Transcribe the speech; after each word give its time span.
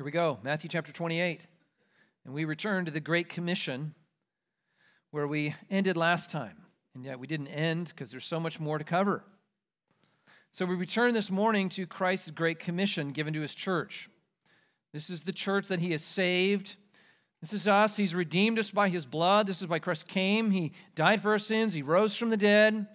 Here 0.00 0.04
we 0.06 0.12
go, 0.12 0.38
Matthew 0.42 0.70
chapter 0.70 0.92
28. 0.92 1.46
And 2.24 2.32
we 2.32 2.46
return 2.46 2.86
to 2.86 2.90
the 2.90 3.00
Great 3.00 3.28
Commission 3.28 3.94
where 5.10 5.26
we 5.26 5.54
ended 5.70 5.98
last 5.98 6.30
time. 6.30 6.56
And 6.94 7.04
yet 7.04 7.20
we 7.20 7.26
didn't 7.26 7.48
end 7.48 7.88
because 7.88 8.10
there's 8.10 8.24
so 8.24 8.40
much 8.40 8.58
more 8.58 8.78
to 8.78 8.84
cover. 8.84 9.22
So 10.52 10.64
we 10.64 10.74
return 10.74 11.12
this 11.12 11.30
morning 11.30 11.68
to 11.68 11.86
Christ's 11.86 12.30
Great 12.30 12.58
Commission 12.58 13.10
given 13.12 13.34
to 13.34 13.42
his 13.42 13.54
church. 13.54 14.08
This 14.94 15.10
is 15.10 15.24
the 15.24 15.34
church 15.34 15.68
that 15.68 15.80
he 15.80 15.90
has 15.90 16.02
saved. 16.02 16.76
This 17.42 17.52
is 17.52 17.68
us. 17.68 17.98
He's 17.98 18.14
redeemed 18.14 18.58
us 18.58 18.70
by 18.70 18.88
his 18.88 19.04
blood. 19.04 19.46
This 19.46 19.60
is 19.60 19.68
why 19.68 19.80
Christ 19.80 20.08
came. 20.08 20.50
He 20.50 20.72
died 20.94 21.20
for 21.20 21.32
our 21.32 21.38
sins. 21.38 21.74
He 21.74 21.82
rose 21.82 22.16
from 22.16 22.30
the 22.30 22.38
dead 22.38 22.86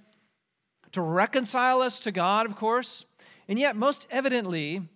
to 0.94 1.02
reconcile 1.02 1.84
us 1.84 2.00
to 2.00 2.12
God, 2.12 2.48
of 2.48 2.56
course. 2.56 3.06
And 3.48 3.60
yet, 3.60 3.76
most 3.76 4.08
evidently, 4.10 4.90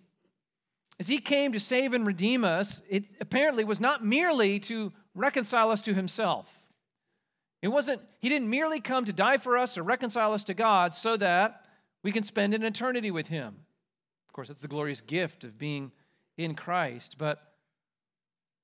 as 1.00 1.08
he 1.08 1.18
came 1.18 1.52
to 1.52 1.60
save 1.60 1.94
and 1.94 2.06
redeem 2.06 2.44
us, 2.44 2.82
it 2.86 3.04
apparently 3.22 3.64
was 3.64 3.80
not 3.80 4.04
merely 4.04 4.60
to 4.60 4.92
reconcile 5.14 5.70
us 5.70 5.80
to 5.82 5.94
himself. 5.94 6.54
It 7.62 7.68
wasn't, 7.68 8.02
he 8.20 8.28
didn't 8.28 8.50
merely 8.50 8.80
come 8.80 9.06
to 9.06 9.12
die 9.12 9.38
for 9.38 9.56
us 9.56 9.78
or 9.78 9.82
reconcile 9.82 10.34
us 10.34 10.44
to 10.44 10.54
God 10.54 10.94
so 10.94 11.16
that 11.16 11.64
we 12.04 12.12
can 12.12 12.22
spend 12.22 12.52
an 12.52 12.62
eternity 12.62 13.10
with 13.10 13.28
him. 13.28 13.56
Of 14.28 14.34
course, 14.34 14.48
that's 14.48 14.60
the 14.60 14.68
glorious 14.68 15.00
gift 15.00 15.42
of 15.42 15.56
being 15.56 15.90
in 16.36 16.54
Christ. 16.54 17.16
But 17.16 17.42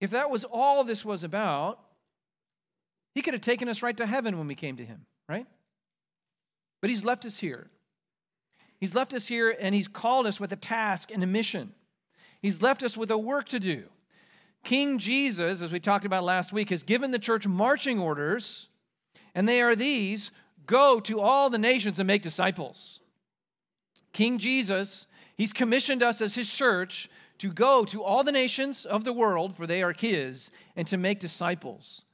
if 0.02 0.10
that 0.10 0.28
was 0.30 0.44
all 0.44 0.84
this 0.84 1.06
was 1.06 1.24
about, 1.24 1.80
he 3.14 3.22
could 3.22 3.32
have 3.32 3.40
taken 3.40 3.66
us 3.66 3.82
right 3.82 3.96
to 3.96 4.06
heaven 4.06 4.36
when 4.36 4.46
we 4.46 4.54
came 4.54 4.76
to 4.76 4.84
him, 4.84 5.06
right? 5.26 5.46
But 6.82 6.90
he's 6.90 7.04
left 7.04 7.24
us 7.24 7.38
here. 7.38 7.70
He's 8.78 8.94
left 8.94 9.14
us 9.14 9.26
here 9.26 9.56
and 9.58 9.74
he's 9.74 9.88
called 9.88 10.26
us 10.26 10.38
with 10.38 10.52
a 10.52 10.56
task 10.56 11.10
and 11.10 11.22
a 11.22 11.26
mission. 11.26 11.72
He's 12.40 12.62
left 12.62 12.82
us 12.82 12.96
with 12.96 13.10
a 13.10 13.18
work 13.18 13.48
to 13.48 13.60
do. 13.60 13.84
King 14.64 14.98
Jesus, 14.98 15.62
as 15.62 15.70
we 15.70 15.78
talked 15.78 16.04
about 16.04 16.24
last 16.24 16.52
week, 16.52 16.70
has 16.70 16.82
given 16.82 17.12
the 17.12 17.18
church 17.18 17.46
marching 17.46 17.98
orders, 18.00 18.68
and 19.34 19.48
they 19.48 19.62
are 19.62 19.76
these 19.76 20.32
go 20.66 20.98
to 21.00 21.20
all 21.20 21.48
the 21.48 21.58
nations 21.58 22.00
and 22.00 22.06
make 22.06 22.22
disciples. 22.22 23.00
King 24.12 24.38
Jesus, 24.38 25.06
he's 25.36 25.52
commissioned 25.52 26.02
us 26.02 26.20
as 26.20 26.34
his 26.34 26.50
church 26.52 27.08
to 27.38 27.52
go 27.52 27.84
to 27.84 28.02
all 28.02 28.24
the 28.24 28.32
nations 28.32 28.84
of 28.84 29.04
the 29.04 29.12
world, 29.12 29.54
for 29.54 29.66
they 29.66 29.82
are 29.82 29.92
his, 29.92 30.50
and 30.74 30.86
to 30.88 30.96
make 30.96 31.20
disciples, 31.20 32.04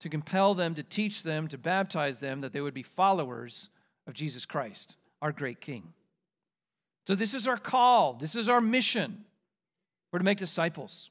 to 0.00 0.08
compel 0.08 0.54
them, 0.54 0.74
to 0.74 0.82
teach 0.82 1.22
them, 1.22 1.48
to 1.48 1.56
baptize 1.56 2.18
them, 2.18 2.40
that 2.40 2.52
they 2.52 2.60
would 2.60 2.74
be 2.74 2.82
followers 2.82 3.70
of 4.06 4.12
Jesus 4.12 4.44
Christ, 4.44 4.96
our 5.22 5.32
great 5.32 5.60
King. 5.60 5.92
So, 7.06 7.14
this 7.14 7.34
is 7.34 7.46
our 7.46 7.56
call, 7.56 8.14
this 8.14 8.34
is 8.34 8.48
our 8.48 8.60
mission. 8.60 9.24
We're 10.14 10.20
to 10.20 10.24
make 10.24 10.38
disciples. 10.38 11.10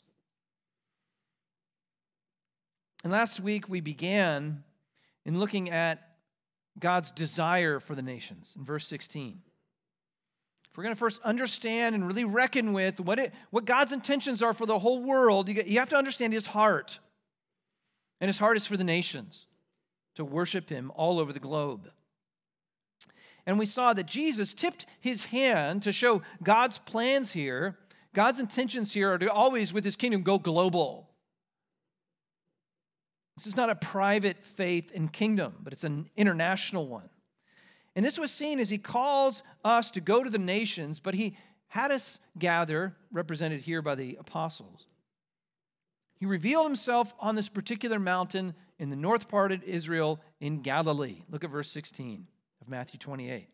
And 3.04 3.12
last 3.12 3.42
week 3.42 3.68
we 3.68 3.82
began 3.82 4.64
in 5.26 5.42
looking 5.42 5.70
at 5.72 6.12
God's 6.80 7.12
desire 7.12 7.82
for 7.82 7.96
the 7.96 8.02
nations 8.02 8.54
in 8.58 8.64
verse 8.64 8.88
16. 8.88 9.42
If 10.72 10.78
we're 10.78 10.86
going 10.86 10.96
to 10.96 11.00
first 11.00 11.22
understand 11.24 11.96
and 11.96 12.08
really 12.08 12.24
reckon 12.24 12.72
with 12.72 13.02
what, 13.02 13.20
it, 13.20 13.34
what 13.50 13.66
God's 13.66 13.92
intentions 13.92 14.42
are 14.42 14.54
for 14.54 14.66
the 14.66 14.80
whole 14.80 15.04
world, 15.04 15.50
you, 15.50 15.62
you 15.66 15.80
have 15.80 15.90
to 15.90 15.98
understand 15.98 16.32
his 16.32 16.48
heart. 16.48 17.00
And 18.22 18.30
his 18.30 18.40
heart 18.40 18.56
is 18.56 18.66
for 18.66 18.78
the 18.78 18.86
nations, 18.86 19.48
to 20.16 20.24
worship 20.24 20.70
him 20.70 20.94
all 20.96 21.20
over 21.20 21.34
the 21.34 21.42
globe. 21.42 21.92
And 23.46 23.60
we 23.60 23.66
saw 23.66 23.92
that 23.92 24.06
Jesus 24.06 24.54
tipped 24.54 24.86
his 25.02 25.26
hand 25.26 25.82
to 25.82 25.92
show 25.92 26.22
God's 26.42 26.80
plans 26.80 27.34
here 27.34 27.78
God's 28.14 28.40
intentions 28.40 28.94
here 28.94 29.14
are 29.14 29.18
to 29.18 29.32
always, 29.32 29.74
with 29.74 29.84
his 29.84 29.96
kingdom, 29.96 30.22
go 30.22 30.38
global. 30.38 31.10
This 33.38 33.48
is 33.48 33.58
not 33.58 33.72
a 33.72 33.76
private 33.76 34.44
faith 34.44 34.92
and 34.94 35.12
kingdom, 35.12 35.56
but 35.62 35.74
it's 35.74 35.84
an 35.84 36.10
international 36.16 36.88
one. 36.88 37.10
And 37.96 38.06
this 38.06 38.20
was 38.20 38.32
seen 38.32 38.60
as 38.60 38.70
he 38.70 38.78
calls 38.78 39.44
us 39.64 39.92
to 39.92 40.02
go 40.02 40.24
to 40.24 40.30
the 40.30 40.38
nations, 40.38 41.00
but 41.00 41.14
he 41.14 41.38
had 41.68 41.92
us 41.92 42.20
gather, 42.38 42.96
represented 43.12 43.62
here 43.62 43.82
by 43.82 43.96
the 43.96 44.18
apostles. 44.20 44.86
He 46.20 46.28
revealed 46.28 46.66
himself 46.66 47.14
on 47.20 47.36
this 47.36 47.50
particular 47.50 48.00
mountain 48.00 48.54
in 48.78 48.90
the 48.90 48.96
north 48.96 49.28
part 49.28 49.52
of 49.52 49.64
Israel 49.64 50.20
in 50.40 50.62
Galilee. 50.62 51.24
Look 51.30 51.44
at 51.44 51.50
verse 51.50 51.72
16 51.72 52.28
of 52.62 52.70
Matthew 52.70 53.00
28. 53.00 53.48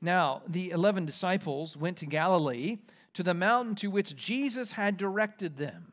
Now, 0.00 0.42
the 0.46 0.70
11 0.70 1.06
disciples 1.06 1.76
went 1.76 1.96
to 1.98 2.06
Galilee 2.06 2.78
to 3.16 3.22
the 3.22 3.34
mountain 3.34 3.74
to 3.76 3.90
which 3.90 4.14
Jesus 4.14 4.72
had 4.72 4.98
directed 4.98 5.56
them. 5.56 5.92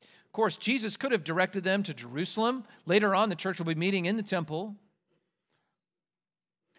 Of 0.00 0.32
course, 0.32 0.56
Jesus 0.56 0.96
could 0.96 1.12
have 1.12 1.22
directed 1.22 1.64
them 1.64 1.82
to 1.82 1.92
Jerusalem. 1.92 2.64
Later 2.86 3.14
on, 3.14 3.28
the 3.28 3.34
church 3.36 3.58
will 3.58 3.66
be 3.66 3.74
meeting 3.74 4.06
in 4.06 4.16
the 4.16 4.22
temple. 4.22 4.74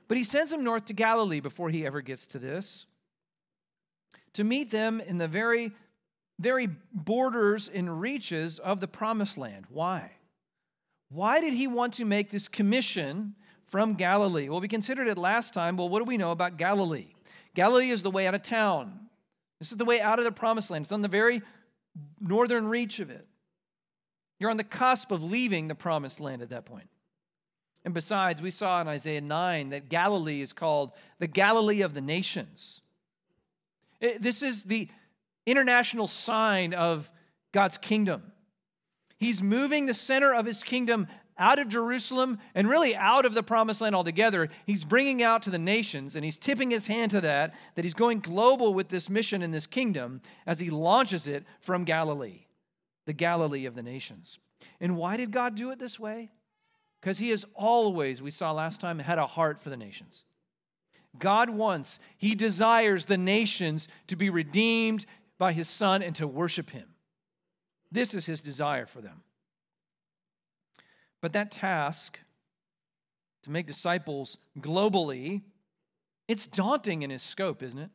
But 0.07 0.17
he 0.17 0.23
sends 0.23 0.49
them 0.49 0.63
north 0.63 0.85
to 0.85 0.93
Galilee 0.93 1.41
before 1.41 1.69
he 1.69 1.85
ever 1.85 2.01
gets 2.01 2.25
to 2.27 2.39
this 2.39 2.87
to 4.33 4.43
meet 4.43 4.71
them 4.71 4.99
in 4.99 5.19
the 5.19 5.27
very, 5.27 5.71
very 6.39 6.67
borders 6.91 7.69
and 7.71 8.01
reaches 8.01 8.57
of 8.57 8.79
the 8.79 8.87
promised 8.87 9.37
land. 9.37 9.65
Why? 9.69 10.09
Why 11.09 11.39
did 11.39 11.53
he 11.53 11.67
want 11.67 11.93
to 11.95 12.05
make 12.05 12.31
this 12.31 12.47
commission 12.47 13.35
from 13.65 13.93
Galilee? 13.93 14.49
Well, 14.49 14.59
we 14.59 14.67
considered 14.67 15.07
it 15.07 15.19
last 15.19 15.53
time. 15.53 15.77
Well, 15.77 15.89
what 15.89 15.99
do 15.99 16.05
we 16.05 16.17
know 16.17 16.31
about 16.31 16.57
Galilee? 16.57 17.13
Galilee 17.53 17.91
is 17.91 18.01
the 18.01 18.09
way 18.09 18.25
out 18.25 18.33
of 18.33 18.41
town. 18.41 19.02
This 19.63 19.71
is 19.71 19.77
the 19.77 19.85
way 19.85 20.01
out 20.01 20.19
of 20.19 20.25
the 20.25 20.31
promised 20.33 20.69
land. 20.71 20.83
It's 20.83 20.91
on 20.91 21.01
the 21.01 21.07
very 21.07 21.41
northern 22.19 22.67
reach 22.67 22.99
of 22.99 23.09
it. 23.09 23.25
You're 24.37 24.49
on 24.49 24.57
the 24.57 24.65
cusp 24.65 25.09
of 25.09 25.23
leaving 25.23 25.69
the 25.69 25.73
promised 25.73 26.19
land 26.19 26.41
at 26.41 26.49
that 26.49 26.65
point. 26.65 26.89
And 27.85 27.93
besides, 27.93 28.41
we 28.41 28.51
saw 28.51 28.81
in 28.81 28.89
Isaiah 28.89 29.21
9 29.21 29.69
that 29.69 29.87
Galilee 29.87 30.41
is 30.41 30.51
called 30.51 30.91
the 31.19 31.27
Galilee 31.27 31.81
of 31.81 31.93
the 31.93 32.01
nations. 32.01 32.81
It, 34.01 34.21
this 34.21 34.43
is 34.43 34.65
the 34.65 34.89
international 35.45 36.09
sign 36.09 36.73
of 36.73 37.09
God's 37.53 37.77
kingdom. 37.77 38.33
He's 39.17 39.41
moving 39.41 39.85
the 39.85 39.93
center 39.93 40.33
of 40.33 40.45
his 40.45 40.61
kingdom 40.61 41.07
out 41.37 41.59
of 41.59 41.67
Jerusalem 41.67 42.39
and 42.53 42.69
really 42.69 42.95
out 42.95 43.25
of 43.25 43.33
the 43.33 43.43
promised 43.43 43.81
land 43.81 43.95
altogether. 43.95 44.49
He's 44.65 44.83
bringing 44.83 45.23
out 45.23 45.43
to 45.43 45.49
the 45.49 45.59
nations 45.59 46.15
and 46.15 46.23
he's 46.23 46.37
tipping 46.37 46.71
his 46.71 46.87
hand 46.87 47.11
to 47.11 47.21
that, 47.21 47.53
that 47.75 47.85
he's 47.85 47.93
going 47.93 48.19
global 48.19 48.73
with 48.73 48.89
this 48.89 49.09
mission 49.09 49.41
in 49.41 49.51
this 49.51 49.67
kingdom 49.67 50.21
as 50.45 50.59
he 50.59 50.69
launches 50.69 51.27
it 51.27 51.45
from 51.61 51.83
Galilee, 51.83 52.45
the 53.05 53.13
Galilee 53.13 53.65
of 53.65 53.75
the 53.75 53.83
nations. 53.83 54.39
And 54.79 54.97
why 54.97 55.17
did 55.17 55.31
God 55.31 55.55
do 55.55 55.71
it 55.71 55.79
this 55.79 55.99
way? 55.99 56.31
Because 57.01 57.19
he 57.19 57.29
has 57.29 57.45
always, 57.53 58.21
we 58.21 58.31
saw 58.31 58.51
last 58.51 58.79
time, 58.79 58.99
had 58.99 59.17
a 59.17 59.27
heart 59.27 59.59
for 59.59 59.69
the 59.69 59.77
nations. 59.77 60.25
God 61.19 61.49
wants, 61.49 61.99
he 62.17 62.33
desires 62.33 63.05
the 63.05 63.17
nations 63.17 63.87
to 64.07 64.15
be 64.15 64.29
redeemed 64.29 65.05
by 65.37 65.53
his 65.53 65.67
son 65.69 66.01
and 66.01 66.15
to 66.15 66.27
worship 66.27 66.69
him. 66.69 66.87
This 67.91 68.13
is 68.13 68.25
his 68.25 68.41
desire 68.41 68.85
for 68.85 69.01
them. 69.01 69.21
But 71.23 71.31
that 71.33 71.51
task 71.51 72.19
to 73.43 73.49
make 73.49 73.65
disciples 73.65 74.37
globally, 74.59 75.41
it's 76.27 76.45
daunting 76.45 77.01
in 77.01 77.11
its 77.11 77.23
scope, 77.23 77.63
isn't 77.63 77.79
it? 77.79 77.89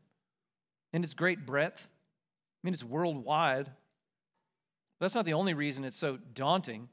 In 0.94 1.04
its 1.04 1.12
great 1.12 1.44
breadth. 1.44 1.90
I 1.90 2.60
mean, 2.66 2.72
it's 2.72 2.82
worldwide. 2.82 3.70
That's 4.98 5.14
not 5.14 5.26
the 5.26 5.34
only 5.34 5.52
reason 5.52 5.84
it's 5.84 5.98
so 5.98 6.18
daunting. 6.32 6.88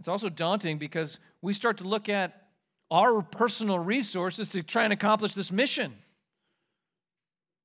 It's 0.00 0.08
also 0.08 0.28
daunting 0.28 0.78
because 0.78 1.20
we 1.42 1.52
start 1.52 1.78
to 1.78 1.84
look 1.84 2.08
at 2.08 2.48
our 2.90 3.22
personal 3.22 3.78
resources 3.78 4.48
to 4.48 4.64
try 4.64 4.82
and 4.82 4.92
accomplish 4.92 5.34
this 5.34 5.52
mission. 5.52 5.94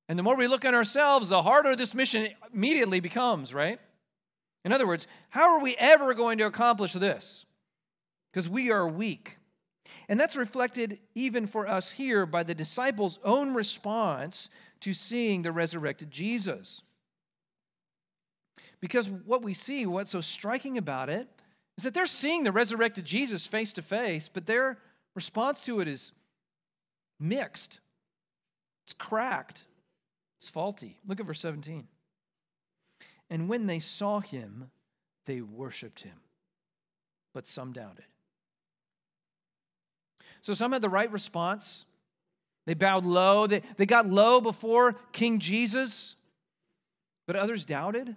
And 0.08 0.20
the 0.20 0.24
more 0.24 0.36
we 0.36 0.48
look 0.48 0.66
at 0.66 0.76
ourselves, 0.76 1.30
the 1.30 1.42
harder 1.42 1.76
this 1.76 1.96
mission 1.96 2.28
immediately 2.54 3.00
becomes, 3.00 3.56
right? 3.56 3.80
In 4.64 4.72
other 4.72 4.86
words, 4.86 5.08
how 5.30 5.56
are 5.56 5.64
we 5.64 5.76
ever 5.78 6.14
going 6.14 6.38
to 6.38 6.46
accomplish 6.46 6.94
this? 6.94 7.47
Because 8.32 8.50
we 8.50 8.72
are 8.72 8.88
weak. 8.88 9.38
And 10.10 10.20
that's 10.20 10.36
reflected 10.36 11.00
even 11.16 11.48
for 11.48 11.68
us 11.68 11.92
here 11.92 12.26
by 12.26 12.44
the 12.44 12.56
disciples' 12.56 13.20
own 13.24 13.54
response 13.54 14.50
to 14.82 14.94
seeing 14.94 15.42
the 15.42 15.52
resurrected 15.52 16.12
Jesus. 16.12 16.82
Because 18.80 19.10
what 19.10 19.42
we 19.42 19.54
see, 19.54 19.86
what's 19.86 20.12
so 20.12 20.22
striking 20.22 20.78
about 20.78 21.10
it, 21.10 21.28
is 21.78 21.84
that 21.84 21.94
they're 21.94 22.06
seeing 22.06 22.44
the 22.44 22.52
resurrected 22.52 23.06
Jesus 23.06 23.46
face 23.46 23.74
to 23.74 23.82
face, 23.82 24.30
but 24.30 24.46
their 24.46 24.78
response 25.16 25.62
to 25.62 25.80
it 25.80 25.88
is 25.88 26.12
mixed. 27.20 27.80
It's 28.86 28.94
cracked. 28.94 29.64
It's 30.40 30.50
faulty. 30.50 30.98
Look 31.08 31.20
at 31.20 31.26
verse 31.26 31.42
17. 31.42 31.88
And 33.30 33.50
when 33.50 33.68
they 33.68 33.80
saw 33.80 34.20
him, 34.20 34.70
they 35.26 35.42
worshiped 35.42 36.02
him, 36.02 36.20
but 37.34 37.46
some 37.46 37.74
doubted. 37.74 38.06
So 40.42 40.54
some 40.54 40.72
had 40.72 40.82
the 40.82 40.90
right 40.90 41.12
response. 41.12 41.86
They 42.66 42.74
bowed 42.74 43.06
low, 43.06 43.48
they, 43.48 43.62
they 43.78 43.86
got 43.86 44.10
low 44.10 44.42
before 44.42 44.94
King 45.14 45.40
Jesus, 45.40 46.16
but 47.26 47.36
others 47.36 47.64
doubted. 47.64 48.16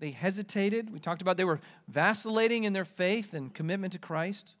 They 0.00 0.10
hesitated. 0.10 0.92
We 0.92 0.98
talked 0.98 1.22
about 1.22 1.36
they 1.36 1.44
were 1.44 1.60
vacillating 1.88 2.64
in 2.64 2.72
their 2.72 2.84
faith 2.84 3.32
and 3.32 3.54
commitment 3.54 3.94
to 3.94 3.98
Christ. 3.98 4.54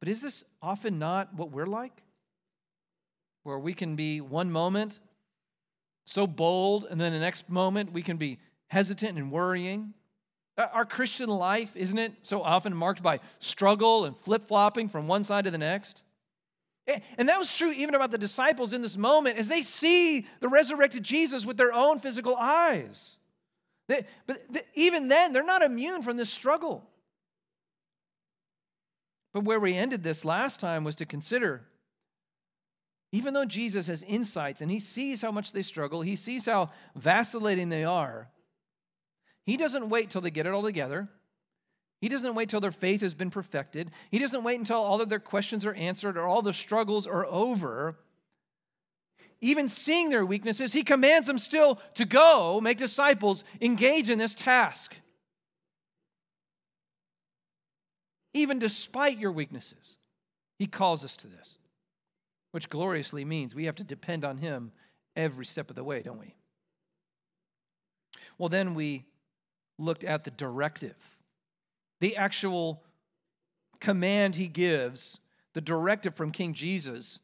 But 0.00 0.08
is 0.08 0.22
this 0.22 0.44
often 0.62 0.98
not 0.98 1.34
what 1.34 1.50
we're 1.50 1.66
like? 1.66 2.02
Where 3.42 3.58
we 3.58 3.74
can 3.74 3.96
be 3.96 4.20
one 4.20 4.50
moment 4.50 4.98
so 6.08 6.26
bold, 6.26 6.86
and 6.88 6.98
then 6.98 7.12
the 7.12 7.18
next 7.18 7.50
moment 7.50 7.92
we 7.92 8.00
can 8.00 8.16
be 8.16 8.38
hesitant 8.68 9.18
and 9.18 9.30
worrying. 9.30 9.92
Uh, 10.58 10.66
our 10.72 10.84
Christian 10.84 11.30
life, 11.30 11.74
isn't 11.76 11.98
it 11.98 12.12
so 12.22 12.42
often 12.42 12.74
marked 12.74 13.02
by 13.02 13.20
struggle 13.38 14.04
and 14.04 14.16
flip 14.16 14.46
flopping 14.46 14.88
from 14.88 15.06
one 15.06 15.22
side 15.24 15.44
to 15.44 15.50
the 15.50 15.58
next? 15.58 16.02
And 17.16 17.28
that 17.28 17.38
was 17.38 17.54
true 17.54 17.70
even 17.70 17.94
about 17.94 18.10
the 18.10 18.18
disciples 18.18 18.72
in 18.72 18.82
this 18.82 18.96
moment 18.96 19.38
as 19.38 19.48
they 19.48 19.62
see 19.62 20.26
the 20.40 20.48
resurrected 20.48 21.04
Jesus 21.04 21.46
with 21.46 21.56
their 21.56 21.72
own 21.72 21.98
physical 21.98 22.34
eyes. 22.34 23.18
They, 23.88 24.04
but 24.26 24.42
even 24.74 25.08
then, 25.08 25.32
they're 25.32 25.44
not 25.44 25.62
immune 25.62 26.02
from 26.02 26.16
this 26.16 26.30
struggle. 26.30 26.84
But 29.32 29.44
where 29.44 29.60
we 29.60 29.74
ended 29.74 30.02
this 30.02 30.24
last 30.24 30.60
time 30.60 30.82
was 30.82 30.96
to 30.96 31.06
consider 31.06 31.62
even 33.12 33.32
though 33.32 33.44
Jesus 33.44 33.86
has 33.86 34.02
insights 34.02 34.60
and 34.60 34.70
he 34.70 34.80
sees 34.80 35.22
how 35.22 35.32
much 35.32 35.52
they 35.52 35.62
struggle, 35.62 36.02
he 36.02 36.16
sees 36.16 36.46
how 36.46 36.70
vacillating 36.94 37.70
they 37.70 37.84
are, 37.84 38.28
he 39.48 39.56
doesn't 39.56 39.88
wait 39.88 40.10
till 40.10 40.20
they 40.20 40.30
get 40.30 40.44
it 40.44 40.52
all 40.52 40.62
together. 40.62 41.08
He 42.02 42.10
doesn't 42.10 42.34
wait 42.34 42.50
till 42.50 42.60
their 42.60 42.70
faith 42.70 43.00
has 43.00 43.14
been 43.14 43.30
perfected. 43.30 43.90
He 44.10 44.18
doesn't 44.18 44.44
wait 44.44 44.58
until 44.58 44.76
all 44.76 45.00
of 45.00 45.08
their 45.08 45.18
questions 45.18 45.64
are 45.64 45.72
answered 45.72 46.18
or 46.18 46.26
all 46.26 46.42
the 46.42 46.52
struggles 46.52 47.06
are 47.06 47.24
over. 47.24 47.96
Even 49.40 49.66
seeing 49.66 50.10
their 50.10 50.26
weaknesses, 50.26 50.74
he 50.74 50.82
commands 50.82 51.26
them 51.26 51.38
still 51.38 51.80
to 51.94 52.04
go 52.04 52.60
make 52.60 52.76
disciples, 52.76 53.42
engage 53.58 54.10
in 54.10 54.18
this 54.18 54.34
task. 54.34 54.94
Even 58.34 58.58
despite 58.58 59.16
your 59.16 59.32
weaknesses, 59.32 59.96
he 60.58 60.66
calls 60.66 61.06
us 61.06 61.16
to 61.16 61.26
this, 61.26 61.56
which 62.52 62.68
gloriously 62.68 63.24
means 63.24 63.54
we 63.54 63.64
have 63.64 63.76
to 63.76 63.84
depend 63.84 64.26
on 64.26 64.36
him 64.36 64.72
every 65.16 65.46
step 65.46 65.70
of 65.70 65.76
the 65.76 65.82
way, 65.82 66.02
don't 66.02 66.20
we? 66.20 66.34
Well, 68.36 68.50
then 68.50 68.74
we 68.74 69.06
looked 69.78 70.04
at 70.04 70.24
the 70.24 70.30
directive, 70.30 70.96
the 72.00 72.16
actual 72.16 72.82
command 73.80 74.34
he 74.34 74.48
gives, 74.48 75.18
the 75.54 75.60
directive 75.60 76.14
from 76.14 76.32
King 76.32 76.54
Jesus. 76.54 77.20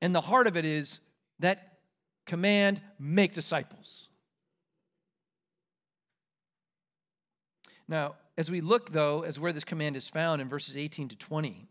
And 0.00 0.14
the 0.14 0.20
heart 0.20 0.46
of 0.46 0.56
it 0.56 0.64
is 0.64 1.00
that 1.40 1.78
command 2.26 2.80
make 2.98 3.34
disciples. 3.34 4.08
Now, 7.86 8.14
as 8.36 8.50
we 8.50 8.60
look, 8.60 8.92
though, 8.92 9.22
as 9.22 9.38
where 9.38 9.52
this 9.52 9.64
command 9.64 9.96
is 9.96 10.08
found 10.08 10.40
in 10.42 10.48
verses 10.48 10.76
18 10.76 11.08
to 11.08 11.16
20, 11.16 11.68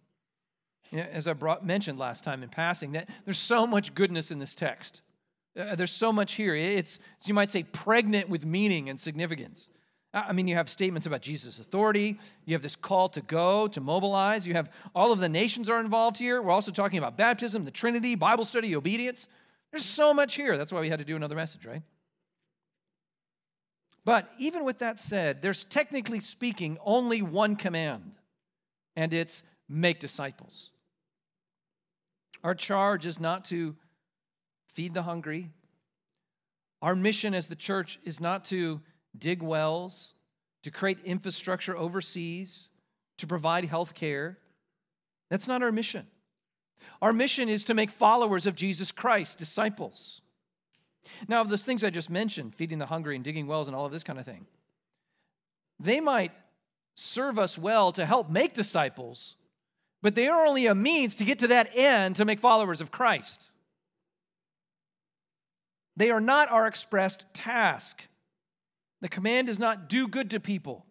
as 0.94 1.28
I 1.28 1.34
brought, 1.34 1.66
mentioned 1.66 1.98
last 1.98 2.24
time 2.24 2.44
in 2.44 2.50
passing, 2.50 2.92
that 2.94 3.10
there's 3.26 3.40
so 3.40 3.66
much 3.66 3.96
goodness 3.96 4.32
in 4.32 4.40
this 4.40 4.54
text. 4.54 5.02
Uh, 5.60 5.76
there's 5.76 5.92
so 5.92 6.12
much 6.12 6.34
here. 6.34 6.56
It's, 6.56 7.00
you 7.26 7.34
might 7.34 7.52
say, 7.52 7.64
pregnant 7.64 8.30
with 8.30 8.46
meaning 8.46 8.90
and 8.90 9.00
significance. 9.00 9.70
I 10.14 10.32
mean, 10.32 10.48
you 10.48 10.56
have 10.56 10.70
statements 10.70 11.08
about 11.08 11.22
Jesus' 11.22 11.58
authority. 11.58 12.20
You 12.46 12.54
have 12.54 12.62
this 12.62 12.76
call 12.76 13.10
to 13.10 13.22
go, 13.22 13.68
to 13.70 13.82
mobilize. 13.82 14.46
You 14.46 14.54
have 14.54 14.70
all 14.94 15.12
of 15.12 15.20
the 15.20 15.30
nations 15.30 15.70
are 15.70 15.80
involved 15.80 16.18
here. 16.18 16.40
We're 16.40 16.52
also 16.52 16.72
talking 16.72 17.00
about 17.00 17.18
baptism, 17.18 17.66
the 17.66 17.72
Trinity, 17.72 18.14
Bible 18.14 18.46
study, 18.46 18.76
obedience. 18.76 19.28
There's 19.72 19.86
so 19.86 20.14
much 20.14 20.36
here. 20.36 20.56
That's 20.56 20.72
why 20.72 20.82
we 20.82 20.90
had 20.90 21.00
to 21.00 21.06
do 21.06 21.16
another 21.16 21.36
message, 21.36 21.66
right? 21.66 21.82
But 24.06 24.30
even 24.38 24.64
with 24.64 24.80
that 24.80 25.00
said, 25.00 25.42
there's 25.42 25.64
technically 25.64 26.20
speaking 26.20 26.78
only 26.86 27.24
one 27.24 27.56
command, 27.56 28.12
and 28.96 29.14
it's 29.14 29.42
make 29.68 30.00
disciples. 30.00 30.70
Our 32.44 32.54
charge 32.54 33.06
is 33.08 33.20
not 33.20 33.46
to 33.46 33.76
feed 34.74 34.94
the 34.94 35.04
hungry. 35.04 35.50
Our 36.82 36.96
mission 36.96 37.34
as 37.34 37.48
the 37.48 37.56
church 37.56 37.98
is 38.04 38.20
not 38.20 38.46
to 38.46 38.82
dig 39.18 39.42
wells, 39.42 40.14
to 40.64 40.72
create 40.72 41.00
infrastructure 41.04 41.78
overseas, 41.78 42.70
to 43.18 43.28
provide 43.28 43.66
health 43.66 43.94
care. 43.94 44.38
That's 45.30 45.48
not 45.48 45.62
our 45.62 45.72
mission. 45.72 46.08
Our 47.02 47.14
mission 47.14 47.50
is 47.50 47.64
to 47.66 47.74
make 47.74 47.92
followers 47.92 48.48
of 48.48 48.56
Jesus 48.56 48.92
Christ, 48.92 49.38
disciples. 49.38 50.22
Now, 51.28 51.42
of 51.42 51.50
those 51.50 51.64
things 51.64 51.84
I 51.84 51.90
just 51.90 52.10
mentioned, 52.10 52.56
feeding 52.56 52.80
the 52.80 52.86
hungry 52.86 53.16
and 53.16 53.24
digging 53.24 53.48
wells 53.48 53.68
and 53.68 53.76
all 53.76 53.86
of 53.86 53.92
this 53.92 54.04
kind 54.04 54.20
of 54.20 54.26
thing, 54.26 54.46
they 55.80 56.00
might 56.00 56.32
serve 56.96 57.38
us 57.40 57.58
well 57.58 57.92
to 57.92 58.06
help 58.06 58.30
make 58.30 58.54
disciples, 58.54 59.36
but 60.02 60.16
they 60.16 60.28
are 60.28 60.46
only 60.46 60.66
a 60.66 60.76
means 60.76 61.16
to 61.16 61.26
get 61.26 61.40
to 61.40 61.48
that 61.48 61.70
end 61.76 62.16
to 62.16 62.26
make 62.26 62.40
followers 62.40 62.82
of 62.82 62.92
Christ. 62.92 63.50
They 65.96 66.10
are 66.10 66.22
not 66.22 66.52
our 66.52 66.68
expressed 66.68 67.26
task. 67.34 68.04
The 69.04 69.10
command 69.10 69.50
is 69.50 69.60
not 69.60 69.90
do 69.90 70.08
good 70.08 70.30
to 70.30 70.40
people. 70.40 70.86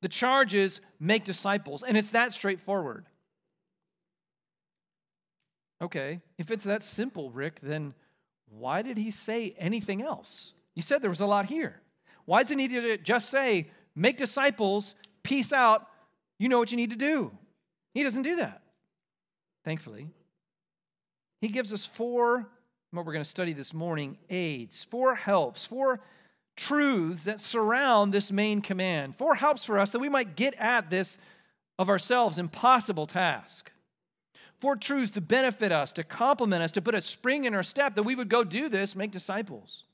The 0.00 0.08
charge 0.08 0.54
is 0.54 0.80
make 0.98 1.24
disciples, 1.24 1.82
and 1.82 1.98
it's 1.98 2.10
that 2.12 2.32
straightforward. 2.32 3.04
Okay, 5.82 6.22
if 6.38 6.50
it's 6.50 6.64
that 6.64 6.82
simple, 6.82 7.30
Rick, 7.30 7.60
then 7.62 7.92
why 8.48 8.80
did 8.80 8.96
he 8.96 9.10
say 9.10 9.54
anything 9.58 10.00
else? 10.00 10.54
You 10.74 10.80
said 10.80 11.02
there 11.02 11.10
was 11.10 11.20
a 11.20 11.26
lot 11.26 11.44
here. 11.44 11.82
Why 12.24 12.40
does 12.40 12.48
he 12.48 12.56
need 12.56 12.70
to 12.70 12.96
just 12.96 13.28
say, 13.28 13.68
make 13.94 14.16
disciples, 14.16 14.94
peace 15.22 15.52
out, 15.52 15.86
you 16.38 16.48
know 16.48 16.58
what 16.58 16.70
you 16.70 16.78
need 16.78 16.90
to 16.90 16.96
do? 16.96 17.30
He 17.92 18.02
doesn't 18.02 18.22
do 18.22 18.36
that, 18.36 18.62
thankfully. 19.62 20.08
He 21.42 21.48
gives 21.48 21.70
us 21.70 21.84
four, 21.84 22.48
what 22.92 23.04
we're 23.04 23.12
going 23.12 23.24
to 23.24 23.28
study 23.28 23.52
this 23.52 23.74
morning, 23.74 24.16
aids, 24.30 24.84
four 24.84 25.14
helps, 25.14 25.66
four 25.66 26.00
truths 26.56 27.24
that 27.24 27.40
surround 27.40 28.12
this 28.12 28.30
main 28.30 28.60
command. 28.60 29.16
Four 29.16 29.34
helps 29.34 29.64
for 29.64 29.78
us 29.78 29.92
that 29.92 29.98
we 29.98 30.08
might 30.08 30.36
get 30.36 30.54
at 30.54 30.90
this 30.90 31.18
of 31.78 31.88
ourselves 31.88 32.38
impossible 32.38 33.06
task. 33.06 33.72
Four 34.60 34.76
truths 34.76 35.10
to 35.12 35.20
benefit 35.20 35.72
us, 35.72 35.92
to 35.92 36.04
complement 36.04 36.62
us, 36.62 36.72
to 36.72 36.82
put 36.82 36.94
a 36.94 37.00
spring 37.00 37.44
in 37.44 37.54
our 37.54 37.62
step 37.62 37.96
that 37.96 38.04
we 38.04 38.14
would 38.14 38.28
go 38.28 38.44
do 38.44 38.68
this, 38.68 38.94
make 38.94 39.10
disciples. 39.10 39.84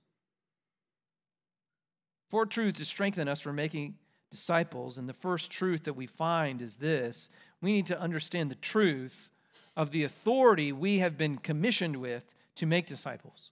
Four 2.29 2.47
truths 2.47 2.79
to 2.79 2.85
strengthen 2.85 3.27
us 3.27 3.41
for 3.41 3.53
making 3.53 3.97
disciples. 4.31 4.99
And 4.99 5.09
the 5.09 5.13
first 5.13 5.51
truth 5.51 5.85
that 5.85 5.95
we 5.95 6.07
find 6.07 6.63
is 6.63 6.77
this 6.77 7.31
we 7.61 7.73
need 7.73 7.87
to 7.87 8.01
understand 8.01 8.51
the 8.51 8.57
truth 8.57 9.29
of 9.77 9.91
the 9.91 10.05
authority 10.05 10.73
we 10.73 10.99
have 10.99 11.19
been 11.19 11.39
commissioned 11.39 11.97
with 11.97 12.35
to 12.57 12.67
make 12.67 12.87
disciples. 12.87 13.51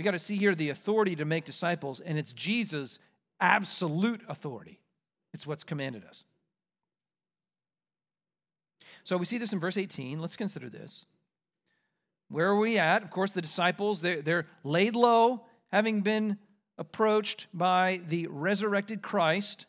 We 0.00 0.04
got 0.04 0.12
to 0.12 0.18
see 0.18 0.38
here 0.38 0.54
the 0.54 0.70
authority 0.70 1.14
to 1.16 1.26
make 1.26 1.44
disciples, 1.44 2.00
and 2.00 2.16
it's 2.16 2.32
Jesus' 2.32 2.98
absolute 3.38 4.22
authority. 4.30 4.80
It's 5.34 5.46
what's 5.46 5.62
commanded 5.62 6.06
us. 6.06 6.24
So 9.04 9.18
we 9.18 9.26
see 9.26 9.36
this 9.36 9.52
in 9.52 9.60
verse 9.60 9.76
18. 9.76 10.18
Let's 10.18 10.38
consider 10.38 10.70
this. 10.70 11.04
Where 12.30 12.46
are 12.46 12.58
we 12.58 12.78
at? 12.78 13.02
Of 13.02 13.10
course, 13.10 13.32
the 13.32 13.42
disciples, 13.42 14.00
they're, 14.00 14.22
they're 14.22 14.46
laid 14.64 14.96
low, 14.96 15.44
having 15.70 16.00
been 16.00 16.38
approached 16.78 17.48
by 17.52 18.00
the 18.08 18.26
resurrected 18.28 19.02
Christ. 19.02 19.66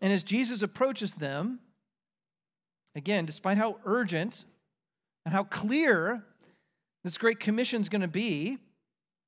And 0.00 0.12
as 0.12 0.24
Jesus 0.24 0.62
approaches 0.62 1.14
them, 1.14 1.60
again, 2.96 3.24
despite 3.26 3.56
how 3.56 3.76
urgent 3.84 4.46
and 5.24 5.32
how 5.32 5.44
clear 5.44 6.24
this 7.04 7.18
great 7.18 7.38
commission 7.38 7.80
is 7.80 7.88
going 7.88 8.02
to 8.02 8.08
be, 8.08 8.58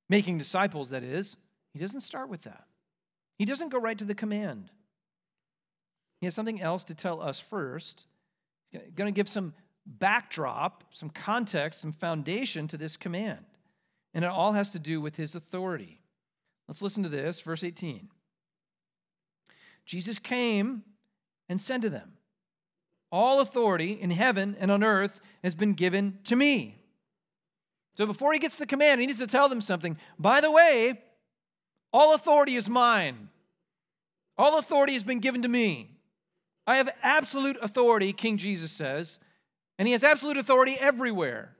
making 0.08 0.38
disciples, 0.38 0.90
that 0.90 1.02
is, 1.02 1.36
he 1.72 1.78
doesn't 1.78 2.02
start 2.02 2.28
with 2.28 2.42
that. 2.42 2.64
He 3.36 3.44
doesn't 3.44 3.70
go 3.70 3.78
right 3.78 3.98
to 3.98 4.04
the 4.04 4.14
command. 4.14 4.70
He 6.20 6.26
has 6.26 6.34
something 6.34 6.60
else 6.60 6.84
to 6.84 6.94
tell 6.94 7.20
us 7.20 7.40
first. 7.40 8.06
He's 8.70 8.80
going 8.94 9.12
to 9.12 9.16
give 9.16 9.28
some 9.28 9.54
backdrop, 9.86 10.84
some 10.90 11.10
context, 11.10 11.80
some 11.80 11.92
foundation 11.92 12.68
to 12.68 12.76
this 12.76 12.96
command. 12.96 13.44
And 14.14 14.24
it 14.24 14.30
all 14.30 14.52
has 14.52 14.70
to 14.70 14.78
do 14.78 15.00
with 15.00 15.16
his 15.16 15.34
authority. 15.34 16.00
Let's 16.68 16.82
listen 16.82 17.02
to 17.02 17.08
this, 17.08 17.40
verse 17.40 17.64
18. 17.64 18.08
Jesus 19.84 20.18
came 20.18 20.84
and 21.48 21.60
said 21.60 21.82
to 21.82 21.90
them, 21.90 22.14
All 23.12 23.40
authority 23.40 23.92
in 23.92 24.10
heaven 24.10 24.56
and 24.58 24.70
on 24.70 24.82
earth 24.82 25.20
has 25.42 25.54
been 25.54 25.74
given 25.74 26.18
to 26.24 26.36
me. 26.36 26.83
So 27.96 28.06
before 28.06 28.32
he 28.32 28.38
gets 28.38 28.56
the 28.56 28.66
command, 28.66 29.00
he 29.00 29.06
needs 29.06 29.20
to 29.20 29.26
tell 29.26 29.48
them 29.48 29.60
something. 29.60 29.96
By 30.18 30.40
the 30.40 30.50
way, 30.50 31.00
all 31.92 32.14
authority 32.14 32.56
is 32.56 32.68
mine. 32.68 33.28
All 34.36 34.58
authority 34.58 34.94
has 34.94 35.04
been 35.04 35.20
given 35.20 35.42
to 35.42 35.48
me. 35.48 35.90
I 36.66 36.76
have 36.76 36.88
absolute 37.02 37.56
authority, 37.62 38.12
King 38.12 38.38
Jesus 38.38 38.72
says, 38.72 39.18
and 39.78 39.86
he 39.86 39.92
has 39.92 40.02
absolute 40.02 40.38
authority 40.38 40.76
everywhere. 40.80 41.54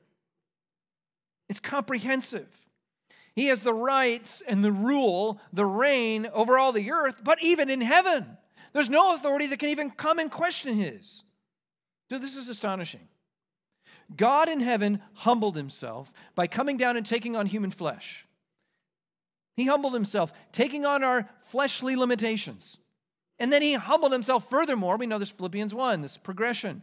It's 1.48 1.60
comprehensive. 1.60 2.48
He 3.34 3.46
has 3.46 3.60
the 3.60 3.74
rights 3.74 4.42
and 4.46 4.64
the 4.64 4.72
rule, 4.72 5.40
the 5.52 5.66
reign 5.66 6.28
over 6.32 6.58
all 6.58 6.72
the 6.72 6.90
earth, 6.90 7.22
but 7.22 7.42
even 7.42 7.68
in 7.68 7.80
heaven. 7.80 8.38
There's 8.72 8.88
no 8.88 9.14
authority 9.14 9.46
that 9.48 9.58
can 9.58 9.68
even 9.68 9.90
come 9.90 10.18
and 10.18 10.30
question 10.30 10.74
his. 10.74 11.22
So 12.10 12.18
this 12.18 12.36
is 12.36 12.48
astonishing. 12.48 13.08
God 14.16 14.48
in 14.48 14.60
heaven 14.60 15.00
humbled 15.14 15.56
himself 15.56 16.12
by 16.34 16.46
coming 16.46 16.76
down 16.76 16.96
and 16.96 17.04
taking 17.04 17.36
on 17.36 17.46
human 17.46 17.70
flesh. 17.70 18.26
He 19.56 19.66
humbled 19.66 19.94
himself, 19.94 20.32
taking 20.52 20.84
on 20.84 21.04
our 21.04 21.28
fleshly 21.42 21.96
limitations. 21.96 22.78
And 23.38 23.52
then 23.52 23.62
he 23.62 23.74
humbled 23.74 24.12
himself 24.12 24.48
furthermore. 24.48 24.96
We 24.96 25.06
know 25.06 25.18
this 25.18 25.30
Philippians 25.30 25.74
1, 25.74 26.00
this 26.02 26.16
progression. 26.16 26.82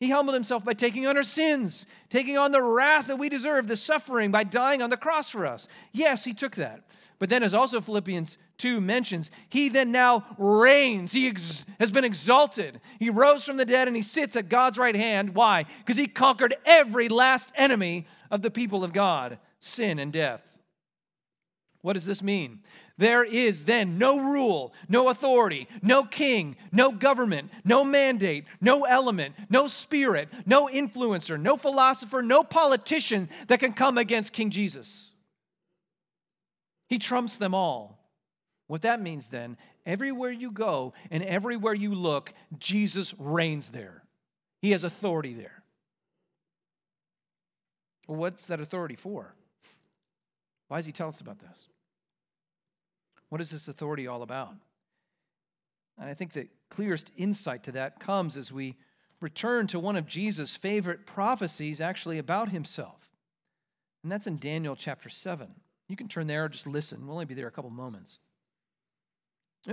He 0.00 0.10
humbled 0.10 0.34
himself 0.34 0.64
by 0.64 0.74
taking 0.74 1.06
on 1.06 1.16
our 1.16 1.22
sins, 1.22 1.86
taking 2.10 2.36
on 2.36 2.52
the 2.52 2.62
wrath 2.62 3.06
that 3.06 3.16
we 3.16 3.28
deserve, 3.28 3.68
the 3.68 3.76
suffering 3.76 4.30
by 4.30 4.44
dying 4.44 4.82
on 4.82 4.90
the 4.90 4.96
cross 4.96 5.30
for 5.30 5.46
us. 5.46 5.68
Yes, 5.92 6.24
he 6.24 6.34
took 6.34 6.56
that. 6.56 6.82
But 7.20 7.30
then, 7.30 7.42
as 7.44 7.54
also 7.54 7.80
Philippians 7.80 8.38
2 8.58 8.80
mentions, 8.80 9.30
he 9.48 9.68
then 9.68 9.92
now 9.92 10.26
reigns. 10.36 11.12
He 11.12 11.28
ex- 11.28 11.64
has 11.78 11.92
been 11.92 12.04
exalted. 12.04 12.80
He 12.98 13.08
rose 13.08 13.44
from 13.44 13.56
the 13.56 13.64
dead 13.64 13.86
and 13.86 13.96
he 13.96 14.02
sits 14.02 14.34
at 14.36 14.48
God's 14.48 14.78
right 14.78 14.96
hand. 14.96 15.34
Why? 15.34 15.64
Because 15.78 15.96
he 15.96 16.08
conquered 16.08 16.56
every 16.66 17.08
last 17.08 17.52
enemy 17.54 18.06
of 18.30 18.42
the 18.42 18.50
people 18.50 18.82
of 18.82 18.92
God 18.92 19.38
sin 19.60 19.98
and 19.98 20.12
death. 20.12 20.42
What 21.82 21.92
does 21.92 22.06
this 22.06 22.22
mean? 22.22 22.60
There 22.96 23.24
is 23.24 23.64
then 23.64 23.98
no 23.98 24.20
rule, 24.20 24.72
no 24.88 25.08
authority, 25.08 25.68
no 25.82 26.04
king, 26.04 26.56
no 26.70 26.92
government, 26.92 27.50
no 27.64 27.82
mandate, 27.82 28.44
no 28.60 28.84
element, 28.84 29.34
no 29.50 29.66
spirit, 29.66 30.28
no 30.46 30.68
influencer, 30.68 31.40
no 31.40 31.56
philosopher, 31.56 32.22
no 32.22 32.44
politician 32.44 33.28
that 33.48 33.58
can 33.58 33.72
come 33.72 33.98
against 33.98 34.32
King 34.32 34.50
Jesus. 34.50 35.10
He 36.88 36.98
trumps 36.98 37.36
them 37.36 37.52
all. 37.52 37.98
What 38.68 38.82
that 38.82 39.02
means 39.02 39.26
then, 39.26 39.56
everywhere 39.84 40.30
you 40.30 40.52
go 40.52 40.94
and 41.10 41.22
everywhere 41.24 41.74
you 41.74 41.94
look, 41.94 42.32
Jesus 42.58 43.12
reigns 43.18 43.70
there. 43.70 44.04
He 44.62 44.70
has 44.70 44.84
authority 44.84 45.34
there. 45.34 45.64
Well, 48.06 48.18
what's 48.18 48.46
that 48.46 48.60
authority 48.60 48.96
for? 48.96 49.34
Why 50.68 50.78
does 50.78 50.86
he 50.86 50.92
tell 50.92 51.08
us 51.08 51.20
about 51.20 51.40
this? 51.40 51.68
What 53.34 53.40
is 53.40 53.50
this 53.50 53.66
authority 53.66 54.06
all 54.06 54.22
about? 54.22 54.54
And 55.98 56.08
I 56.08 56.14
think 56.14 56.34
the 56.34 56.46
clearest 56.70 57.10
insight 57.16 57.64
to 57.64 57.72
that 57.72 57.98
comes 57.98 58.36
as 58.36 58.52
we 58.52 58.76
return 59.20 59.66
to 59.66 59.80
one 59.80 59.96
of 59.96 60.06
Jesus' 60.06 60.54
favorite 60.54 61.04
prophecies 61.04 61.80
actually 61.80 62.18
about 62.18 62.50
himself. 62.50 63.10
And 64.04 64.12
that's 64.12 64.28
in 64.28 64.36
Daniel 64.36 64.76
chapter 64.76 65.08
7. 65.08 65.48
You 65.88 65.96
can 65.96 66.06
turn 66.06 66.28
there 66.28 66.44
or 66.44 66.48
just 66.48 66.68
listen. 66.68 67.04
We'll 67.04 67.14
only 67.14 67.24
be 67.24 67.34
there 67.34 67.48
a 67.48 67.50
couple 67.50 67.70
moments. 67.70 68.20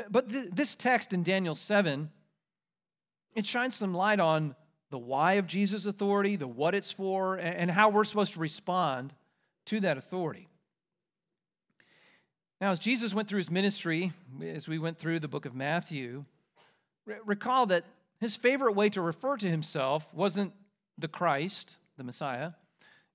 But 0.10 0.30
th- 0.30 0.50
this 0.52 0.74
text 0.74 1.14
in 1.14 1.22
Daniel 1.22 1.54
7, 1.54 2.10
it 3.36 3.46
shines 3.46 3.76
some 3.76 3.94
light 3.94 4.20
on 4.20 4.56
the 4.90 4.98
why 4.98 5.34
of 5.34 5.46
Jesus' 5.46 5.86
authority, 5.86 6.36
the 6.36 6.48
what 6.48 6.74
it's 6.74 6.92
for, 6.92 7.36
and 7.36 7.70
how 7.70 7.90
we're 7.90 8.06
supposed 8.06 8.34
to 8.34 8.40
respond 8.40 9.14
to 9.68 9.80
that 9.82 10.00
authority. 10.00 10.48
Now, 12.62 12.70
as 12.70 12.78
Jesus 12.78 13.12
went 13.12 13.28
through 13.28 13.40
his 13.40 13.50
ministry, 13.50 14.12
as 14.40 14.68
we 14.68 14.78
went 14.78 14.96
through 14.96 15.20
the 15.20 15.28
book 15.28 15.48
of 15.48 15.56
Matthew, 15.56 16.26
recall 17.26 17.66
that 17.66 17.86
his 18.20 18.36
favorite 18.36 18.74
way 18.74 18.88
to 18.90 19.02
refer 19.02 19.36
to 19.38 19.50
himself 19.50 20.08
wasn't 20.14 20.54
the 20.96 21.08
Christ, 21.08 21.78
the 21.98 22.04
Messiah. 22.04 22.52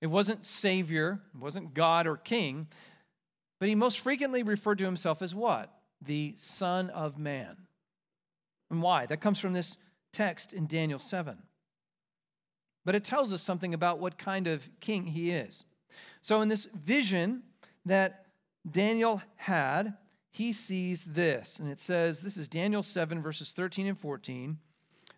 It 0.00 0.08
wasn't 0.08 0.44
Savior, 0.44 1.20
it 1.32 1.40
wasn't 1.40 1.74
God 1.74 2.08
or 2.08 2.16
King, 2.16 2.66
but 3.60 3.68
he 3.68 3.76
most 3.76 4.00
frequently 4.00 4.42
referred 4.42 4.78
to 4.78 4.84
himself 4.84 5.22
as 5.22 5.32
what? 5.32 5.72
The 6.04 6.34
Son 6.36 6.90
of 6.90 7.16
Man. 7.16 7.56
And 8.68 8.82
why? 8.82 9.06
That 9.06 9.20
comes 9.20 9.38
from 9.38 9.52
this 9.52 9.78
text 10.12 10.52
in 10.52 10.66
Daniel 10.66 10.98
7. 10.98 11.38
But 12.84 12.96
it 12.96 13.04
tells 13.04 13.32
us 13.32 13.42
something 13.42 13.72
about 13.72 14.00
what 14.00 14.18
kind 14.18 14.48
of 14.48 14.68
king 14.80 15.06
he 15.06 15.30
is. 15.30 15.64
So, 16.20 16.42
in 16.42 16.48
this 16.48 16.66
vision 16.74 17.44
that 17.84 18.25
Daniel 18.70 19.22
had, 19.36 19.94
he 20.30 20.52
sees 20.52 21.04
this. 21.04 21.58
And 21.58 21.70
it 21.70 21.80
says, 21.80 22.20
this 22.20 22.36
is 22.36 22.48
Daniel 22.48 22.82
7, 22.82 23.22
verses 23.22 23.52
13 23.52 23.86
and 23.86 23.98
14. 23.98 24.58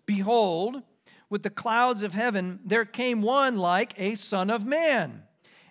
Behold, 0.07 0.83
with 1.31 1.43
the 1.43 1.51
clouds 1.51 2.03
of 2.03 2.15
heaven, 2.15 2.61
there 2.65 2.85
came 2.85 3.23
one 3.23 3.57
like 3.57 3.95
a 3.97 4.15
son 4.15 4.51
of 4.51 4.65
man. 4.65 5.23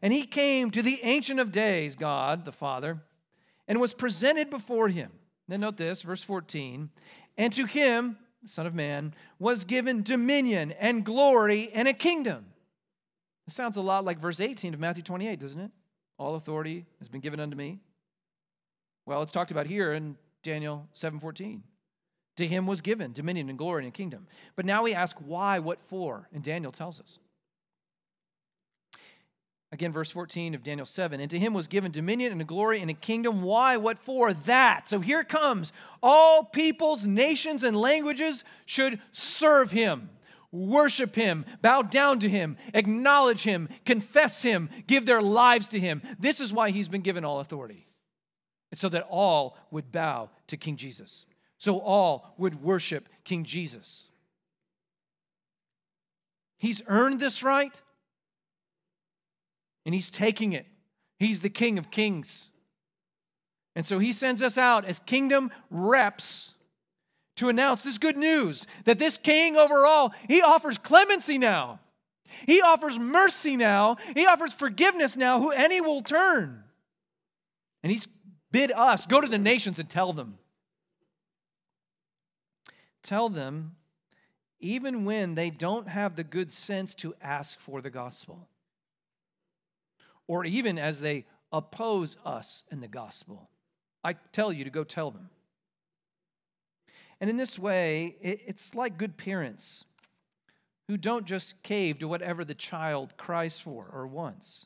And 0.02 0.14
he 0.14 0.26
came 0.26 0.70
to 0.72 0.82
the 0.82 1.00
Ancient 1.04 1.40
of 1.40 1.52
Days, 1.52 1.96
God 1.96 2.46
the 2.46 2.52
Father, 2.52 3.00
and 3.68 3.80
was 3.80 3.94
presented 3.94 4.50
before 4.50 4.90
him. 4.90 5.12
Then 5.48 5.62
note 5.62 5.78
this, 5.78 6.02
verse 6.02 6.22
14. 6.22 6.90
And 7.38 7.54
to 7.54 7.66
him, 7.66 8.18
the 8.44 8.50
Son 8.50 8.68
of 8.68 8.76
Man, 8.76 9.14
was 9.40 9.64
given 9.64 10.04
dominion 10.04 10.72
and 10.74 11.06
glory 11.06 11.72
and 11.74 11.88
a 11.88 11.94
kingdom. 11.94 12.46
It 13.48 13.54
sounds 13.54 13.78
a 13.78 13.82
lot 13.82 14.06
like 14.06 14.20
verse 14.20 14.40
18 14.40 14.74
of 14.74 14.80
Matthew 14.80 15.04
28, 15.04 15.40
doesn't 15.40 15.60
it? 15.60 15.72
All 16.18 16.36
authority 16.36 16.86
has 17.00 17.10
been 17.10 17.22
given 17.22 17.40
unto 17.40 17.56
me. 17.56 17.80
Well, 19.06 19.22
it's 19.22 19.32
talked 19.32 19.52
about 19.52 19.68
here 19.68 19.94
in 19.94 20.18
Daniel 20.44 20.88
7:14. 20.94 21.64
To 22.38 22.48
him 22.48 22.68
was 22.68 22.82
given 22.82 23.14
dominion 23.14 23.50
and 23.50 23.58
glory 23.58 23.86
and 23.86 23.94
kingdom. 23.94 24.28
But 24.56 24.66
now 24.66 24.84
we 24.84 24.94
ask 24.94 25.16
why, 25.18 25.60
what 25.60 25.80
for? 25.80 26.30
And 26.32 26.44
Daniel 26.44 26.72
tells 26.72 27.00
us. 27.00 27.18
Again, 29.72 29.92
verse 29.92 30.12
14 30.12 30.56
of 30.56 30.64
Daniel 30.64 30.86
7. 30.86 31.20
And 31.20 31.30
to 31.32 31.40
him 31.40 31.54
was 31.54 31.68
given 31.68 31.92
dominion 31.92 32.32
and 32.32 32.40
a 32.40 32.46
glory 32.46 32.80
and 32.80 32.90
a 32.90 32.94
kingdom. 32.94 33.42
Why? 33.42 33.76
What 33.76 34.00
for? 34.00 34.34
That. 34.34 34.88
So 34.88 35.00
here 35.02 35.24
comes. 35.24 35.74
All 36.02 36.44
peoples, 36.44 37.06
nations, 37.06 37.64
and 37.64 37.76
languages 37.76 38.46
should 38.66 39.02
serve 39.12 39.72
him 39.72 40.10
worship 40.52 41.16
him, 41.16 41.46
bow 41.62 41.82
down 41.82 42.20
to 42.20 42.30
him, 42.30 42.58
acknowledge 42.74 43.44
him, 43.44 43.70
confess 43.86 44.42
him, 44.44 44.70
give 44.88 45.06
their 45.06 45.22
lives 45.22 45.68
to 45.70 45.80
him. 45.80 46.02
This 46.20 46.40
is 46.40 46.54
why 46.54 46.72
he's 46.72 46.88
been 46.88 47.02
given 47.02 47.26
all 47.26 47.40
authority. 47.40 47.88
And 48.72 48.80
so 48.80 48.90
that 48.90 49.08
all 49.10 49.58
would 49.72 49.92
bow 49.92 50.30
to 50.48 50.58
King 50.58 50.78
Jesus. 50.78 51.26
So 51.58 51.80
all 51.80 52.34
would 52.38 52.62
worship 52.62 53.08
King 53.24 53.44
Jesus. 53.44 54.08
He's 56.58 56.82
earned 56.88 57.20
this 57.20 57.44
right, 57.44 57.82
and 59.86 59.94
he's 59.94 60.10
taking 60.10 60.54
it. 60.54 60.66
He's 61.20 61.42
the 61.42 61.50
King 61.50 61.78
of 61.78 61.92
Kings. 61.92 62.50
And 63.76 63.86
so 63.86 64.00
he 64.00 64.12
sends 64.12 64.42
us 64.42 64.58
out 64.58 64.86
as 64.86 65.00
kingdom 65.00 65.52
reps 65.70 66.56
to 67.38 67.50
announce 67.50 67.84
this 67.84 67.98
good 67.98 68.18
news 68.18 68.68
that 68.86 69.00
this 69.00 69.18
king 69.18 69.56
overall, 69.56 70.14
he 70.28 70.42
offers 70.42 70.78
clemency 70.78 71.38
now. 71.38 71.80
He 72.46 72.62
offers 72.62 73.00
mercy 73.00 73.56
now. 73.56 73.98
He 74.14 74.26
offers 74.28 74.54
forgiveness 74.54 75.16
now, 75.16 75.40
who 75.40 75.52
any 75.52 75.82
will 75.82 76.02
turn. 76.02 76.64
And 77.82 77.92
he's 77.92 78.08
bid 78.52 78.72
us 78.72 79.06
go 79.06 79.22
to 79.22 79.28
the 79.28 79.38
nations 79.38 79.80
and 79.80 79.90
tell 79.90 80.14
them. 80.14 80.38
Tell 83.04 83.30
them, 83.30 83.76
even 84.60 85.06
when 85.06 85.36
they 85.36 85.50
don't 85.50 85.88
have 85.88 86.16
the 86.16 86.24
good 86.24 86.52
sense 86.52 86.96
to 86.96 87.16
ask 87.22 87.60
for 87.60 87.82
the 87.82 87.90
gospel, 87.90 88.50
or 90.28 90.44
even 90.44 90.78
as 90.78 91.00
they 91.00 91.26
oppose 91.52 92.18
us 92.26 92.66
in 92.72 92.82
the 92.82 92.88
gospel. 92.88 93.50
I 94.04 94.14
tell 94.32 94.52
you 94.52 94.64
to 94.64 94.70
go 94.70 94.84
tell 94.84 95.12
them. 95.12 95.30
And 97.20 97.30
in 97.30 97.38
this 97.38 97.58
way, 97.58 98.16
it's 98.22 98.76
like 98.76 98.98
good 98.98 99.18
parents 99.18 99.86
who 100.88 100.98
don't 100.98 101.26
just 101.26 101.62
cave 101.64 102.00
to 102.00 102.08
whatever 102.08 102.46
the 102.46 102.54
child 102.54 103.18
cries 103.18 103.60
for 103.60 103.90
or 103.92 104.08
wants. 104.08 104.66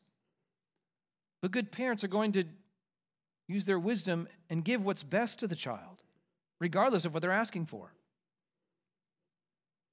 But 1.41 1.51
good 1.51 1.71
parents 1.71 2.03
are 2.03 2.09
going 2.09 2.33
to 2.33 2.43
use 3.47 3.65
their 3.65 3.79
wisdom 3.79 4.27
and 4.49 4.63
give 4.63 4.83
what's 4.83 5.03
best 5.03 5.39
to 5.39 5.47
the 5.47 5.55
child, 5.55 6.03
regardless 6.59 7.05
of 7.05 7.13
what 7.13 7.21
they're 7.21 7.31
asking 7.31 7.65
for. 7.65 7.93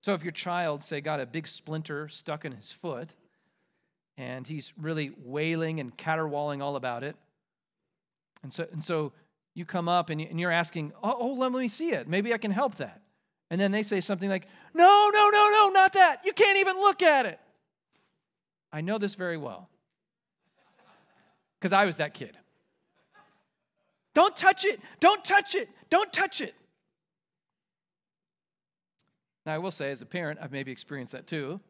So 0.02 0.14
if 0.14 0.22
your 0.22 0.32
child, 0.32 0.82
say, 0.82 1.00
got 1.00 1.20
a 1.20 1.26
big 1.26 1.48
splinter 1.48 2.08
stuck 2.08 2.44
in 2.44 2.52
his 2.52 2.70
foot, 2.70 3.10
and 4.16 4.46
he's 4.46 4.72
really 4.76 5.12
wailing 5.24 5.80
and 5.80 5.96
caterwauling 5.96 6.60
all 6.60 6.76
about 6.76 7.02
it, 7.04 7.16
and 8.42 8.52
so, 8.52 8.66
and 8.70 8.82
so 8.82 9.12
you 9.58 9.64
come 9.64 9.88
up 9.88 10.08
and 10.08 10.40
you're 10.40 10.50
asking, 10.50 10.92
oh, 11.02 11.16
oh, 11.18 11.34
let 11.34 11.52
me 11.52 11.68
see 11.68 11.90
it. 11.90 12.08
Maybe 12.08 12.32
I 12.32 12.38
can 12.38 12.50
help 12.50 12.76
that. 12.76 13.02
And 13.50 13.60
then 13.60 13.72
they 13.72 13.82
say 13.82 14.00
something 14.00 14.28
like, 14.28 14.46
no, 14.72 15.10
no, 15.12 15.28
no, 15.30 15.50
no, 15.50 15.70
not 15.72 15.92
that. 15.94 16.20
You 16.24 16.32
can't 16.32 16.58
even 16.58 16.76
look 16.76 17.02
at 17.02 17.26
it. 17.26 17.40
I 18.72 18.80
know 18.82 18.98
this 18.98 19.14
very 19.14 19.36
well 19.36 19.68
because 21.58 21.72
I 21.72 21.84
was 21.84 21.96
that 21.96 22.14
kid. 22.14 22.36
Don't 24.14 24.36
touch 24.36 24.64
it. 24.64 24.80
Don't 25.00 25.24
touch 25.24 25.54
it. 25.54 25.68
Don't 25.90 26.12
touch 26.12 26.40
it. 26.40 26.54
Now, 29.46 29.54
I 29.54 29.58
will 29.58 29.70
say, 29.70 29.90
as 29.90 30.02
a 30.02 30.06
parent, 30.06 30.38
I've 30.42 30.52
maybe 30.52 30.70
experienced 30.70 31.12
that 31.12 31.26
too. 31.26 31.60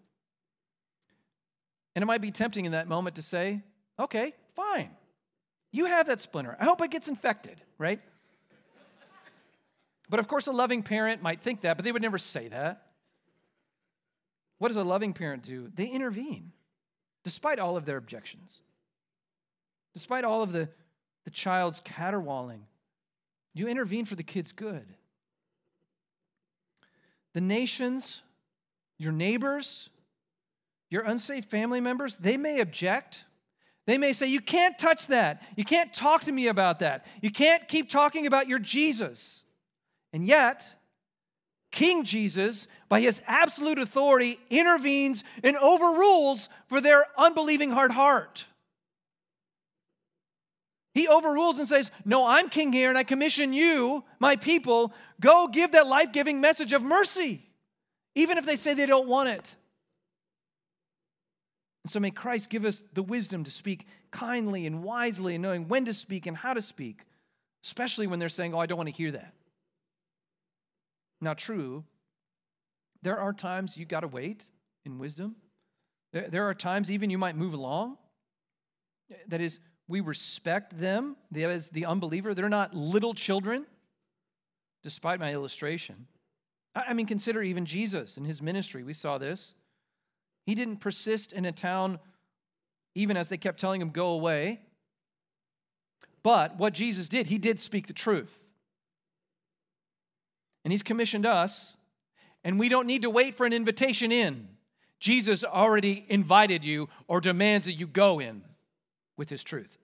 And 1.94 2.02
it 2.02 2.06
might 2.06 2.20
be 2.20 2.30
tempting 2.30 2.64
in 2.64 2.72
that 2.72 2.88
moment 2.88 3.16
to 3.16 3.22
say, 3.22 3.62
okay, 3.98 4.34
fine. 4.54 4.90
You 5.70 5.86
have 5.86 6.06
that 6.06 6.20
splinter. 6.20 6.56
I 6.58 6.64
hope 6.64 6.80
it 6.82 6.90
gets 6.90 7.08
infected, 7.08 7.60
right? 7.76 8.00
But 10.08 10.20
of 10.20 10.28
course, 10.28 10.46
a 10.46 10.52
loving 10.52 10.82
parent 10.82 11.22
might 11.22 11.42
think 11.42 11.62
that, 11.62 11.76
but 11.76 11.84
they 11.84 11.92
would 11.92 12.02
never 12.02 12.18
say 12.18 12.48
that. 12.48 12.86
What 14.58 14.68
does 14.68 14.76
a 14.76 14.84
loving 14.84 15.12
parent 15.12 15.42
do? 15.42 15.70
They 15.74 15.86
intervene, 15.86 16.52
despite 17.24 17.58
all 17.58 17.76
of 17.76 17.84
their 17.84 17.96
objections, 17.96 18.62
despite 19.94 20.24
all 20.24 20.42
of 20.42 20.52
the, 20.52 20.68
the 21.24 21.30
child's 21.30 21.80
caterwauling. 21.80 22.64
You 23.54 23.68
intervene 23.68 24.04
for 24.04 24.14
the 24.14 24.22
kid's 24.22 24.52
good. 24.52 24.94
The 27.34 27.40
nations, 27.40 28.22
your 28.98 29.12
neighbors, 29.12 29.90
your 30.90 31.02
unsafe 31.02 31.44
family 31.44 31.80
members, 31.80 32.16
they 32.16 32.36
may 32.36 32.60
object. 32.60 33.24
They 33.88 33.96
may 33.96 34.12
say, 34.12 34.26
You 34.26 34.42
can't 34.42 34.78
touch 34.78 35.06
that. 35.06 35.42
You 35.56 35.64
can't 35.64 35.94
talk 35.94 36.24
to 36.24 36.32
me 36.32 36.48
about 36.48 36.80
that. 36.80 37.06
You 37.22 37.30
can't 37.30 37.66
keep 37.66 37.88
talking 37.88 38.26
about 38.26 38.46
your 38.46 38.58
Jesus. 38.58 39.44
And 40.12 40.26
yet, 40.26 40.74
King 41.72 42.04
Jesus, 42.04 42.68
by 42.90 43.00
his 43.00 43.22
absolute 43.26 43.78
authority, 43.78 44.38
intervenes 44.50 45.24
and 45.42 45.56
overrules 45.56 46.50
for 46.66 46.82
their 46.82 47.06
unbelieving 47.16 47.70
hard 47.70 47.92
heart. 47.92 48.44
He 50.92 51.08
overrules 51.08 51.58
and 51.58 51.66
says, 51.66 51.90
No, 52.04 52.26
I'm 52.26 52.50
king 52.50 52.74
here, 52.74 52.90
and 52.90 52.98
I 52.98 53.04
commission 53.04 53.54
you, 53.54 54.04
my 54.18 54.36
people, 54.36 54.92
go 55.18 55.48
give 55.48 55.72
that 55.72 55.86
life 55.86 56.12
giving 56.12 56.42
message 56.42 56.74
of 56.74 56.82
mercy, 56.82 57.42
even 58.14 58.36
if 58.36 58.44
they 58.44 58.56
say 58.56 58.74
they 58.74 58.84
don't 58.84 59.08
want 59.08 59.30
it. 59.30 59.54
And 61.88 61.92
so 61.94 62.00
may 62.00 62.10
Christ 62.10 62.50
give 62.50 62.66
us 62.66 62.82
the 62.92 63.02
wisdom 63.02 63.44
to 63.44 63.50
speak 63.50 63.86
kindly 64.10 64.66
and 64.66 64.84
wisely 64.84 65.36
and 65.36 65.42
knowing 65.42 65.68
when 65.68 65.86
to 65.86 65.94
speak 65.94 66.26
and 66.26 66.36
how 66.36 66.52
to 66.52 66.60
speak, 66.60 67.00
especially 67.64 68.06
when 68.06 68.18
they're 68.18 68.28
saying, 68.28 68.52
Oh, 68.52 68.58
I 68.58 68.66
don't 68.66 68.76
want 68.76 68.90
to 68.90 68.94
hear 68.94 69.12
that. 69.12 69.32
Now, 71.22 71.32
true, 71.32 71.84
there 73.00 73.18
are 73.18 73.32
times 73.32 73.78
you 73.78 73.86
got 73.86 74.00
to 74.00 74.06
wait 74.06 74.44
in 74.84 74.98
wisdom. 74.98 75.36
There, 76.12 76.28
there 76.28 76.44
are 76.44 76.52
times 76.52 76.90
even 76.90 77.08
you 77.08 77.16
might 77.16 77.36
move 77.36 77.54
along. 77.54 77.96
That 79.28 79.40
is, 79.40 79.58
we 79.88 80.02
respect 80.02 80.78
them. 80.78 81.16
That 81.30 81.48
is, 81.48 81.70
the 81.70 81.86
unbeliever. 81.86 82.34
They're 82.34 82.50
not 82.50 82.74
little 82.74 83.14
children, 83.14 83.64
despite 84.82 85.20
my 85.20 85.32
illustration. 85.32 86.06
I 86.74 86.92
mean, 86.92 87.06
consider 87.06 87.42
even 87.42 87.64
Jesus 87.64 88.18
in 88.18 88.26
his 88.26 88.42
ministry. 88.42 88.82
We 88.82 88.92
saw 88.92 89.16
this. 89.16 89.54
He 90.48 90.54
didn't 90.54 90.78
persist 90.78 91.34
in 91.34 91.44
a 91.44 91.52
town 91.52 91.98
even 92.94 93.18
as 93.18 93.28
they 93.28 93.36
kept 93.36 93.60
telling 93.60 93.82
him, 93.82 93.90
go 93.90 94.12
away. 94.12 94.62
But 96.22 96.56
what 96.56 96.72
Jesus 96.72 97.06
did, 97.06 97.26
he 97.26 97.36
did 97.36 97.60
speak 97.60 97.86
the 97.86 97.92
truth 97.92 98.40
and 100.64 100.72
He's 100.72 100.82
commissioned 100.82 101.26
us, 101.26 101.76
and 102.42 102.58
we 102.58 102.70
don't 102.70 102.86
need 102.86 103.02
to 103.02 103.10
wait 103.10 103.36
for 103.36 103.44
an 103.44 103.52
invitation 103.52 104.10
in. 104.10 104.48
Jesus 105.00 105.44
already 105.44 106.06
invited 106.08 106.64
you 106.64 106.88
or 107.08 107.20
demands 107.20 107.66
that 107.66 107.74
you 107.74 107.86
go 107.86 108.18
in 108.18 108.42
with 109.18 109.28
His 109.28 109.44
truth. 109.44 109.76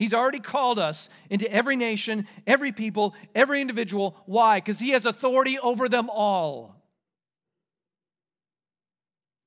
He's 0.00 0.12
already 0.12 0.40
called 0.40 0.80
us 0.80 1.08
into 1.28 1.48
every 1.48 1.76
nation, 1.76 2.26
every 2.44 2.72
people, 2.72 3.14
every 3.36 3.60
individual. 3.60 4.16
Why? 4.26 4.58
Because 4.58 4.80
He 4.80 4.90
has 4.90 5.06
authority 5.06 5.60
over 5.60 5.88
them 5.88 6.10
all. 6.10 6.79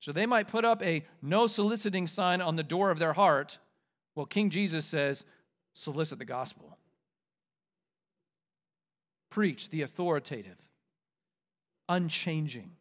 So 0.04 0.12
they 0.12 0.26
might 0.26 0.48
put 0.48 0.66
up 0.66 0.82
a 0.82 1.02
no 1.22 1.46
soliciting 1.46 2.06
sign 2.06 2.42
on 2.42 2.56
the 2.56 2.62
door 2.62 2.90
of 2.90 2.98
their 2.98 3.14
heart. 3.14 3.56
Well, 4.14 4.26
King 4.26 4.50
Jesus 4.50 4.84
says, 4.84 5.24
solicit 5.72 6.18
the 6.18 6.26
gospel 6.26 6.76
preach 9.30 9.70
the 9.70 9.80
authoritative, 9.80 10.58
unchanging, 11.88 12.72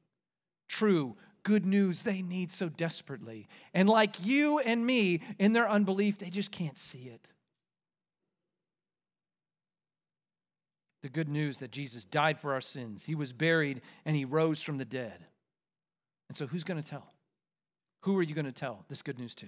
true, 0.68 1.16
good 1.44 1.66
news 1.66 2.02
they 2.02 2.22
need 2.22 2.52
so 2.52 2.68
desperately. 2.68 3.48
And 3.74 3.88
like 3.90 4.24
you 4.24 4.60
and 4.60 4.86
me, 4.86 5.22
in 5.40 5.54
their 5.54 5.68
unbelief, 5.68 6.20
they 6.20 6.30
just 6.30 6.52
can't 6.52 6.78
see 6.78 7.08
it. 7.08 7.30
The 11.02 11.10
good 11.10 11.30
news 11.30 11.60
that 11.60 11.72
Jesus 11.72 12.04
died 12.04 12.38
for 12.38 12.52
our 12.54 12.62
sins, 12.62 13.06
he 13.06 13.16
was 13.16 13.32
buried, 13.32 13.82
and 14.04 14.14
he 14.14 14.26
rose 14.26 14.62
from 14.62 14.78
the 14.78 14.86
dead. 14.86 15.26
And 16.34 16.38
so, 16.40 16.48
who's 16.48 16.64
going 16.64 16.82
to 16.82 16.90
tell? 16.90 17.14
Who 18.02 18.18
are 18.18 18.24
you 18.24 18.34
going 18.34 18.48
to 18.48 18.52
tell 18.52 18.86
this 18.90 19.04
good 19.04 19.20
news 19.20 19.36
to? 19.36 19.46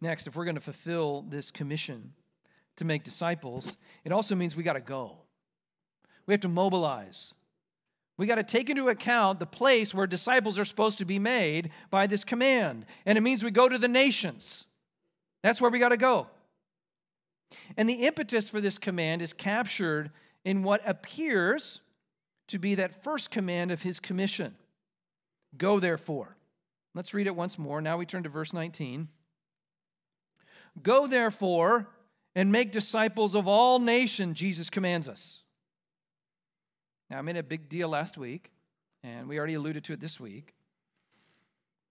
Next, 0.00 0.26
if 0.26 0.34
we're 0.34 0.46
going 0.46 0.54
to 0.54 0.60
fulfill 0.62 1.20
this 1.28 1.50
commission, 1.50 2.14
to 2.76 2.86
make 2.86 3.04
disciples, 3.04 3.76
it 4.06 4.12
also 4.12 4.34
means 4.34 4.56
we 4.56 4.62
got 4.62 4.72
to 4.72 4.80
go. 4.80 5.18
We 6.24 6.32
have 6.32 6.40
to 6.40 6.48
mobilize. 6.48 7.34
We 8.16 8.26
got 8.26 8.36
to 8.36 8.42
take 8.42 8.70
into 8.70 8.88
account 8.88 9.38
the 9.38 9.44
place 9.44 9.92
where 9.92 10.06
disciples 10.06 10.58
are 10.58 10.64
supposed 10.64 10.96
to 10.96 11.04
be 11.04 11.18
made 11.18 11.68
by 11.90 12.06
this 12.06 12.24
command. 12.24 12.86
And 13.04 13.18
it 13.18 13.20
means 13.20 13.44
we 13.44 13.50
go 13.50 13.68
to 13.68 13.76
the 13.76 13.86
nations. 13.86 14.64
That's 15.42 15.60
where 15.60 15.70
we 15.70 15.78
got 15.78 15.90
to 15.90 15.98
go. 15.98 16.28
And 17.76 17.86
the 17.86 18.06
impetus 18.06 18.48
for 18.48 18.62
this 18.62 18.78
command 18.78 19.20
is 19.20 19.34
captured 19.34 20.10
in 20.42 20.62
what 20.62 20.80
appears 20.86 21.82
to 22.48 22.58
be 22.58 22.74
that 22.76 23.02
first 23.02 23.30
command 23.30 23.70
of 23.70 23.82
his 23.82 24.00
commission 24.00 24.54
Go 25.56 25.80
therefore. 25.80 26.36
Let's 26.94 27.14
read 27.14 27.26
it 27.26 27.36
once 27.36 27.58
more. 27.58 27.80
Now 27.80 27.96
we 27.96 28.06
turn 28.06 28.22
to 28.24 28.28
verse 28.28 28.52
19. 28.52 29.08
Go 30.82 31.06
therefore 31.06 31.88
and 32.34 32.52
make 32.52 32.72
disciples 32.72 33.34
of 33.34 33.48
all 33.48 33.78
nations, 33.78 34.38
Jesus 34.38 34.70
commands 34.70 35.08
us. 35.08 35.42
Now, 37.08 37.18
I 37.18 37.22
made 37.22 37.36
a 37.36 37.42
big 37.42 37.68
deal 37.68 37.88
last 37.88 38.18
week, 38.18 38.50
and 39.02 39.28
we 39.28 39.38
already 39.38 39.54
alluded 39.54 39.84
to 39.84 39.92
it 39.92 40.00
this 40.00 40.18
week, 40.18 40.54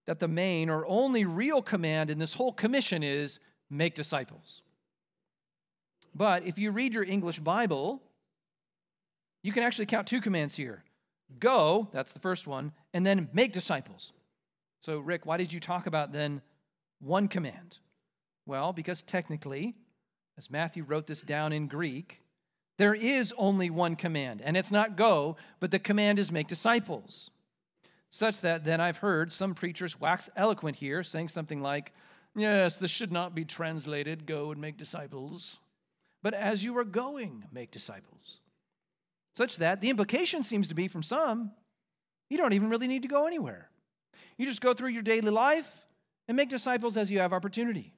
that 0.06 0.20
the 0.20 0.28
main 0.28 0.70
or 0.70 0.86
only 0.86 1.26
real 1.26 1.62
command 1.62 2.10
in 2.10 2.20
this 2.20 2.34
whole 2.34 2.52
commission 2.52 3.02
is 3.02 3.40
make 3.70 3.96
disciples. 3.96 4.62
But 6.14 6.46
if 6.46 6.60
you 6.60 6.72
read 6.72 6.94
your 6.94 7.04
English 7.04 7.40
Bible, 7.40 8.04
you 9.46 9.54
can 9.54 9.62
actually 9.62 9.86
count 9.86 10.08
two 10.08 10.22
commands 10.22 10.56
here 10.56 10.84
go, 11.40 11.88
that's 11.92 12.12
the 12.12 12.20
first 12.20 12.48
one, 12.48 12.72
and 12.94 13.06
then 13.06 13.30
make 13.34 13.52
disciples. 13.52 14.14
So, 14.80 15.00
Rick, 15.00 15.26
why 15.26 15.38
did 15.38 15.52
you 15.52 15.60
talk 15.60 15.86
about 15.86 16.12
then 16.12 16.42
one 17.00 17.28
command? 17.28 17.78
Well, 18.46 18.74
because 18.74 19.02
technically, 19.02 19.76
as 20.38 20.50
Matthew 20.50 20.84
wrote 20.84 21.08
this 21.08 21.22
down 21.22 21.52
in 21.52 21.68
Greek, 21.68 22.22
there 22.78 22.94
is 22.94 23.34
only 23.38 23.70
one 23.70 23.96
command, 23.96 24.42
and 24.42 24.56
it's 24.56 24.72
not 24.72 24.96
go, 24.96 25.38
but 25.60 25.72
the 25.72 25.80
command 25.80 26.20
is 26.20 26.32
make 26.32 26.48
disciples. 26.48 27.30
Such 28.10 28.42
that 28.42 28.66
then 28.66 28.80
I've 28.82 28.98
heard 28.98 29.32
some 29.32 29.54
preachers 29.54 30.00
wax 30.00 30.30
eloquent 30.36 30.78
here, 30.78 31.04
saying 31.04 31.30
something 31.30 31.62
like, 31.62 31.92
Yes, 32.36 32.78
this 32.78 32.92
should 32.92 33.12
not 33.12 33.34
be 33.34 33.46
translated, 33.46 34.26
go 34.26 34.52
and 34.52 34.60
make 34.60 34.78
disciples, 34.78 35.60
but 36.22 36.34
as 36.34 36.64
you 36.64 36.78
are 36.78 36.84
going, 36.84 37.46
make 37.52 37.72
disciples. 37.72 38.42
Such 39.36 39.58
that 39.58 39.82
the 39.82 39.90
implication 39.90 40.44
seems 40.44 40.68
to 40.70 40.76
be 40.76 40.88
from 40.88 41.04
some, 41.04 41.52
you 42.30 42.38
don't 42.38 42.54
even 42.54 42.70
really 42.70 42.88
need 42.88 43.02
to 43.02 43.08
go 43.08 43.28
anywhere. 43.28 43.70
You 44.38 44.46
just 44.46 44.62
go 44.62 44.74
through 44.74 44.90
your 44.90 45.02
daily 45.02 45.30
life 45.30 45.86
and 46.28 46.36
make 46.36 46.50
disciples 46.50 46.98
as 46.98 47.12
you 47.12 47.20
have 47.20 47.34
opportunity 47.34 47.96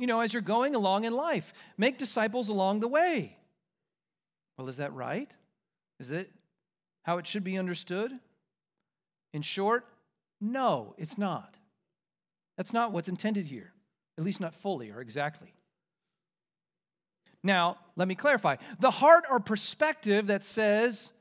you 0.00 0.06
know, 0.06 0.20
as 0.20 0.32
you're 0.32 0.42
going 0.42 0.74
along 0.74 1.04
in 1.04 1.12
life. 1.12 1.52
Make 1.76 1.98
disciples 1.98 2.48
along 2.48 2.80
the 2.80 2.88
way. 2.88 3.36
Well, 4.56 4.68
is 4.68 4.78
that 4.78 4.92
right? 4.94 5.30
Is 6.00 6.10
it 6.10 6.30
how 7.02 7.18
it 7.18 7.26
should 7.26 7.44
be 7.44 7.58
understood? 7.58 8.12
In 9.32 9.42
short, 9.42 9.86
no, 10.40 10.94
it's 10.96 11.18
not. 11.18 11.54
That's 12.56 12.72
not 12.72 12.92
what's 12.92 13.08
intended 13.08 13.46
here, 13.46 13.72
at 14.18 14.24
least 14.24 14.40
not 14.40 14.54
fully 14.54 14.90
or 14.90 15.00
exactly. 15.00 15.54
Now, 17.42 17.78
let 17.96 18.08
me 18.08 18.14
clarify. 18.14 18.56
The 18.80 18.90
heart 18.90 19.24
or 19.30 19.40
perspective 19.40 20.26
that 20.28 20.44
says, 20.44 21.12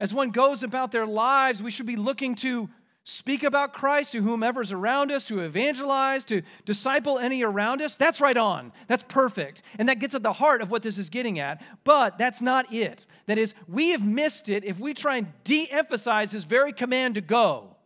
as 0.00 0.12
one 0.12 0.30
goes 0.30 0.62
about 0.62 0.92
their 0.92 1.06
lives, 1.06 1.62
we 1.62 1.70
should 1.70 1.86
be 1.86 1.96
looking 1.96 2.34
to 2.36 2.68
speak 3.04 3.42
about 3.42 3.72
Christ 3.72 4.12
to 4.12 4.22
whomever's 4.22 4.70
around 4.70 5.10
us, 5.10 5.24
to 5.26 5.40
evangelize, 5.40 6.26
to 6.26 6.42
disciple 6.66 7.18
any 7.18 7.42
around 7.42 7.80
us, 7.80 7.96
that's 7.96 8.20
right 8.20 8.36
on. 8.36 8.70
That's 8.86 9.02
perfect. 9.02 9.62
And 9.78 9.88
that 9.88 9.98
gets 9.98 10.14
at 10.14 10.22
the 10.22 10.34
heart 10.34 10.60
of 10.60 10.70
what 10.70 10.82
this 10.82 10.98
is 10.98 11.08
getting 11.08 11.38
at. 11.38 11.62
But 11.84 12.18
that's 12.18 12.42
not 12.42 12.70
it. 12.70 13.06
That 13.26 13.38
is, 13.38 13.54
we 13.66 13.90
have 13.90 14.06
missed 14.06 14.50
it 14.50 14.62
if 14.64 14.78
we 14.78 14.92
try 14.92 15.16
and 15.16 15.28
de 15.44 15.66
emphasize 15.70 16.32
this 16.32 16.44
very 16.44 16.72
command 16.72 17.14
to 17.14 17.22
go 17.22 17.76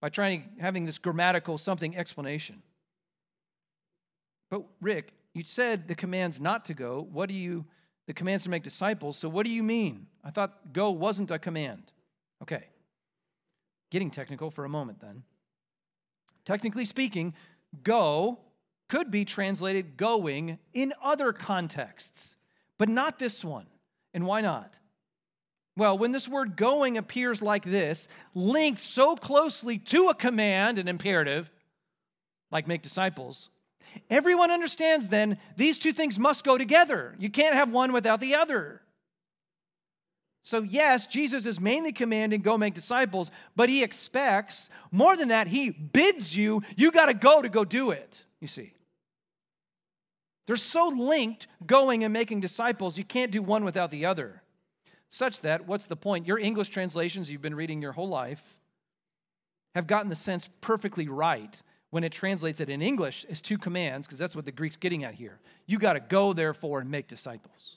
by 0.00 0.08
trying 0.08 0.48
having 0.58 0.86
this 0.86 0.96
grammatical 0.96 1.58
something 1.58 1.94
explanation. 1.94 2.62
But, 4.50 4.62
Rick, 4.80 5.12
you 5.34 5.42
said 5.42 5.88
the 5.88 5.94
command's 5.94 6.40
not 6.40 6.66
to 6.66 6.74
go. 6.74 7.06
What 7.10 7.28
do 7.28 7.34
you, 7.34 7.64
the 8.06 8.14
command's 8.14 8.44
to 8.44 8.50
make 8.50 8.62
disciples. 8.62 9.16
So, 9.16 9.28
what 9.28 9.46
do 9.46 9.52
you 9.52 9.62
mean? 9.62 10.06
I 10.24 10.30
thought 10.30 10.72
go 10.72 10.90
wasn't 10.90 11.30
a 11.30 11.38
command. 11.38 11.84
Okay. 12.42 12.64
Getting 13.90 14.10
technical 14.10 14.50
for 14.50 14.64
a 14.64 14.68
moment 14.68 15.00
then. 15.00 15.22
Technically 16.44 16.84
speaking, 16.84 17.34
go 17.82 18.38
could 18.88 19.10
be 19.10 19.24
translated 19.24 19.96
going 19.96 20.58
in 20.74 20.92
other 21.02 21.32
contexts, 21.32 22.36
but 22.78 22.88
not 22.88 23.18
this 23.18 23.44
one. 23.44 23.66
And 24.12 24.26
why 24.26 24.42
not? 24.42 24.78
Well, 25.76 25.96
when 25.96 26.12
this 26.12 26.28
word 26.28 26.56
going 26.56 26.98
appears 26.98 27.40
like 27.40 27.64
this, 27.64 28.08
linked 28.34 28.82
so 28.82 29.16
closely 29.16 29.78
to 29.78 30.08
a 30.08 30.14
command, 30.14 30.78
an 30.78 30.88
imperative, 30.88 31.50
like 32.50 32.66
make 32.66 32.82
disciples, 32.82 33.48
everyone 34.10 34.50
understands 34.50 35.08
then 35.08 35.38
these 35.56 35.78
two 35.78 35.92
things 35.92 36.18
must 36.18 36.44
go 36.44 36.58
together. 36.58 37.14
You 37.18 37.30
can't 37.30 37.54
have 37.54 37.70
one 37.70 37.92
without 37.92 38.20
the 38.20 38.34
other. 38.34 38.82
So, 40.44 40.62
yes, 40.62 41.06
Jesus 41.06 41.46
is 41.46 41.60
mainly 41.60 41.92
commanding 41.92 42.40
go 42.42 42.58
make 42.58 42.74
disciples, 42.74 43.30
but 43.54 43.68
he 43.68 43.82
expects 43.82 44.70
more 44.90 45.16
than 45.16 45.28
that, 45.28 45.46
he 45.46 45.70
bids 45.70 46.36
you, 46.36 46.62
you 46.76 46.90
got 46.90 47.06
to 47.06 47.14
go 47.14 47.40
to 47.40 47.48
go 47.48 47.64
do 47.64 47.92
it, 47.92 48.24
you 48.40 48.48
see. 48.48 48.74
They're 50.46 50.56
so 50.56 50.88
linked, 50.88 51.46
going 51.64 52.02
and 52.02 52.12
making 52.12 52.40
disciples, 52.40 52.98
you 52.98 53.04
can't 53.04 53.30
do 53.30 53.40
one 53.40 53.64
without 53.64 53.92
the 53.92 54.06
other. 54.06 54.42
Such 55.08 55.42
that, 55.42 55.68
what's 55.68 55.84
the 55.84 55.94
point? 55.94 56.26
Your 56.26 56.38
English 56.38 56.70
translations 56.70 57.30
you've 57.30 57.42
been 57.42 57.54
reading 57.54 57.80
your 57.80 57.92
whole 57.92 58.08
life 58.08 58.42
have 59.74 59.86
gotten 59.86 60.08
the 60.08 60.16
sense 60.16 60.48
perfectly 60.60 61.06
right 61.06 61.62
when 61.92 62.04
it 62.04 62.10
translates 62.10 62.58
it 62.58 62.70
in 62.70 62.80
English 62.80 63.26
as 63.28 63.42
two 63.42 63.58
commands, 63.58 64.06
because 64.06 64.18
that's 64.18 64.34
what 64.34 64.46
the 64.46 64.50
Greek's 64.50 64.78
getting 64.78 65.04
at 65.04 65.12
here. 65.12 65.38
You 65.66 65.78
got 65.78 65.92
to 65.92 66.00
go, 66.00 66.32
therefore, 66.32 66.80
and 66.80 66.90
make 66.90 67.06
disciples. 67.06 67.76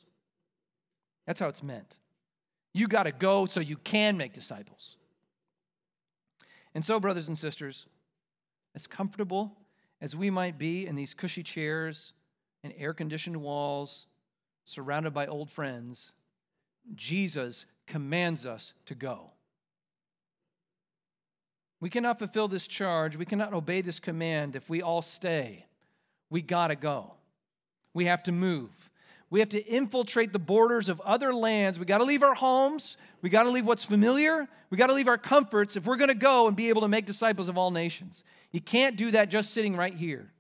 That's 1.28 1.38
how 1.38 1.50
it's 1.50 1.62
meant. 1.62 1.98
You 2.74 2.88
got 2.88 3.04
to 3.04 3.12
go 3.12 3.46
so 3.46 3.60
you 3.60 3.76
can 3.76 4.16
make 4.16 4.32
disciples. 4.32 4.96
And 6.74 6.84
so, 6.84 6.98
brothers 6.98 7.28
and 7.28 7.38
sisters, 7.38 7.88
as 8.74 8.88
comfortable 8.88 9.58
as 10.00 10.16
we 10.16 10.30
might 10.30 10.58
be 10.58 10.88
in 10.88 10.96
these 10.96 11.14
cushy 11.14 11.44
chairs 11.44 12.14
and 12.64 12.74
air 12.78 12.94
conditioned 12.94 13.36
walls, 13.36 14.08
surrounded 14.64 15.14
by 15.14 15.28
old 15.28 15.50
friends, 15.50 16.14
Jesus 16.94 17.66
commands 17.86 18.46
us 18.46 18.74
to 18.86 18.96
go. 18.96 19.32
We 21.82 21.90
cannot 21.90 22.20
fulfill 22.20 22.48
this 22.48 22.68
charge, 22.68 23.18
we 23.18 23.26
cannot 23.26 23.54
obey 23.54 23.82
this 23.82 24.00
command 24.00 24.56
if 24.56 24.70
we 24.70 24.82
all 24.82 25.02
stay. 25.02 25.66
We 26.30 26.42
got 26.42 26.68
to 26.68 26.76
go. 26.76 27.14
We 27.94 28.06
have 28.06 28.24
to 28.24 28.32
move. 28.32 28.72
We 29.30 29.40
have 29.40 29.50
to 29.50 29.64
infiltrate 29.66 30.34
the 30.34 30.40
borders 30.40 30.90
of 30.90 31.02
other 31.02 31.34
lands. 31.34 31.80
We 31.80 31.86
got 31.86 31.98
to 31.98 32.04
leave 32.04 32.24
our 32.24 32.36
homes. 32.36 32.98
We 33.22 33.30
got 33.30 33.44
to 33.44 33.50
leave 33.50 33.66
what's 33.66 33.86
familiar. 33.86 34.48
We 34.70 34.78
got 34.78 34.88
to 34.88 34.94
leave 34.94 35.08
our 35.08 35.18
comforts 35.18 35.76
if 35.76 35.86
we're 35.86 35.96
going 35.96 36.10
to 36.10 36.16
go 36.16 36.48
and 36.48 36.56
be 36.56 36.70
able 36.70 36.82
to 36.82 36.88
make 36.88 37.06
disciples 37.06 37.50
of 37.50 37.58
all 37.58 37.72
nations. 37.72 38.24
You 38.52 38.62
can't 38.62 38.96
do 38.96 39.12
that 39.12 39.30
just 39.30 39.54
sitting 39.54 39.76
right 39.76 39.94
here. 39.94 40.32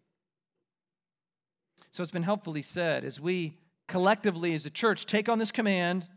So 1.91 2.03
it's 2.03 2.11
been 2.11 2.23
helpfully 2.23 2.61
said 2.61 3.03
as 3.03 3.19
we 3.19 3.57
collectively, 3.87 4.53
as 4.53 4.65
a 4.65 4.69
church, 4.69 5.05
take 5.05 5.29
on 5.29 5.39
this 5.39 5.51
command, 5.51 6.07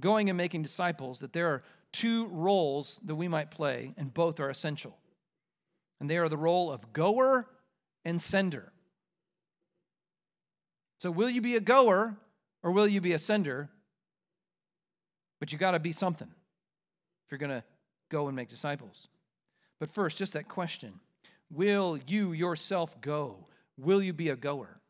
going 0.00 0.28
and 0.28 0.36
making 0.36 0.62
disciples, 0.62 1.20
that 1.20 1.32
there 1.32 1.48
are 1.48 1.62
two 1.92 2.26
roles 2.28 3.00
that 3.04 3.14
we 3.14 3.28
might 3.28 3.50
play, 3.50 3.94
and 3.96 4.12
both 4.12 4.40
are 4.40 4.50
essential. 4.50 4.96
And 6.00 6.08
they 6.08 6.16
are 6.18 6.28
the 6.28 6.36
role 6.36 6.70
of 6.70 6.92
goer 6.92 7.48
and 8.04 8.20
sender. 8.20 8.72
So, 10.98 11.10
will 11.10 11.30
you 11.30 11.40
be 11.40 11.56
a 11.56 11.60
goer 11.60 12.16
or 12.62 12.72
will 12.72 12.88
you 12.88 13.00
be 13.00 13.12
a 13.12 13.18
sender? 13.18 13.68
But 15.40 15.52
you 15.52 15.58
got 15.58 15.72
to 15.72 15.78
be 15.78 15.92
something 15.92 16.28
if 16.28 17.30
you're 17.32 17.38
going 17.38 17.50
to 17.50 17.64
go 18.08 18.26
and 18.26 18.34
make 18.34 18.48
disciples. 18.48 19.08
But 19.78 19.90
first, 19.92 20.18
just 20.18 20.32
that 20.32 20.48
question 20.48 21.00
Will 21.50 21.98
you 22.06 22.32
yourself 22.32 23.00
go? 23.00 23.46
Will 23.76 24.02
you 24.02 24.12
be 24.12 24.28
a 24.28 24.36
goer? 24.36 24.80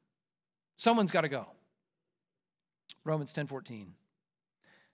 Someone's 0.77 1.11
got 1.11 1.23
to 1.23 1.29
go. 1.29 1.47
Romans 3.05 3.33
10 3.33 3.47
14. 3.47 3.95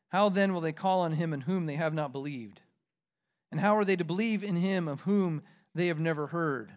How 0.09 0.29
then 0.29 0.53
will 0.53 0.61
they 0.61 0.73
call 0.73 1.01
on 1.01 1.13
him 1.13 1.33
in 1.33 1.43
whom 1.43 1.67
they 1.67 1.77
have 1.77 1.95
not 1.95 2.13
believed? 2.13 2.61
And 3.51 3.61
how 3.61 3.77
are 3.77 3.85
they 3.85 3.97
to 3.97 4.05
believe 4.05 4.43
in 4.43 4.57
him 4.57 4.89
of 4.89 5.03
whom 5.03 5.43
they 5.75 5.89
have 5.89 6.01
never 6.01 6.29
heard? 6.29 6.73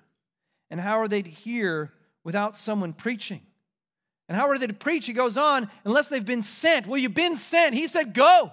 And 0.70 0.80
how 0.80 1.00
are 1.00 1.08
they 1.08 1.22
to 1.22 1.30
hear 1.30 1.94
without 2.24 2.58
someone 2.58 2.94
preaching? 2.94 3.42
And 4.28 4.38
how 4.38 4.50
are 4.50 4.58
they 4.58 4.68
to 4.68 4.74
preach? 4.74 5.06
He 5.06 5.14
goes 5.14 5.38
on, 5.38 5.70
unless 5.86 6.10
they've 6.10 6.26
been 6.26 6.42
sent. 6.42 6.86
Well, 6.86 7.00
you've 7.00 7.14
been 7.14 7.36
sent. 7.36 7.74
He 7.74 7.88
said, 7.88 8.14
Go. 8.14 8.52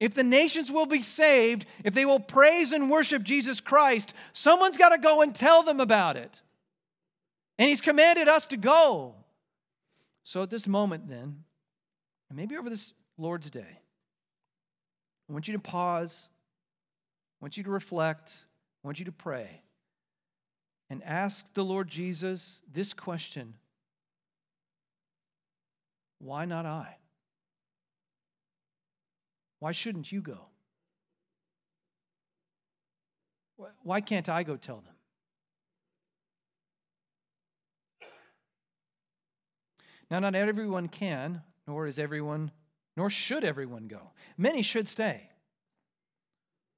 If 0.00 0.14
the 0.14 0.24
nations 0.24 0.72
will 0.72 0.86
be 0.86 1.02
saved, 1.02 1.66
if 1.84 1.94
they 1.94 2.04
will 2.04 2.20
praise 2.20 2.72
and 2.72 2.90
worship 2.90 3.22
Jesus 3.22 3.60
Christ, 3.60 4.12
someone's 4.32 4.76
got 4.76 4.90
to 4.90 4.98
go 4.98 5.22
and 5.22 5.34
tell 5.34 5.62
them 5.62 5.80
about 5.80 6.16
it. 6.16 6.40
And 7.58 7.68
He's 7.68 7.80
commanded 7.80 8.28
us 8.28 8.46
to 8.46 8.56
go. 8.56 9.14
So 10.24 10.42
at 10.42 10.50
this 10.50 10.66
moment, 10.66 11.08
then, 11.08 11.44
and 12.34 12.40
maybe 12.40 12.56
over 12.56 12.68
this 12.68 12.92
Lord's 13.16 13.48
Day, 13.48 13.78
I 15.30 15.32
want 15.32 15.46
you 15.46 15.52
to 15.52 15.60
pause, 15.60 16.28
I 17.40 17.44
want 17.44 17.56
you 17.56 17.62
to 17.62 17.70
reflect, 17.70 18.36
I 18.82 18.88
want 18.88 18.98
you 18.98 19.04
to 19.04 19.12
pray 19.12 19.62
and 20.90 21.00
ask 21.04 21.46
the 21.54 21.62
Lord 21.64 21.86
Jesus 21.86 22.60
this 22.72 22.92
question 22.92 23.54
Why 26.18 26.44
not 26.44 26.66
I? 26.66 26.96
Why 29.60 29.70
shouldn't 29.70 30.10
you 30.10 30.20
go? 30.20 30.40
Why 33.84 34.00
can't 34.00 34.28
I 34.28 34.42
go 34.42 34.56
tell 34.56 34.80
them? 34.80 34.94
Now, 40.10 40.18
not 40.18 40.34
everyone 40.34 40.88
can, 40.88 41.40
nor 41.66 41.86
is 41.86 41.98
everyone, 41.98 42.50
nor 42.96 43.10
should 43.10 43.44
everyone 43.44 43.88
go. 43.88 44.10
Many 44.36 44.62
should 44.62 44.88
stay. 44.88 45.28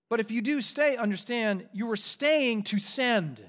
But 0.09 0.21
if 0.21 0.31
you 0.31 0.41
do 0.41 0.61
stay, 0.61 0.97
understand 0.97 1.67
you 1.73 1.91
are 1.91 1.97
staying 1.97 2.63
to 2.65 2.79
send. 2.79 3.43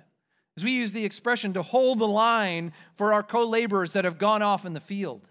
As 0.58 0.63
we 0.63 0.71
use 0.71 0.91
the 0.91 1.06
expression 1.06 1.54
to 1.54 1.62
hold 1.62 2.00
the 2.00 2.08
line 2.08 2.73
for 2.95 3.13
our 3.13 3.21
co 3.21 3.47
laborers 3.47 3.93
that 3.93 4.06
have 4.06 4.17
gone 4.17 4.41
off 4.41 4.65
in 4.65 4.73
the 4.73 4.80
field. 4.80 5.28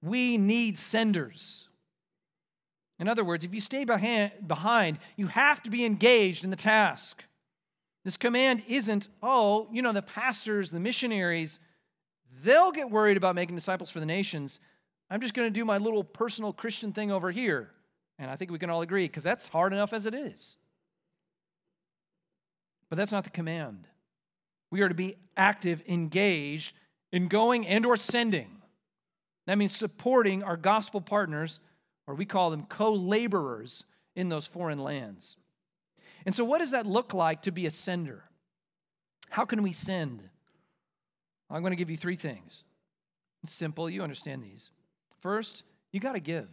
We 0.00 0.38
need 0.38 0.78
senders. 0.78 1.68
In 2.98 3.08
other 3.08 3.24
words, 3.24 3.44
if 3.44 3.54
you 3.54 3.60
stay 3.60 3.84
behind, 3.84 4.98
you 5.16 5.26
have 5.28 5.62
to 5.62 5.70
be 5.70 5.84
engaged 5.84 6.44
in 6.44 6.50
the 6.50 6.56
task. 6.56 7.22
This 8.04 8.16
command 8.16 8.62
isn't, 8.66 9.08
oh, 9.22 9.68
you 9.70 9.82
know, 9.82 9.92
the 9.92 10.02
pastors, 10.02 10.70
the 10.70 10.80
missionaries, 10.80 11.60
they'll 12.42 12.72
get 12.72 12.90
worried 12.90 13.16
about 13.16 13.34
making 13.34 13.54
disciples 13.54 13.90
for 13.90 14.00
the 14.00 14.06
nations. 14.06 14.60
I'm 15.10 15.20
just 15.20 15.34
going 15.34 15.48
to 15.48 15.52
do 15.52 15.64
my 15.64 15.78
little 15.78 16.04
personal 16.04 16.52
Christian 16.52 16.92
thing 16.92 17.10
over 17.10 17.30
here. 17.30 17.70
And 18.18 18.30
I 18.30 18.36
think 18.36 18.50
we 18.50 18.58
can 18.58 18.68
all 18.68 18.82
agree, 18.82 19.06
because 19.06 19.22
that's 19.22 19.46
hard 19.46 19.72
enough 19.72 19.92
as 19.92 20.04
it 20.06 20.14
is. 20.14 20.56
But 22.90 22.96
that's 22.96 23.12
not 23.12 23.24
the 23.24 23.30
command. 23.30 23.86
We 24.70 24.80
are 24.82 24.88
to 24.88 24.94
be 24.94 25.16
active, 25.36 25.82
engaged 25.86 26.74
in 27.12 27.28
going 27.28 27.66
and 27.66 27.86
or 27.86 27.96
sending. 27.96 28.50
That 29.46 29.56
means 29.56 29.74
supporting 29.74 30.42
our 30.42 30.56
gospel 30.56 31.00
partners, 31.00 31.60
or 32.06 32.14
we 32.14 32.26
call 32.26 32.50
them 32.50 32.66
co-laborers 32.66 33.84
in 34.14 34.28
those 34.28 34.46
foreign 34.46 34.78
lands. 34.78 35.36
And 36.26 36.34
so 36.34 36.44
what 36.44 36.58
does 36.58 36.72
that 36.72 36.86
look 36.86 37.14
like 37.14 37.42
to 37.42 37.52
be 37.52 37.66
a 37.66 37.70
sender? 37.70 38.24
How 39.30 39.44
can 39.44 39.62
we 39.62 39.72
send? 39.72 40.28
I'm 41.48 41.62
going 41.62 41.72
to 41.72 41.76
give 41.76 41.88
you 41.88 41.96
three 41.96 42.16
things. 42.16 42.64
It's 43.42 43.54
simple, 43.54 43.88
you 43.88 44.02
understand 44.02 44.42
these. 44.42 44.70
First, 45.20 45.64
you 45.92 46.00
got 46.00 46.12
to 46.12 46.20
give 46.20 46.48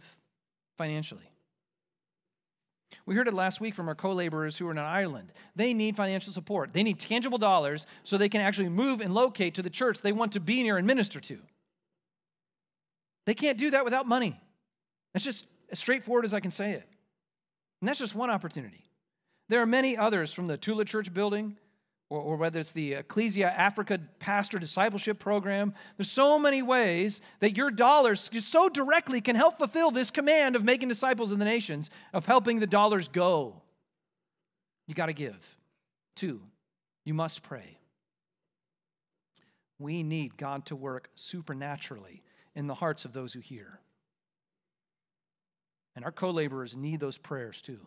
financially. 0.76 1.30
We 3.04 3.14
heard 3.14 3.28
it 3.28 3.34
last 3.34 3.60
week 3.60 3.74
from 3.74 3.88
our 3.88 3.94
co 3.94 4.12
laborers 4.12 4.56
who 4.56 4.66
are 4.68 4.72
in 4.72 4.78
Ireland. 4.78 5.32
They 5.54 5.74
need 5.74 5.96
financial 5.96 6.32
support, 6.32 6.72
they 6.72 6.82
need 6.82 6.98
tangible 6.98 7.38
dollars 7.38 7.86
so 8.02 8.16
they 8.16 8.28
can 8.28 8.40
actually 8.40 8.68
move 8.68 9.00
and 9.00 9.14
locate 9.14 9.54
to 9.54 9.62
the 9.62 9.70
church 9.70 10.00
they 10.00 10.12
want 10.12 10.32
to 10.32 10.40
be 10.40 10.62
near 10.62 10.76
and 10.76 10.86
minister 10.86 11.20
to. 11.20 11.38
They 13.26 13.34
can't 13.34 13.58
do 13.58 13.70
that 13.70 13.84
without 13.84 14.06
money. 14.06 14.40
That's 15.12 15.24
just 15.24 15.46
as 15.70 15.78
straightforward 15.78 16.24
as 16.24 16.34
I 16.34 16.40
can 16.40 16.50
say 16.50 16.72
it. 16.72 16.88
And 17.80 17.88
that's 17.88 17.98
just 17.98 18.14
one 18.14 18.30
opportunity. 18.30 18.84
There 19.48 19.60
are 19.60 19.66
many 19.66 19.96
others 19.96 20.32
from 20.32 20.46
the 20.46 20.56
Tula 20.56 20.84
Church 20.84 21.12
building 21.12 21.56
or, 22.08 22.20
or 22.20 22.36
whether 22.36 22.60
it's 22.60 22.72
the 22.72 22.94
Ecclesia 22.94 23.48
Africa 23.48 24.00
Pastor 24.18 24.58
Discipleship 24.58 25.18
Program. 25.18 25.74
There's 25.96 26.10
so 26.10 26.38
many 26.38 26.62
ways 26.62 27.20
that 27.40 27.56
your 27.56 27.70
dollars 27.70 28.30
so 28.38 28.68
directly 28.68 29.20
can 29.20 29.36
help 29.36 29.58
fulfill 29.58 29.90
this 29.90 30.10
command 30.10 30.56
of 30.56 30.64
making 30.64 30.88
disciples 30.88 31.32
in 31.32 31.38
the 31.38 31.44
nations, 31.44 31.90
of 32.12 32.26
helping 32.26 32.60
the 32.60 32.66
dollars 32.66 33.08
go. 33.08 33.62
You 34.86 34.94
got 34.94 35.06
to 35.06 35.12
give. 35.12 35.56
Two, 36.14 36.40
you 37.04 37.12
must 37.12 37.42
pray. 37.42 37.78
We 39.78 40.02
need 40.02 40.36
God 40.36 40.66
to 40.66 40.76
work 40.76 41.10
supernaturally 41.14 42.22
in 42.54 42.66
the 42.66 42.74
hearts 42.74 43.04
of 43.04 43.12
those 43.12 43.34
who 43.34 43.40
hear. 43.40 43.80
And 45.94 46.04
our 46.04 46.12
co 46.12 46.30
laborers 46.30 46.76
need 46.76 47.00
those 47.00 47.18
prayers 47.18 47.60
too. 47.60 47.80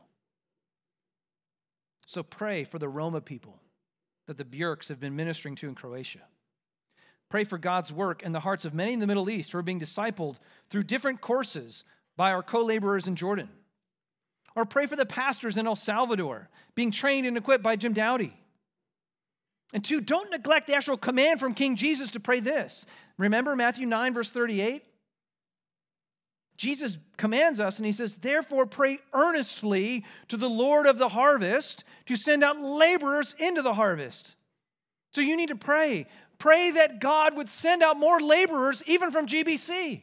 So 2.05 2.21
pray 2.21 2.63
for 2.63 2.79
the 2.79 2.89
Roma 2.89 3.21
people 3.21 3.59
that 4.29 4.37
the 4.37 4.45
Björks 4.45 4.89
have 4.89 4.99
been 4.99 5.15
ministering 5.15 5.55
to 5.55 5.67
in 5.67 5.73
Croatia. 5.73 6.19
Pray 7.29 7.43
for 7.43 7.57
God's 7.57 7.91
work 7.91 8.21
in 8.21 8.31
the 8.31 8.39
hearts 8.39 8.63
of 8.63 8.75
many 8.75 8.93
in 8.93 8.99
the 8.99 9.07
Middle 9.07 9.27
East 9.27 9.51
who 9.51 9.57
are 9.57 9.63
being 9.63 9.79
discipled 9.79 10.35
through 10.69 10.83
different 10.83 11.19
courses 11.19 11.83
by 12.15 12.31
our 12.31 12.43
co 12.43 12.63
laborers 12.63 13.07
in 13.07 13.15
Jordan. 13.15 13.49
Or 14.55 14.65
pray 14.65 14.85
for 14.85 14.95
the 14.95 15.05
pastors 15.05 15.57
in 15.57 15.65
El 15.65 15.75
Salvador 15.75 16.47
being 16.75 16.91
trained 16.91 17.25
and 17.25 17.37
equipped 17.37 17.63
by 17.63 17.75
Jim 17.75 17.91
Dowdy. 17.91 18.37
And 19.73 19.83
two, 19.83 19.99
don't 19.99 20.29
neglect 20.29 20.67
the 20.67 20.75
actual 20.75 20.97
command 20.97 21.39
from 21.39 21.55
King 21.55 21.75
Jesus 21.75 22.11
to 22.11 22.19
pray 22.19 22.39
this. 22.39 22.85
Remember 23.17 23.55
Matthew 23.55 23.87
9, 23.87 24.13
verse 24.13 24.29
38? 24.29 24.83
Jesus 26.59 26.97
commands 27.15 27.61
us 27.61 27.77
and 27.77 27.85
he 27.85 27.93
says, 27.93 28.15
Therefore, 28.15 28.65
pray 28.65 28.99
earnestly 29.13 30.03
to 30.27 30.35
the 30.35 30.49
Lord 30.49 30.87
of 30.87 30.97
the 30.97 31.07
harvest 31.07 31.85
to 32.07 32.17
send 32.17 32.43
out 32.43 32.59
laborers 32.59 33.33
into 33.39 33.61
the 33.61 33.73
harvest. 33.73 34.35
So 35.13 35.21
you 35.21 35.37
need 35.37 35.47
to 35.47 35.55
pray. 35.55 36.05
Pray 36.37 36.71
that 36.71 36.99
God 36.99 37.37
would 37.37 37.47
send 37.47 37.81
out 37.81 37.97
more 37.97 38.19
laborers, 38.19 38.83
even 38.87 39.09
from 39.09 39.25
GBC. 39.25 40.01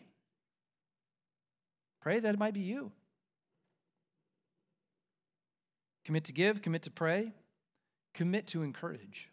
Pray 2.00 2.20
that 2.20 2.34
it 2.34 2.38
might 2.38 2.54
be 2.54 2.60
you. 2.60 2.90
Commit 6.06 6.24
to 6.24 6.32
give, 6.32 6.62
commit 6.62 6.84
to 6.84 6.90
pray, 6.90 7.34
commit 8.14 8.46
to 8.46 8.62
encourage. 8.62 9.28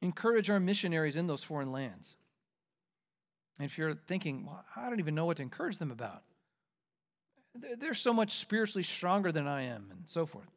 Encourage 0.00 0.50
our 0.50 0.60
missionaries 0.60 1.16
in 1.16 1.26
those 1.26 1.42
foreign 1.42 1.72
lands. 1.72 2.14
And 3.58 3.64
if 3.64 3.78
you're 3.78 3.94
thinking, 3.94 4.46
well, 4.46 4.64
I 4.74 4.88
don't 4.88 4.98
even 4.98 5.14
know 5.14 5.26
what 5.26 5.36
to 5.36 5.42
encourage 5.42 5.78
them 5.78 5.90
about, 5.90 6.22
they're 7.78 7.94
so 7.94 8.12
much 8.12 8.32
spiritually 8.38 8.82
stronger 8.82 9.30
than 9.30 9.46
I 9.46 9.62
am, 9.62 9.86
and 9.90 10.02
so 10.06 10.26
forth. 10.26 10.48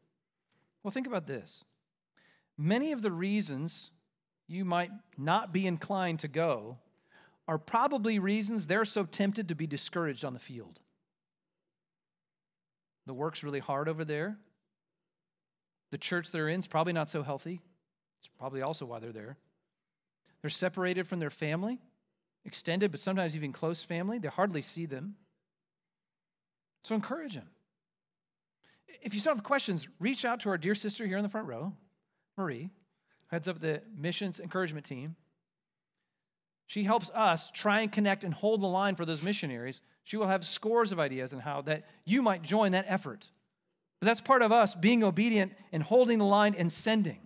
Well, 0.82 0.92
think 0.92 1.06
about 1.06 1.28
this. 1.28 1.64
Many 2.58 2.92
of 2.92 3.04
the 3.04 3.12
reasons 3.12 3.92
you 4.48 4.66
might 4.66 4.90
not 5.18 5.54
be 5.54 5.68
inclined 5.68 6.20
to 6.20 6.28
go 6.28 6.78
are 7.48 7.60
probably 7.60 8.18
reasons 8.20 8.66
they're 8.66 8.86
so 8.86 9.04
tempted 9.04 9.48
to 9.50 9.56
be 9.56 9.68
discouraged 9.68 10.26
on 10.26 10.34
the 10.34 10.40
field. 10.40 10.80
The 13.06 13.14
work's 13.14 13.44
really 13.44 13.60
hard 13.60 13.88
over 13.88 14.04
there. 14.04 14.38
The 15.92 15.98
church 15.98 16.32
they're 16.32 16.50
in 16.50 16.60
is 16.60 16.68
probably 16.68 16.94
not 16.94 17.10
so 17.10 17.24
healthy. 17.24 17.62
It's 18.20 18.28
probably 18.40 18.62
also 18.62 18.86
why 18.86 19.00
they're 19.00 19.12
there. 19.12 19.38
They're 20.42 20.50
separated 20.50 21.08
from 21.08 21.20
their 21.20 21.30
family 21.30 21.80
extended, 22.48 22.90
but 22.92 23.00
sometimes 23.00 23.36
even 23.36 23.52
close 23.52 23.84
family. 23.84 24.18
They 24.18 24.30
hardly 24.30 24.62
see 24.62 24.86
them. 24.86 25.16
So 26.84 26.96
encourage 26.96 27.36
them. 27.36 27.50
If 29.02 29.14
you 29.14 29.20
still 29.20 29.36
have 29.36 29.44
questions, 29.44 29.88
reach 30.00 30.26
out 30.26 30.40
to 30.42 30.50
our 30.50 30.58
dear 30.58 30.74
sister 30.74 31.06
here 31.06 31.18
in 31.18 31.24
the 31.24 31.30
front 31.30 31.48
row, 31.48 31.74
Marie, 32.38 32.70
heads 33.28 33.48
up 33.48 33.60
the 33.60 33.82
missions 33.96 34.40
encouragement 34.40 34.86
team. 34.86 35.16
She 36.66 36.84
helps 36.84 37.10
us 37.12 37.52
try 37.52 37.82
and 37.82 37.92
connect 37.92 38.24
and 38.24 38.34
hold 38.34 38.62
the 38.62 38.68
line 38.68 38.96
for 38.96 39.06
those 39.06 39.22
missionaries. 39.22 39.82
She 40.04 40.18
will 40.18 40.28
have 40.28 40.46
scores 40.46 40.92
of 40.92 41.00
ideas 41.00 41.34
on 41.34 41.40
how 41.40 41.62
that 41.64 41.86
you 42.06 42.22
might 42.22 42.42
join 42.42 42.72
that 42.72 42.86
effort. 42.88 43.30
But 44.00 44.08
that's 44.08 44.22
part 44.22 44.42
of 44.42 44.52
us 44.52 44.76
being 44.76 45.04
obedient 45.04 45.54
and 45.72 45.84
holding 45.84 46.18
the 46.18 46.26
line 46.26 46.56
and 46.58 46.72
sending. 46.72 47.20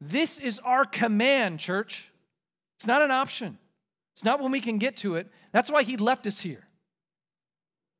This 0.00 0.38
is 0.38 0.58
our 0.60 0.84
command, 0.84 1.60
church. 1.60 2.10
It's 2.76 2.86
not 2.86 3.02
an 3.02 3.10
option. 3.10 3.58
It's 4.14 4.24
not 4.24 4.40
when 4.40 4.52
we 4.52 4.60
can 4.60 4.78
get 4.78 4.96
to 4.98 5.16
it. 5.16 5.28
That's 5.52 5.70
why 5.70 5.82
he 5.82 5.96
left 5.96 6.26
us 6.26 6.40
here 6.40 6.66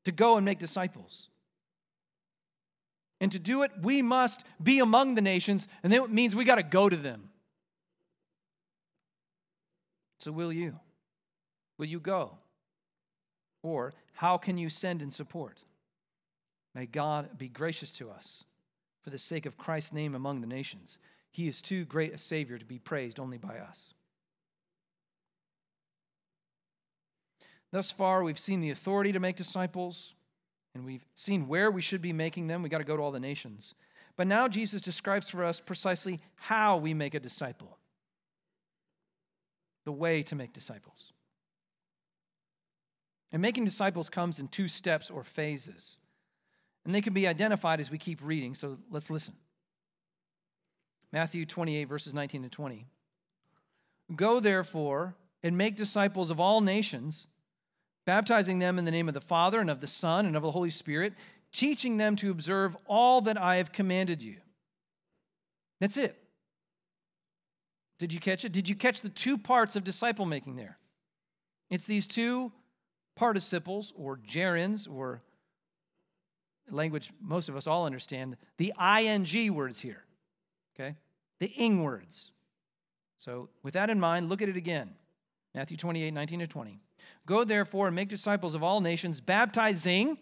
to 0.04 0.12
go 0.12 0.36
and 0.36 0.44
make 0.44 0.58
disciples. 0.58 1.28
And 3.20 3.32
to 3.32 3.38
do 3.38 3.62
it, 3.62 3.72
we 3.80 4.02
must 4.02 4.44
be 4.62 4.80
among 4.80 5.14
the 5.14 5.22
nations, 5.22 5.66
and 5.82 5.92
that 5.92 6.10
means 6.10 6.36
we 6.36 6.44
got 6.44 6.56
to 6.56 6.62
go 6.62 6.88
to 6.88 6.96
them. 6.96 7.30
So, 10.18 10.30
will 10.30 10.52
you? 10.52 10.78
Will 11.78 11.86
you 11.86 12.00
go? 12.00 12.38
Or 13.62 13.94
how 14.12 14.36
can 14.36 14.58
you 14.58 14.70
send 14.70 15.02
and 15.02 15.12
support? 15.12 15.62
May 16.74 16.86
God 16.86 17.38
be 17.38 17.48
gracious 17.48 17.90
to 17.92 18.10
us 18.10 18.44
for 19.02 19.10
the 19.10 19.18
sake 19.18 19.46
of 19.46 19.56
Christ's 19.56 19.92
name 19.92 20.14
among 20.14 20.40
the 20.40 20.46
nations. 20.46 20.98
He 21.30 21.48
is 21.48 21.62
too 21.62 21.84
great 21.84 22.14
a 22.14 22.18
Savior 22.18 22.58
to 22.58 22.64
be 22.64 22.78
praised 22.78 23.18
only 23.18 23.38
by 23.38 23.58
us. 23.58 23.93
Thus 27.74 27.90
far, 27.90 28.22
we've 28.22 28.38
seen 28.38 28.60
the 28.60 28.70
authority 28.70 29.10
to 29.10 29.18
make 29.18 29.34
disciples, 29.34 30.14
and 30.76 30.84
we've 30.84 31.04
seen 31.16 31.48
where 31.48 31.72
we 31.72 31.82
should 31.82 32.00
be 32.00 32.12
making 32.12 32.46
them. 32.46 32.62
We've 32.62 32.70
got 32.70 32.78
to 32.78 32.84
go 32.84 32.96
to 32.96 33.02
all 33.02 33.10
the 33.10 33.18
nations. 33.18 33.74
But 34.14 34.28
now 34.28 34.46
Jesus 34.46 34.80
describes 34.80 35.28
for 35.28 35.44
us 35.44 35.58
precisely 35.58 36.20
how 36.36 36.76
we 36.76 36.94
make 36.94 37.14
a 37.14 37.18
disciple 37.18 37.78
the 39.84 39.90
way 39.90 40.22
to 40.22 40.36
make 40.36 40.52
disciples. 40.52 41.12
And 43.32 43.42
making 43.42 43.64
disciples 43.64 44.08
comes 44.08 44.38
in 44.38 44.46
two 44.46 44.68
steps 44.68 45.10
or 45.10 45.24
phases. 45.24 45.96
And 46.84 46.94
they 46.94 47.00
can 47.00 47.12
be 47.12 47.26
identified 47.26 47.80
as 47.80 47.90
we 47.90 47.98
keep 47.98 48.20
reading, 48.22 48.54
so 48.54 48.78
let's 48.88 49.10
listen. 49.10 49.34
Matthew 51.10 51.44
28, 51.44 51.86
verses 51.86 52.14
19 52.14 52.44
to 52.44 52.48
20. 52.48 52.86
Go 54.14 54.38
therefore 54.38 55.16
and 55.42 55.58
make 55.58 55.74
disciples 55.74 56.30
of 56.30 56.38
all 56.38 56.60
nations 56.60 57.26
baptizing 58.04 58.58
them 58.58 58.78
in 58.78 58.84
the 58.84 58.90
name 58.90 59.08
of 59.08 59.14
the 59.14 59.20
Father 59.20 59.60
and 59.60 59.70
of 59.70 59.80
the 59.80 59.86
Son 59.86 60.26
and 60.26 60.36
of 60.36 60.42
the 60.42 60.50
Holy 60.50 60.70
Spirit, 60.70 61.14
teaching 61.52 61.96
them 61.96 62.16
to 62.16 62.30
observe 62.30 62.76
all 62.86 63.20
that 63.22 63.40
I 63.40 63.56
have 63.56 63.72
commanded 63.72 64.22
you. 64.22 64.36
That's 65.80 65.96
it. 65.96 66.20
Did 67.98 68.12
you 68.12 68.20
catch 68.20 68.44
it? 68.44 68.52
Did 68.52 68.68
you 68.68 68.74
catch 68.74 69.00
the 69.00 69.08
two 69.08 69.38
parts 69.38 69.76
of 69.76 69.84
disciple 69.84 70.26
making 70.26 70.56
there? 70.56 70.78
It's 71.70 71.86
these 71.86 72.06
two 72.06 72.52
participles 73.16 73.92
or 73.96 74.18
gerunds 74.18 74.90
or 74.90 75.22
language 76.70 77.10
most 77.20 77.48
of 77.48 77.56
us 77.56 77.66
all 77.66 77.86
understand, 77.86 78.36
the 78.56 78.72
ing 78.78 79.54
words 79.54 79.80
here. 79.80 80.04
Okay? 80.74 80.96
The 81.38 81.46
ing 81.46 81.82
words. 81.82 82.32
So, 83.18 83.48
with 83.62 83.74
that 83.74 83.90
in 83.90 84.00
mind, 84.00 84.28
look 84.28 84.42
at 84.42 84.48
it 84.48 84.56
again. 84.56 84.90
Matthew 85.54 85.76
28, 85.76 86.12
19 86.12 86.40
to 86.40 86.46
20. 86.46 86.80
Go 87.26 87.44
therefore 87.44 87.86
and 87.86 87.96
make 87.96 88.08
disciples 88.08 88.54
of 88.54 88.62
all 88.62 88.80
nations, 88.80 89.20
baptizing 89.20 90.18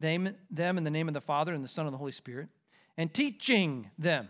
them, 0.00 0.26
in 0.26 0.84
the 0.84 0.90
name 0.90 1.08
of 1.08 1.14
the 1.14 1.20
Father 1.20 1.54
and 1.54 1.62
the 1.62 1.68
Son 1.68 1.86
and 1.86 1.92
the 1.92 1.98
Holy 1.98 2.12
Spirit, 2.12 2.48
and 2.96 3.12
teaching 3.12 3.90
them 3.98 4.28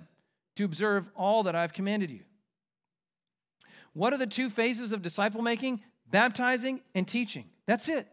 to 0.56 0.64
observe 0.64 1.10
all 1.14 1.44
that 1.44 1.54
I've 1.54 1.72
commanded 1.72 2.10
you. 2.10 2.20
What 3.92 4.12
are 4.12 4.18
the 4.18 4.26
two 4.26 4.50
phases 4.50 4.92
of 4.92 5.02
disciple 5.02 5.42
making? 5.42 5.82
Baptizing 6.08 6.80
and 6.94 7.06
teaching. 7.06 7.44
That's 7.66 7.88
it. 7.88 8.06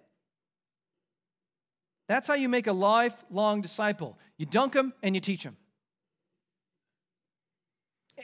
That's 2.07 2.27
how 2.27 2.35
you 2.35 2.47
make 2.47 2.67
a 2.67 2.73
lifelong 2.73 3.61
disciple. 3.61 4.17
You 4.37 4.45
dunk 4.45 4.73
them 4.73 4.93
and 5.03 5.13
you 5.13 5.21
teach 5.21 5.43
them. 5.43 5.57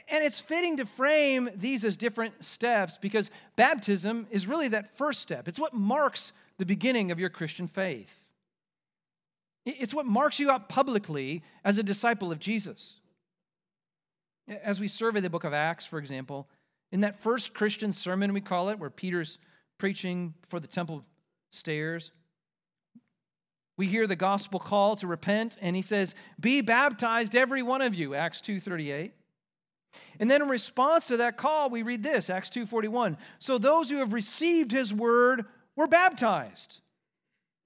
And 0.08 0.24
it's 0.24 0.40
fitting 0.40 0.78
to 0.78 0.86
frame 0.86 1.50
these 1.54 1.84
as 1.84 1.96
different 1.96 2.44
steps 2.44 2.98
because 3.00 3.30
baptism 3.56 4.26
is 4.30 4.46
really 4.46 4.68
that 4.68 4.96
first 4.96 5.20
step. 5.20 5.46
It's 5.46 5.58
what 5.58 5.72
marks 5.72 6.32
the 6.58 6.66
beginning 6.66 7.10
of 7.10 7.20
your 7.20 7.30
Christian 7.30 7.68
faith. 7.68 8.20
It's 9.64 9.94
what 9.94 10.06
marks 10.06 10.40
you 10.40 10.50
out 10.50 10.68
publicly 10.68 11.42
as 11.64 11.78
a 11.78 11.82
disciple 11.82 12.32
of 12.32 12.38
Jesus. 12.38 12.96
As 14.48 14.78
we 14.78 14.88
survey 14.88 15.20
the 15.20 15.30
book 15.30 15.44
of 15.44 15.54
Acts, 15.54 15.86
for 15.86 15.98
example, 15.98 16.48
in 16.92 17.00
that 17.00 17.22
first 17.22 17.54
Christian 17.54 17.92
sermon, 17.92 18.34
we 18.34 18.40
call 18.40 18.68
it, 18.68 18.78
where 18.78 18.90
Peter's 18.90 19.38
preaching 19.78 20.34
for 20.48 20.60
the 20.60 20.66
temple 20.66 21.04
stairs, 21.50 22.10
we 23.76 23.86
hear 23.86 24.06
the 24.06 24.16
gospel 24.16 24.60
call 24.60 24.96
to 24.96 25.06
repent, 25.06 25.56
and 25.60 25.74
he 25.74 25.82
says, 25.82 26.14
Be 26.38 26.60
baptized, 26.60 27.34
every 27.34 27.62
one 27.62 27.80
of 27.80 27.94
you, 27.94 28.14
Acts 28.14 28.40
2.38. 28.40 29.12
And 30.18 30.30
then 30.30 30.42
in 30.42 30.48
response 30.48 31.06
to 31.08 31.16
that 31.18 31.36
call, 31.36 31.70
we 31.70 31.82
read 31.82 32.02
this, 32.02 32.30
Acts 32.30 32.50
2:41. 32.50 33.16
So 33.38 33.58
those 33.58 33.90
who 33.90 33.96
have 33.98 34.12
received 34.12 34.72
his 34.72 34.92
word 34.92 35.46
were 35.76 35.86
baptized. 35.86 36.80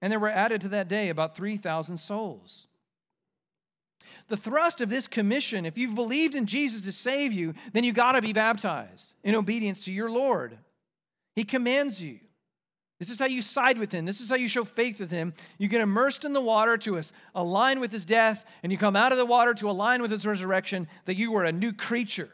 And 0.00 0.12
there 0.12 0.20
were 0.20 0.30
added 0.30 0.60
to 0.62 0.68
that 0.68 0.88
day 0.88 1.08
about 1.08 1.36
3,000 1.36 1.98
souls. 1.98 2.68
The 4.28 4.36
thrust 4.36 4.80
of 4.80 4.90
this 4.90 5.08
commission, 5.08 5.66
if 5.66 5.78
you've 5.78 5.94
believed 5.94 6.34
in 6.34 6.46
Jesus 6.46 6.80
to 6.82 6.92
save 6.92 7.32
you, 7.32 7.54
then 7.72 7.84
you 7.84 7.92
got 7.92 8.12
to 8.12 8.22
be 8.22 8.32
baptized 8.32 9.14
in 9.24 9.34
obedience 9.34 9.84
to 9.84 9.92
your 9.92 10.10
Lord. 10.10 10.58
He 11.34 11.44
commands 11.44 12.02
you. 12.02 12.20
This 12.98 13.10
is 13.10 13.20
how 13.20 13.26
you 13.26 13.42
side 13.42 13.78
with 13.78 13.92
him. 13.92 14.06
This 14.06 14.20
is 14.20 14.28
how 14.28 14.36
you 14.36 14.48
show 14.48 14.64
faith 14.64 14.98
with 14.98 15.10
him. 15.10 15.32
You 15.56 15.68
get 15.68 15.80
immersed 15.80 16.24
in 16.24 16.32
the 16.32 16.40
water 16.40 16.76
to 16.78 17.00
align 17.34 17.78
with 17.78 17.92
his 17.92 18.04
death, 18.04 18.44
and 18.62 18.72
you 18.72 18.78
come 18.78 18.96
out 18.96 19.12
of 19.12 19.18
the 19.18 19.24
water 19.24 19.54
to 19.54 19.70
align 19.70 20.02
with 20.02 20.10
his 20.10 20.26
resurrection, 20.26 20.88
that 21.04 21.16
you 21.16 21.36
are 21.36 21.44
a 21.44 21.52
new 21.52 21.72
creature. 21.72 22.30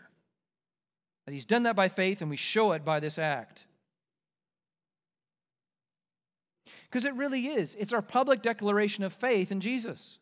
That 1.26 1.32
he's 1.32 1.44
done 1.44 1.64
that 1.64 1.76
by 1.76 1.88
faith, 1.88 2.22
and 2.22 2.30
we 2.30 2.36
show 2.36 2.72
it 2.72 2.84
by 2.84 2.98
this 2.98 3.18
act. 3.18 3.66
Because 6.84 7.04
it 7.04 7.14
really 7.14 7.48
is. 7.48 7.74
It's 7.78 7.92
our 7.92 8.02
public 8.02 8.40
declaration 8.40 9.04
of 9.04 9.12
faith 9.12 9.52
in 9.52 9.60
Jesus. 9.60 10.18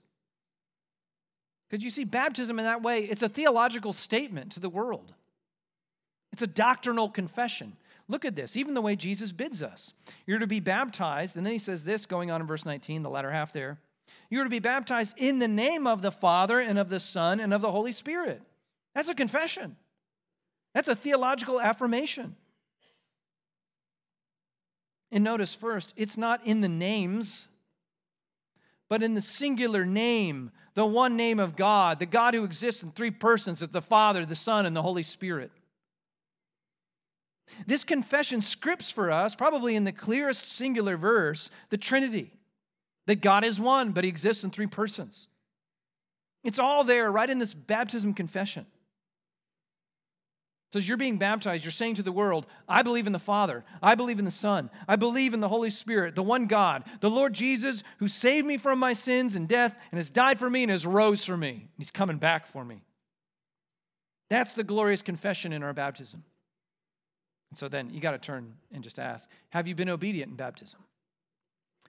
Because 1.69 1.85
you 1.85 1.91
see, 1.91 2.05
baptism 2.05 2.59
in 2.59 2.65
that 2.65 2.83
way, 2.83 3.05
it's 3.05 3.23
a 3.23 3.29
theological 3.29 3.93
statement 3.93 4.53
to 4.53 4.61
the 4.61 4.69
world. 4.69 5.13
It's 6.33 6.43
a 6.43 6.47
doctrinal 6.47 7.09
confession. 7.09 7.77
Look 8.13 8.27
at 8.27 8.37
this, 8.37 8.59
even 8.59 8.75
the 8.75 8.83
way 8.83 8.95
Jesus 8.95 9.33
bids 9.33 9.63
us. 9.63 9.95
You're 10.27 10.39
to 10.41 10.47
be 10.47 10.61
baptized, 10.61 11.39
and 11.39 11.47
then 11.47 11.55
he 11.55 11.59
says 11.59 11.83
this 11.83 12.05
going 12.05 12.31
on 12.31 12.43
in 12.43 12.47
verse 12.47 12.67
19, 12.67 13.03
the 13.03 13.09
latter 13.09 13.31
half 13.31 13.55
there. 13.55 13.79
You're 14.29 14.45
to 14.45 14.51
be 14.51 14.59
baptized 14.59 15.15
in 15.17 15.39
the 15.39 15.49
name 15.49 15.87
of 15.87 16.03
the 16.03 16.11
Father 16.11 16.61
and 16.61 16.79
of 16.79 16.91
the 16.91 17.01
Son 17.01 17.41
and 17.41 17.55
of 17.55 17.63
the 17.63 17.71
Holy 17.71 17.91
Spirit. 17.93 18.43
That's 18.95 19.09
a 19.09 19.15
confession, 19.15 19.77
that's 20.75 20.89
a 20.89 20.95
theological 20.95 21.59
affirmation. 21.59 22.37
And 25.11 25.25
notice 25.25 25.55
first, 25.55 25.95
it's 25.97 26.19
not 26.19 26.47
in 26.47 26.61
the 26.61 26.69
names, 26.69 27.49
but 28.91 29.03
in 29.03 29.15
the 29.15 29.23
singular 29.23 29.87
name, 29.87 30.51
the 30.75 30.85
one 30.85 31.17
name 31.17 31.41
of 31.41 31.57
God, 31.57 31.99
the 31.99 32.05
God 32.05 32.35
who 32.35 32.45
exists 32.45 32.83
in 32.83 32.91
three 32.91 33.11
persons, 33.11 33.63
as 33.63 33.71
the 33.71 33.81
Father, 33.81 34.27
the 34.27 34.37
Son, 34.37 34.67
and 34.67 34.77
the 34.77 34.83
Holy 34.83 35.03
Spirit. 35.03 35.51
This 37.67 37.85
confession 37.85 38.41
scripts 38.41 38.91
for 38.91 39.11
us, 39.11 39.35
probably 39.35 39.77
in 39.77 39.85
the 39.85 39.93
clearest 39.93 40.47
singular 40.47 40.97
verse, 40.97 41.51
the 41.71 41.79
Trinity 41.79 42.33
that 43.07 43.21
God 43.21 43.45
is 43.45 43.59
one, 43.59 43.93
but 43.93 44.05
He 44.05 44.09
exists 44.09 44.45
in 44.45 44.51
three 44.51 44.67
persons. 44.67 45.29
It's 46.45 46.59
all 46.59 46.85
there 46.85 47.11
right 47.11 47.29
in 47.29 47.39
this 47.39 47.55
baptism 47.55 48.15
confession. 48.15 48.67
So 50.73 50.79
as 50.79 50.89
you're 50.89 50.97
being 50.97 51.19
baptized, 51.19 51.65
you're 51.65 51.71
saying 51.71 51.97
to 51.97 52.03
the 52.03 52.11
world, 52.11 52.47
I 52.67 52.83
believe 52.83 53.07
in 53.07 53.13
the 53.13 53.19
Father, 53.19 53.63
I 53.83 53.95
believe 53.95 54.19
in 54.19 54.25
the 54.25 54.31
Son, 54.31 54.71
I 54.89 54.97
believe 54.97 55.35
in 55.35 55.41
the 55.41 55.49
Holy 55.49 55.69
Spirit, 55.69 56.15
the 56.15 56.23
one 56.23 56.47
God, 56.47 56.85
the 57.01 57.11
Lord 57.11 57.35
Jesus, 57.35 57.83
who 57.99 58.09
saved 58.09 58.47
me 58.47 58.57
from 58.57 58.79
my 58.79 58.95
sins 58.95 59.37
and 59.37 59.47
death 59.47 59.77
and 59.91 59.99
has 59.99 60.09
died 60.09 60.39
for 60.39 60.49
me 60.49 60.63
and 60.63 60.73
has 60.73 60.87
rose 60.87 61.27
for 61.27 61.37
me. 61.37 61.69
He's 61.77 61.91
coming 61.91 62.17
back 62.17 62.47
for 62.47 62.65
me. 62.65 62.83
That's 64.31 64.55
the 64.55 64.65
glorious 64.65 65.03
confession 65.03 65.53
in 65.53 65.63
our 65.63 65.75
baptism. 65.75 66.25
And 67.53 67.59
so 67.59 67.69
then 67.69 67.91
you 67.91 68.01
got 68.01 68.13
to 68.13 68.19
turn 68.19 68.55
and 68.73 68.83
just 68.83 68.99
ask 68.99 69.29
Have 69.51 69.69
you 69.69 69.75
been 69.75 69.91
obedient 69.91 70.31
in 70.31 70.37
baptism? 70.37 70.81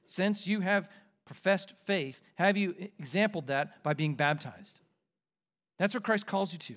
Since 0.04 0.46
you 0.46 0.60
have 0.60 0.90
professed 1.24 1.74
faith, 1.86 2.20
have 2.36 2.58
you 2.58 2.76
exampled 3.00 3.48
that 3.48 3.82
by 3.82 3.94
being 3.94 4.16
baptized? 4.16 4.82
That's 5.80 5.94
what 5.94 6.04
Christ 6.04 6.28
calls 6.28 6.52
you 6.52 6.60
to. 6.60 6.76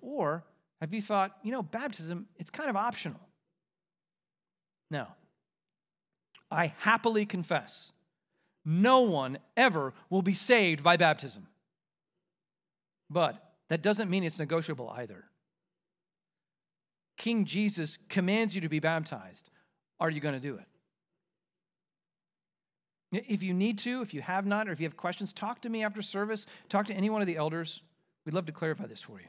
Or 0.00 0.44
have 0.80 0.94
you 0.94 1.02
thought, 1.02 1.38
you 1.42 1.50
know, 1.50 1.64
baptism, 1.64 2.26
it's 2.36 2.52
kind 2.52 2.70
of 2.70 2.76
optional? 2.76 3.18
No. 4.88 5.08
I 6.52 6.72
happily 6.78 7.26
confess 7.26 7.90
no 8.64 9.00
one 9.00 9.38
ever 9.56 9.92
will 10.08 10.22
be 10.22 10.34
saved 10.34 10.84
by 10.84 10.96
baptism. 10.96 11.48
But 13.10 13.42
that 13.70 13.82
doesn't 13.82 14.08
mean 14.08 14.22
it's 14.22 14.38
negotiable 14.38 14.88
either. 14.96 15.24
King 17.20 17.44
Jesus 17.44 17.98
commands 18.08 18.54
you 18.54 18.62
to 18.62 18.70
be 18.70 18.80
baptized. 18.80 19.50
Are 20.00 20.08
you 20.08 20.20
going 20.20 20.32
to 20.32 20.40
do 20.40 20.58
it? 23.12 23.24
If 23.28 23.42
you 23.42 23.52
need 23.52 23.76
to, 23.80 24.00
if 24.00 24.14
you 24.14 24.22
have 24.22 24.46
not, 24.46 24.66
or 24.66 24.72
if 24.72 24.80
you 24.80 24.86
have 24.86 24.96
questions, 24.96 25.34
talk 25.34 25.60
to 25.62 25.68
me 25.68 25.84
after 25.84 26.00
service. 26.00 26.46
Talk 26.70 26.86
to 26.86 26.94
any 26.94 27.10
one 27.10 27.20
of 27.20 27.26
the 27.26 27.36
elders. 27.36 27.82
We'd 28.24 28.34
love 28.34 28.46
to 28.46 28.52
clarify 28.52 28.86
this 28.86 29.02
for 29.02 29.20
you. 29.20 29.26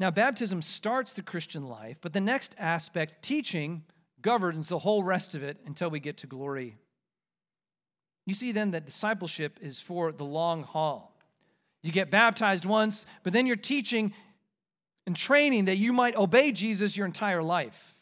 Now, 0.00 0.10
baptism 0.10 0.60
starts 0.60 1.12
the 1.12 1.22
Christian 1.22 1.68
life, 1.68 1.98
but 2.00 2.14
the 2.14 2.20
next 2.20 2.56
aspect, 2.58 3.22
teaching, 3.22 3.84
governs 4.22 4.66
the 4.66 4.80
whole 4.80 5.04
rest 5.04 5.36
of 5.36 5.44
it 5.44 5.58
until 5.66 5.88
we 5.88 6.00
get 6.00 6.16
to 6.16 6.26
glory. 6.26 6.78
You 8.26 8.34
see 8.34 8.50
then 8.50 8.72
that 8.72 8.86
discipleship 8.86 9.60
is 9.62 9.78
for 9.78 10.10
the 10.10 10.24
long 10.24 10.64
haul. 10.64 11.16
You 11.84 11.92
get 11.92 12.10
baptized 12.10 12.64
once, 12.64 13.06
but 13.22 13.32
then 13.32 13.46
you're 13.46 13.54
teaching 13.54 14.12
and 15.10 15.16
training 15.16 15.64
that 15.64 15.76
you 15.76 15.92
might 15.92 16.14
obey 16.14 16.52
Jesus 16.52 16.96
your 16.96 17.04
entire 17.04 17.42
life. 17.42 17.96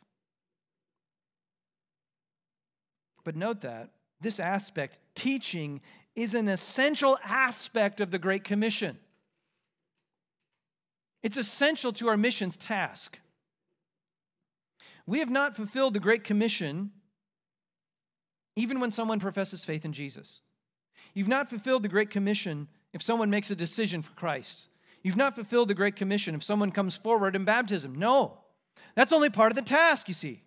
But 3.25 3.35
note 3.35 3.63
that 3.63 3.89
this 4.21 4.39
aspect, 4.39 4.99
teaching, 5.15 5.81
is 6.15 6.35
an 6.35 6.49
essential 6.49 7.19
aspect 7.25 8.03
of 8.03 8.11
the 8.11 8.19
Great 8.19 8.45
Commission. 8.45 8.99
It's 11.23 11.39
essential 11.39 11.95
to 11.95 12.09
our 12.09 12.19
mission's 12.19 12.59
task. 12.59 13.19
We 15.07 15.21
have 15.21 15.31
not 15.31 15.57
fulfilled 15.57 15.95
the 15.95 16.01
Great 16.01 16.25
Commission 16.25 16.91
even 18.55 18.81
when 18.81 18.91
someone 18.91 19.19
professes 19.19 19.65
faith 19.65 19.87
in 19.87 19.95
Jesus. 19.95 20.43
You've 21.15 21.27
not 21.27 21.49
fulfilled 21.49 21.85
the 21.85 21.89
Great 21.89 22.11
Commission 22.11 22.69
if 22.93 23.01
someone 23.01 23.31
makes 23.31 23.51
a 23.51 23.57
decision 23.57 24.03
for 24.03 24.13
Christ. 24.13 24.69
You've 25.09 25.17
not 25.17 25.37
fulfilled 25.37 25.69
the 25.69 25.75
Great 25.75 25.97
Commission 25.97 26.35
if 26.35 26.43
someone 26.43 26.71
comes 26.71 26.95
forward 26.95 27.35
in 27.35 27.47
baptism. 27.47 27.95
No, 27.95 28.41
that's 28.95 29.11
only 29.11 29.31
part 29.31 29.51
of 29.51 29.57
the 29.57 29.63
task, 29.63 30.07
you 30.07 30.13
see. 30.13 30.43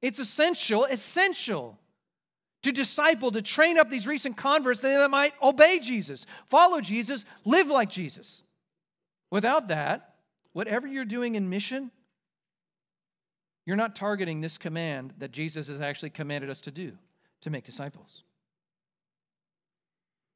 It's 0.00 0.20
essential, 0.20 0.84
essential 0.84 1.76
to 2.62 2.70
disciple, 2.70 3.32
to 3.32 3.42
train 3.42 3.76
up 3.76 3.90
these 3.90 4.06
recent 4.06 4.36
converts 4.36 4.80
that 4.82 4.96
they 4.96 5.08
might 5.08 5.32
obey 5.42 5.80
Jesus, 5.80 6.24
follow 6.46 6.80
Jesus, 6.80 7.24
live 7.44 7.66
like 7.66 7.90
Jesus. 7.90 8.44
Without 9.32 9.66
that, 9.66 10.14
whatever 10.52 10.86
you're 10.86 11.04
doing 11.04 11.34
in 11.34 11.50
mission, 11.50 11.90
you're 13.66 13.74
not 13.74 13.96
targeting 13.96 14.40
this 14.40 14.56
command 14.56 15.14
that 15.18 15.32
Jesus 15.32 15.66
has 15.66 15.80
actually 15.80 16.10
commanded 16.10 16.48
us 16.48 16.60
to 16.60 16.70
do 16.70 16.92
to 17.40 17.50
make 17.50 17.64
disciples. 17.64 18.22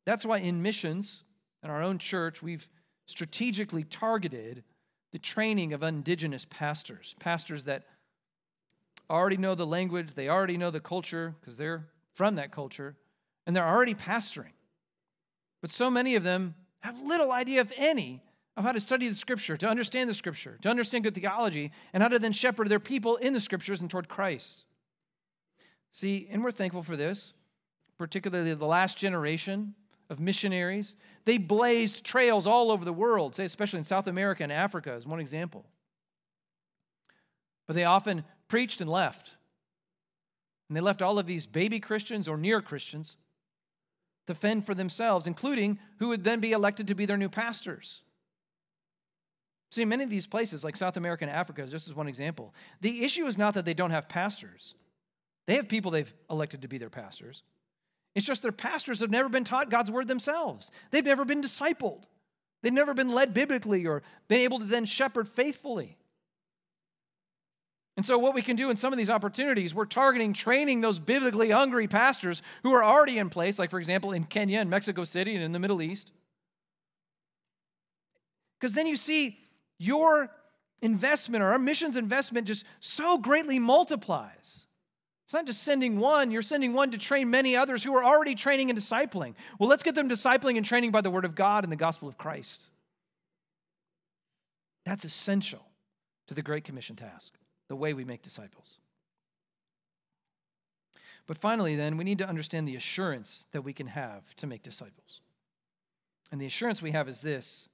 That's 0.06 0.26
why 0.26 0.38
in 0.38 0.61
missions, 0.61 1.22
in 1.62 1.70
our 1.70 1.85
own 1.85 1.98
church, 1.98 2.42
we've 2.42 2.68
strategically 3.06 3.84
targeted 3.84 4.64
the 5.12 5.18
training 5.18 5.72
of 5.72 5.82
indigenous 5.82 6.46
pastors, 6.48 7.14
pastors 7.20 7.64
that 7.64 7.84
already 9.10 9.36
know 9.36 9.54
the 9.54 9.66
language, 9.66 10.14
they 10.14 10.28
already 10.28 10.56
know 10.56 10.70
the 10.70 10.80
culture 10.80 11.34
because 11.40 11.56
they're 11.56 11.88
from 12.14 12.36
that 12.36 12.50
culture, 12.50 12.96
and 13.46 13.54
they're 13.54 13.68
already 13.68 13.94
pastoring. 13.94 14.52
But 15.60 15.70
so 15.70 15.90
many 15.90 16.14
of 16.14 16.22
them 16.22 16.54
have 16.80 17.00
little 17.00 17.30
idea, 17.30 17.60
if 17.60 17.72
any, 17.76 18.22
of 18.56 18.64
how 18.64 18.72
to 18.72 18.80
study 18.80 19.08
the 19.08 19.14
scripture, 19.14 19.56
to 19.56 19.68
understand 19.68 20.10
the 20.10 20.14
scripture, 20.14 20.58
to 20.62 20.68
understand 20.68 21.04
good 21.04 21.14
theology, 21.14 21.72
and 21.92 22.02
how 22.02 22.08
to 22.08 22.18
then 22.18 22.32
shepherd 22.32 22.68
their 22.68 22.80
people 22.80 23.16
in 23.16 23.32
the 23.32 23.40
scriptures 23.40 23.80
and 23.80 23.90
toward 23.90 24.08
Christ. 24.08 24.66
See, 25.90 26.28
and 26.30 26.42
we're 26.42 26.50
thankful 26.50 26.82
for 26.82 26.96
this, 26.96 27.34
particularly 27.98 28.54
the 28.54 28.66
last 28.66 28.98
generation 28.98 29.74
of 30.10 30.20
missionaries. 30.20 30.96
They 31.24 31.38
blazed 31.38 32.04
trails 32.04 32.46
all 32.46 32.70
over 32.70 32.84
the 32.84 32.92
world, 32.92 33.34
say, 33.34 33.44
especially 33.44 33.78
in 33.78 33.84
South 33.84 34.06
America 34.06 34.42
and 34.42 34.52
Africa, 34.52 34.92
as 34.92 35.06
one 35.06 35.20
example. 35.20 35.64
But 37.66 37.74
they 37.74 37.84
often 37.84 38.24
preached 38.48 38.80
and 38.80 38.90
left. 38.90 39.30
And 40.68 40.76
they 40.76 40.80
left 40.80 41.02
all 41.02 41.18
of 41.18 41.26
these 41.26 41.46
baby 41.46 41.80
Christians 41.80 42.28
or 42.28 42.36
near 42.36 42.60
Christians 42.60 43.16
to 44.26 44.34
fend 44.34 44.64
for 44.64 44.74
themselves, 44.74 45.26
including 45.26 45.78
who 45.98 46.08
would 46.08 46.24
then 46.24 46.40
be 46.40 46.52
elected 46.52 46.88
to 46.88 46.94
be 46.94 47.06
their 47.06 47.16
new 47.16 47.28
pastors. 47.28 48.02
See, 49.70 49.84
many 49.84 50.04
of 50.04 50.10
these 50.10 50.26
places, 50.26 50.64
like 50.64 50.76
South 50.76 50.96
America 50.96 51.24
and 51.24 51.30
Africa, 51.30 51.62
is 51.62 51.70
just 51.70 51.88
as 51.88 51.94
one 51.94 52.06
example, 52.06 52.54
the 52.80 53.04
issue 53.04 53.26
is 53.26 53.38
not 53.38 53.54
that 53.54 53.64
they 53.64 53.74
don't 53.74 53.90
have 53.90 54.08
pastors. 54.08 54.74
They 55.46 55.56
have 55.56 55.68
people 55.68 55.90
they've 55.90 56.12
elected 56.30 56.62
to 56.62 56.68
be 56.68 56.78
their 56.78 56.90
pastors. 56.90 57.42
It's 58.14 58.27
just 58.27 58.42
their 58.42 58.53
pastors 58.53 59.01
have 59.01 59.11
never 59.11 59.29
been 59.29 59.44
taught 59.44 59.70
God's 59.70 59.90
word 59.90 60.09
themselves. 60.09 60.70
They've 60.90 61.05
never 61.05 61.25
been 61.25 61.42
discipled. 61.42 62.05
They've 62.62 62.72
never 62.72 62.94
been 62.94 63.11
led 63.11 63.35
biblically 63.35 63.87
or 63.87 64.03
been 64.29 64.40
able 64.40 64.59
to 64.59 64.64
then 64.64 64.85
shepherd 64.85 65.29
faithfully. 65.29 65.96
And 67.96 68.07
so, 68.07 68.18
what 68.18 68.35
we 68.35 68.42
can 68.42 68.57
do 68.57 68.70
in 68.70 68.77
some 68.77 68.92
of 68.92 68.96
these 68.96 69.11
opportunities, 69.11 69.75
we're 69.75 69.85
targeting 69.85 70.33
training 70.33 70.81
those 70.81 70.98
biblically 70.98 71.51
hungry 71.51 71.87
pastors 71.87 72.42
who 72.62 72.73
are 72.73 72.83
already 72.83 73.19
in 73.19 73.29
place, 73.29 73.58
like, 73.58 73.71
for 73.71 73.79
example, 73.79 74.13
in 74.13 74.25
Kenya 74.25 74.60
and 74.60 74.71
Mexico 74.71 75.04
City 75.04 75.35
and 75.35 75.44
in 75.44 75.52
the 75.52 75.58
Middle 75.58 75.83
East. 75.83 76.13
Because 78.58 78.73
then 78.73 78.87
you 78.87 78.96
see 78.96 79.38
your 79.79 80.31
investment 80.81 81.42
or 81.42 81.48
our 81.48 81.58
missions 81.58 81.96
investment 81.96 82.46
just 82.46 82.65
so 82.81 83.19
greatly 83.19 83.58
multiplies. 83.58 84.67
It's 85.25 85.35
not 85.35 85.46
just 85.46 85.62
sending 85.62 85.98
one, 85.98 86.31
you're 86.31 86.42
sending 86.42 86.73
one 86.73 86.90
to 86.90 86.98
train 86.98 87.31
many 87.31 87.56
others 87.56 87.83
who 87.83 87.94
are 87.94 88.04
already 88.04 88.35
training 88.35 88.70
and 88.70 88.79
discipling. 88.79 89.35
Well, 89.58 89.68
let's 89.68 89.83
get 89.83 89.94
them 89.94 90.08
discipling 90.08 90.56
and 90.56 90.66
training 90.66 90.90
by 90.90 91.00
the 91.00 91.10
Word 91.10 91.25
of 91.25 91.35
God 91.35 91.64
and 91.64 91.73
the 91.73 91.77
gospel 91.77 92.08
of 92.08 92.18
Christ. 92.18 92.66
That's 94.85 95.04
essential 95.04 95.64
to 96.27 96.35
the 96.35 96.42
Great 96.42 96.64
Commission 96.64 96.96
task, 96.96 97.33
the 97.68 97.77
way 97.77 97.94
we 97.94 98.04
make 98.04 98.23
disciples. 98.23 98.79
But 101.27 101.37
finally, 101.37 101.77
then, 101.77 101.96
we 101.96 102.04
need 102.04 102.18
to 102.18 102.29
understand 102.29 102.66
the 102.66 102.77
assurance 102.77 103.46
that 103.52 103.62
we 103.62 103.73
can 103.73 103.87
have 103.87 104.35
to 104.37 104.46
make 104.46 104.62
disciples. 104.62 105.20
And 106.31 106.40
the 106.40 106.46
assurance 106.46 106.83
we 106.83 106.92
have 106.92 107.08
is 107.08 107.20
this 107.20 107.68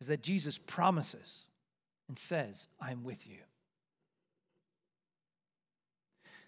is 0.00 0.06
that 0.06 0.22
Jesus 0.22 0.58
promises 0.58 1.44
and 2.08 2.18
says, 2.18 2.68
I'm 2.80 3.02
with 3.02 3.26
you. 3.26 3.38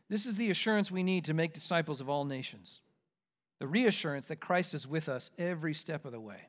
This 0.09 0.27
is 0.27 0.37
the 0.37 0.51
assurance 0.51 0.91
we 0.91 1.03
need 1.03 1.27
to 1.27 1.35
make 1.35 1.53
disciples 1.53 2.01
of 2.01 2.09
all 2.09 2.25
nations. 2.25 2.81
the 3.59 3.67
reassurance 3.67 4.29
that 4.29 4.41
Christ 4.41 4.75
is 4.75 4.87
with 4.87 5.09
us 5.09 5.31
every 5.39 5.75
step 5.75 6.05
of 6.05 6.13
the 6.13 6.21
way. 6.21 6.49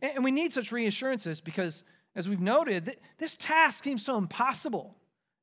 And 0.00 0.24
we 0.24 0.32
need 0.32 0.52
such 0.52 0.72
reassurances 0.72 1.40
because, 1.40 1.84
as 2.16 2.28
we've 2.28 2.40
noted, 2.40 2.96
this 3.18 3.36
task 3.36 3.84
seems 3.84 4.04
so 4.04 4.18
impossible. 4.18 4.96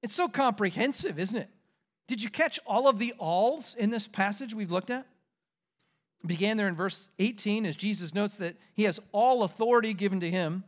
It's 0.03 0.13
so 0.13 0.27
comprehensive, 0.27 1.17
isn't 1.17 1.37
it? 1.37 1.49
Did 2.07 2.21
you 2.21 2.29
catch 2.29 2.59
all 2.65 2.89
of 2.89 2.99
the 2.99 3.13
alls 3.17 3.75
in 3.77 3.89
this 3.89 4.07
passage 4.07 4.53
we've 4.53 4.71
looked 4.71 4.89
at? 4.89 5.05
It 6.23 6.27
began 6.27 6.57
there 6.57 6.67
in 6.67 6.75
verse 6.75 7.09
18 7.19 7.65
as 7.65 7.77
Jesus 7.77 8.13
notes 8.13 8.35
that 8.37 8.57
he 8.73 8.83
has 8.83 8.99
all 9.13 9.43
authority 9.43 9.93
given 9.93 10.19
to 10.19 10.29
him. 10.29 10.65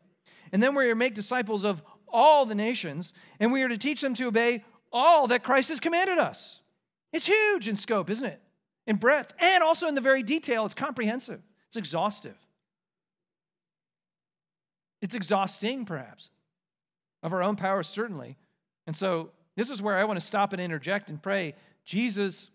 And 0.54 0.64
then 0.64 0.74
we're 0.74 0.88
to 0.88 0.96
make 0.96 1.14
disciples 1.14 1.66
of 1.66 1.82
all 2.08 2.46
the 2.46 2.56
nations, 2.56 3.14
and 3.40 3.52
we 3.52 3.62
are 3.64 3.70
to 3.70 3.78
teach 3.78 4.02
them 4.02 4.14
to 4.16 4.28
obey 4.28 4.64
all 4.92 5.28
that 5.28 5.44
Christ 5.44 5.70
has 5.70 5.80
commanded 5.80 6.18
us. 6.18 6.60
It's 7.14 7.26
huge 7.26 7.68
in 7.68 7.76
scope, 7.76 8.10
isn't 8.10 8.26
it? 8.26 8.42
In 8.88 8.96
breadth, 8.96 9.34
and 9.40 9.64
also 9.64 9.88
in 9.88 9.96
the 9.96 10.02
very 10.02 10.24
detail. 10.24 10.66
It's 10.66 10.74
comprehensive, 10.74 11.42
it's 11.68 11.78
exhaustive. 11.78 12.38
It's 15.02 15.16
exhausting, 15.16 15.86
perhaps, 15.86 16.30
of 17.24 17.34
our 17.34 17.42
own 17.42 17.56
power, 17.56 17.82
certainly. 17.82 18.38
And 18.86 18.96
so, 18.96 19.32
this 19.56 19.72
is 19.72 19.82
where 19.82 19.98
I 19.98 20.04
want 20.06 20.20
to 20.20 20.26
stop 20.26 20.54
and 20.54 20.62
interject 20.62 21.10
and 21.10 21.22
pray 21.22 21.56
Jesus, 21.86 22.50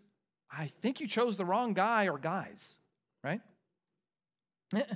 I 0.50 0.68
think 0.80 1.00
you 1.00 1.08
chose 1.08 1.36
the 1.36 1.44
wrong 1.44 1.74
guy 1.74 2.08
or 2.08 2.18
guys, 2.18 2.76
right? 3.24 3.40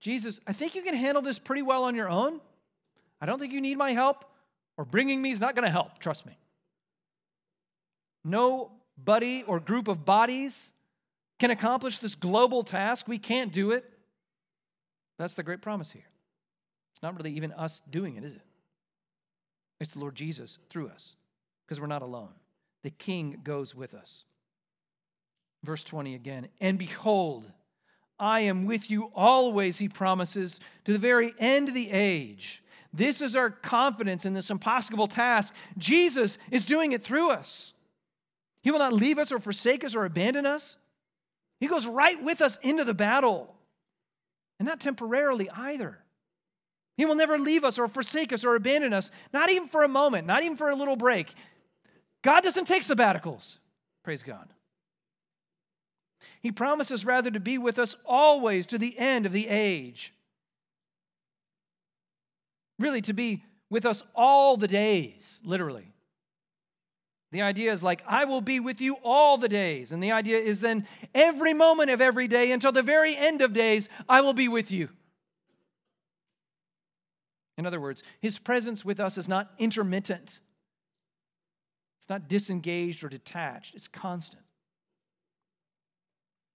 Jesus, 0.00 0.40
I 0.46 0.52
think 0.52 0.74
you 0.74 0.82
can 0.82 0.94
handle 0.94 1.22
this 1.22 1.38
pretty 1.38 1.62
well 1.62 1.84
on 1.84 1.94
your 1.94 2.08
own. 2.08 2.40
I 3.20 3.26
don't 3.26 3.38
think 3.38 3.52
you 3.52 3.60
need 3.60 3.76
my 3.76 3.92
help, 3.92 4.24
or 4.78 4.84
bringing 4.84 5.20
me 5.20 5.30
is 5.30 5.40
not 5.40 5.54
going 5.54 5.64
to 5.64 5.70
help, 5.70 5.98
trust 5.98 6.24
me. 6.24 6.38
No 8.24 8.72
buddy 9.02 9.42
or 9.44 9.60
group 9.60 9.88
of 9.88 10.04
bodies 10.04 10.72
can 11.38 11.50
accomplish 11.50 11.98
this 11.98 12.14
global 12.14 12.62
task. 12.62 13.08
We 13.08 13.18
can't 13.18 13.52
do 13.52 13.70
it. 13.70 13.84
That's 15.18 15.34
the 15.34 15.42
great 15.42 15.62
promise 15.62 15.90
here. 15.90 16.06
It's 16.94 17.02
not 17.02 17.16
really 17.16 17.32
even 17.32 17.52
us 17.52 17.82
doing 17.90 18.16
it, 18.16 18.24
is 18.24 18.34
it? 18.34 18.42
It's 19.80 19.92
the 19.94 19.98
Lord 19.98 20.14
Jesus 20.14 20.58
through 20.68 20.88
us 20.88 21.16
because 21.64 21.80
we're 21.80 21.86
not 21.86 22.02
alone. 22.02 22.34
The 22.82 22.90
King 22.90 23.40
goes 23.42 23.74
with 23.74 23.94
us. 23.94 24.24
Verse 25.64 25.84
20 25.84 26.14
again. 26.14 26.48
And 26.60 26.78
behold, 26.78 27.50
I 28.18 28.40
am 28.40 28.66
with 28.66 28.90
you 28.90 29.10
always, 29.14 29.78
he 29.78 29.88
promises, 29.88 30.60
to 30.84 30.92
the 30.92 30.98
very 30.98 31.34
end 31.38 31.68
of 31.68 31.74
the 31.74 31.90
age. 31.90 32.62
This 32.92 33.22
is 33.22 33.36
our 33.36 33.50
confidence 33.50 34.26
in 34.26 34.34
this 34.34 34.50
impossible 34.50 35.06
task. 35.06 35.54
Jesus 35.78 36.36
is 36.50 36.64
doing 36.64 36.92
it 36.92 37.02
through 37.02 37.30
us. 37.30 37.72
He 38.62 38.70
will 38.70 38.78
not 38.78 38.92
leave 38.92 39.18
us 39.18 39.32
or 39.32 39.38
forsake 39.38 39.84
us 39.84 39.94
or 39.94 40.04
abandon 40.04 40.46
us. 40.46 40.76
He 41.60 41.66
goes 41.66 41.86
right 41.86 42.22
with 42.22 42.40
us 42.40 42.58
into 42.62 42.84
the 42.84 42.94
battle, 42.94 43.54
and 44.58 44.66
not 44.66 44.80
temporarily 44.80 45.48
either. 45.50 45.98
He 46.96 47.06
will 47.06 47.14
never 47.14 47.38
leave 47.38 47.64
us 47.64 47.78
or 47.78 47.88
forsake 47.88 48.32
us 48.32 48.44
or 48.44 48.54
abandon 48.54 48.92
us, 48.92 49.10
not 49.32 49.50
even 49.50 49.68
for 49.68 49.82
a 49.82 49.88
moment, 49.88 50.26
not 50.26 50.42
even 50.42 50.56
for 50.56 50.68
a 50.68 50.76
little 50.76 50.96
break. 50.96 51.32
God 52.22 52.42
doesn't 52.42 52.66
take 52.66 52.82
sabbaticals. 52.82 53.58
Praise 54.02 54.22
God. 54.22 54.52
He 56.42 56.52
promises 56.52 57.04
rather 57.04 57.30
to 57.30 57.40
be 57.40 57.58
with 57.58 57.78
us 57.78 57.96
always 58.04 58.66
to 58.66 58.78
the 58.78 58.98
end 58.98 59.26
of 59.26 59.32
the 59.32 59.48
age. 59.48 60.14
Really, 62.78 63.02
to 63.02 63.12
be 63.12 63.44
with 63.68 63.84
us 63.84 64.02
all 64.14 64.56
the 64.56 64.68
days, 64.68 65.40
literally. 65.44 65.92
The 67.32 67.42
idea 67.42 67.72
is 67.72 67.82
like, 67.82 68.02
I 68.06 68.24
will 68.24 68.40
be 68.40 68.58
with 68.58 68.80
you 68.80 68.96
all 69.04 69.38
the 69.38 69.48
days. 69.48 69.92
And 69.92 70.02
the 70.02 70.12
idea 70.12 70.38
is 70.38 70.60
then 70.60 70.86
every 71.14 71.54
moment 71.54 71.90
of 71.90 72.00
every 72.00 72.26
day 72.26 72.50
until 72.50 72.72
the 72.72 72.82
very 72.82 73.16
end 73.16 73.40
of 73.40 73.52
days, 73.52 73.88
I 74.08 74.20
will 74.20 74.32
be 74.32 74.48
with 74.48 74.72
you. 74.72 74.88
In 77.56 77.66
other 77.66 77.80
words, 77.80 78.02
his 78.20 78.38
presence 78.38 78.84
with 78.84 78.98
us 78.98 79.18
is 79.18 79.28
not 79.28 79.50
intermittent, 79.58 80.40
it's 81.98 82.08
not 82.08 82.26
disengaged 82.26 83.04
or 83.04 83.10
detached, 83.10 83.74
it's 83.74 83.86
constant. 83.86 84.42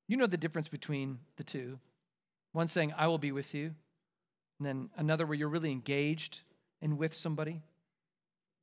You 0.07 0.17
know 0.17 0.25
the 0.25 0.35
difference 0.35 0.67
between 0.67 1.19
the 1.37 1.43
two. 1.43 1.79
One 2.53 2.67
saying, 2.67 2.93
I 2.97 3.05
will 3.05 3.19
be 3.19 3.31
with 3.31 3.53
you, 3.53 3.75
and 4.57 4.65
then 4.65 4.89
another 4.97 5.27
where 5.27 5.37
you're 5.37 5.47
really 5.47 5.71
engaged 5.71 6.41
and 6.81 6.97
with 6.97 7.13
somebody. 7.13 7.61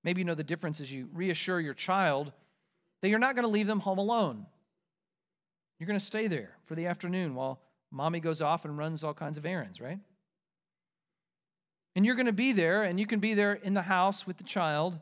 Maybe 0.05 0.21
you 0.21 0.25
know 0.25 0.35
the 0.35 0.45
difference 0.45 0.81
as 0.81 0.93
you 0.93 1.09
reassure 1.13 1.61
your 1.61 1.75
child 1.75 2.33
that 3.01 3.09
you're 3.09 3.19
not 3.19 3.35
going 3.35 3.45
to 3.45 3.49
leave 3.49 3.67
them 3.67 3.81
home 3.81 3.99
alone. 3.99 4.47
You're 5.79 5.87
going 5.87 5.99
to 5.99 6.05
stay 6.05 6.29
there 6.29 6.57
for 6.65 6.75
the 6.75 6.87
afternoon 6.87 7.35
while 7.35 7.61
mommy 7.91 8.21
goes 8.21 8.41
off 8.41 8.65
and 8.65 8.79
runs 8.79 9.05
all 9.05 9.15
kinds 9.15 9.39
of 9.39 9.45
errands, 9.45 9.81
right? 9.81 9.99
And 11.95 12.07
you're 12.07 12.15
going 12.15 12.27
to 12.27 12.33
be 12.33 12.53
there, 12.53 12.83
and 12.83 12.99
you 12.99 13.07
can 13.07 13.21
be 13.21 13.35
there 13.35 13.53
in 13.53 13.75
the 13.75 13.83
house 13.83 14.27
with 14.27 14.39
the 14.39 14.45
child, 14.45 14.99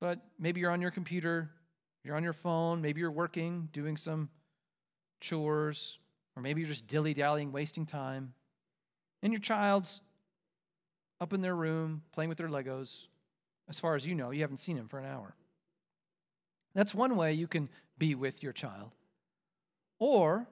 but 0.00 0.20
maybe 0.38 0.60
you're 0.60 0.72
on 0.72 0.82
your 0.82 0.90
computer, 0.90 1.50
you're 2.02 2.16
on 2.16 2.24
your 2.24 2.32
phone, 2.32 2.82
maybe 2.82 3.00
you're 3.00 3.10
working, 3.10 3.68
doing 3.72 3.96
some 3.96 4.28
chores, 5.20 5.98
or 6.34 6.42
maybe 6.42 6.60
you're 6.60 6.70
just 6.70 6.86
dilly 6.86 7.14
dallying, 7.14 7.52
wasting 7.52 7.86
time. 7.86 8.32
And 9.22 9.32
your 9.32 9.40
child's 9.40 10.00
up 11.20 11.32
in 11.32 11.40
their 11.40 11.54
room 11.54 12.02
playing 12.12 12.28
with 12.28 12.38
their 12.38 12.48
Legos. 12.48 13.06
As 13.68 13.80
far 13.80 13.94
as 13.94 14.06
you 14.06 14.14
know, 14.14 14.30
you 14.30 14.42
haven't 14.42 14.58
seen 14.58 14.76
him 14.76 14.88
for 14.88 14.98
an 14.98 15.06
hour. 15.06 15.34
That's 16.74 16.94
one 16.94 17.16
way 17.16 17.32
you 17.32 17.46
can 17.46 17.68
be 17.98 18.14
with 18.14 18.42
your 18.42 18.52
child. 18.52 18.92
Or 19.98 20.46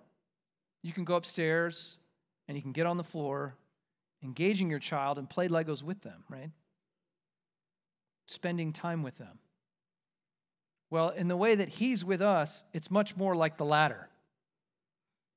you 0.83 0.93
can 0.93 1.05
go 1.05 1.17
upstairs 1.17 1.99
and 2.49 2.57
you 2.57 2.62
can 2.62 2.73
get 2.73 2.87
on 2.87 2.97
the 2.97 3.05
floor 3.05 3.57
engaging 4.23 4.71
your 4.71 4.79
child 4.79 5.19
and 5.19 5.29
play 5.29 5.49
Legos 5.49 5.83
with 5.83 6.03
them, 6.03 6.25
right? 6.29 6.51
Spending 8.27 8.73
time 8.73 9.03
with 9.03 9.19
them. 9.19 9.39
Well, 10.91 11.11
in 11.11 11.29
the 11.29 11.37
way 11.37 11.55
that 11.55 11.69
He's 11.69 12.05
with 12.05 12.23
us, 12.23 12.65
it's 12.73 12.91
much 12.91 13.17
more 13.17 13.37
like 13.37 13.59
the 13.59 13.65
latter. 13.65 14.09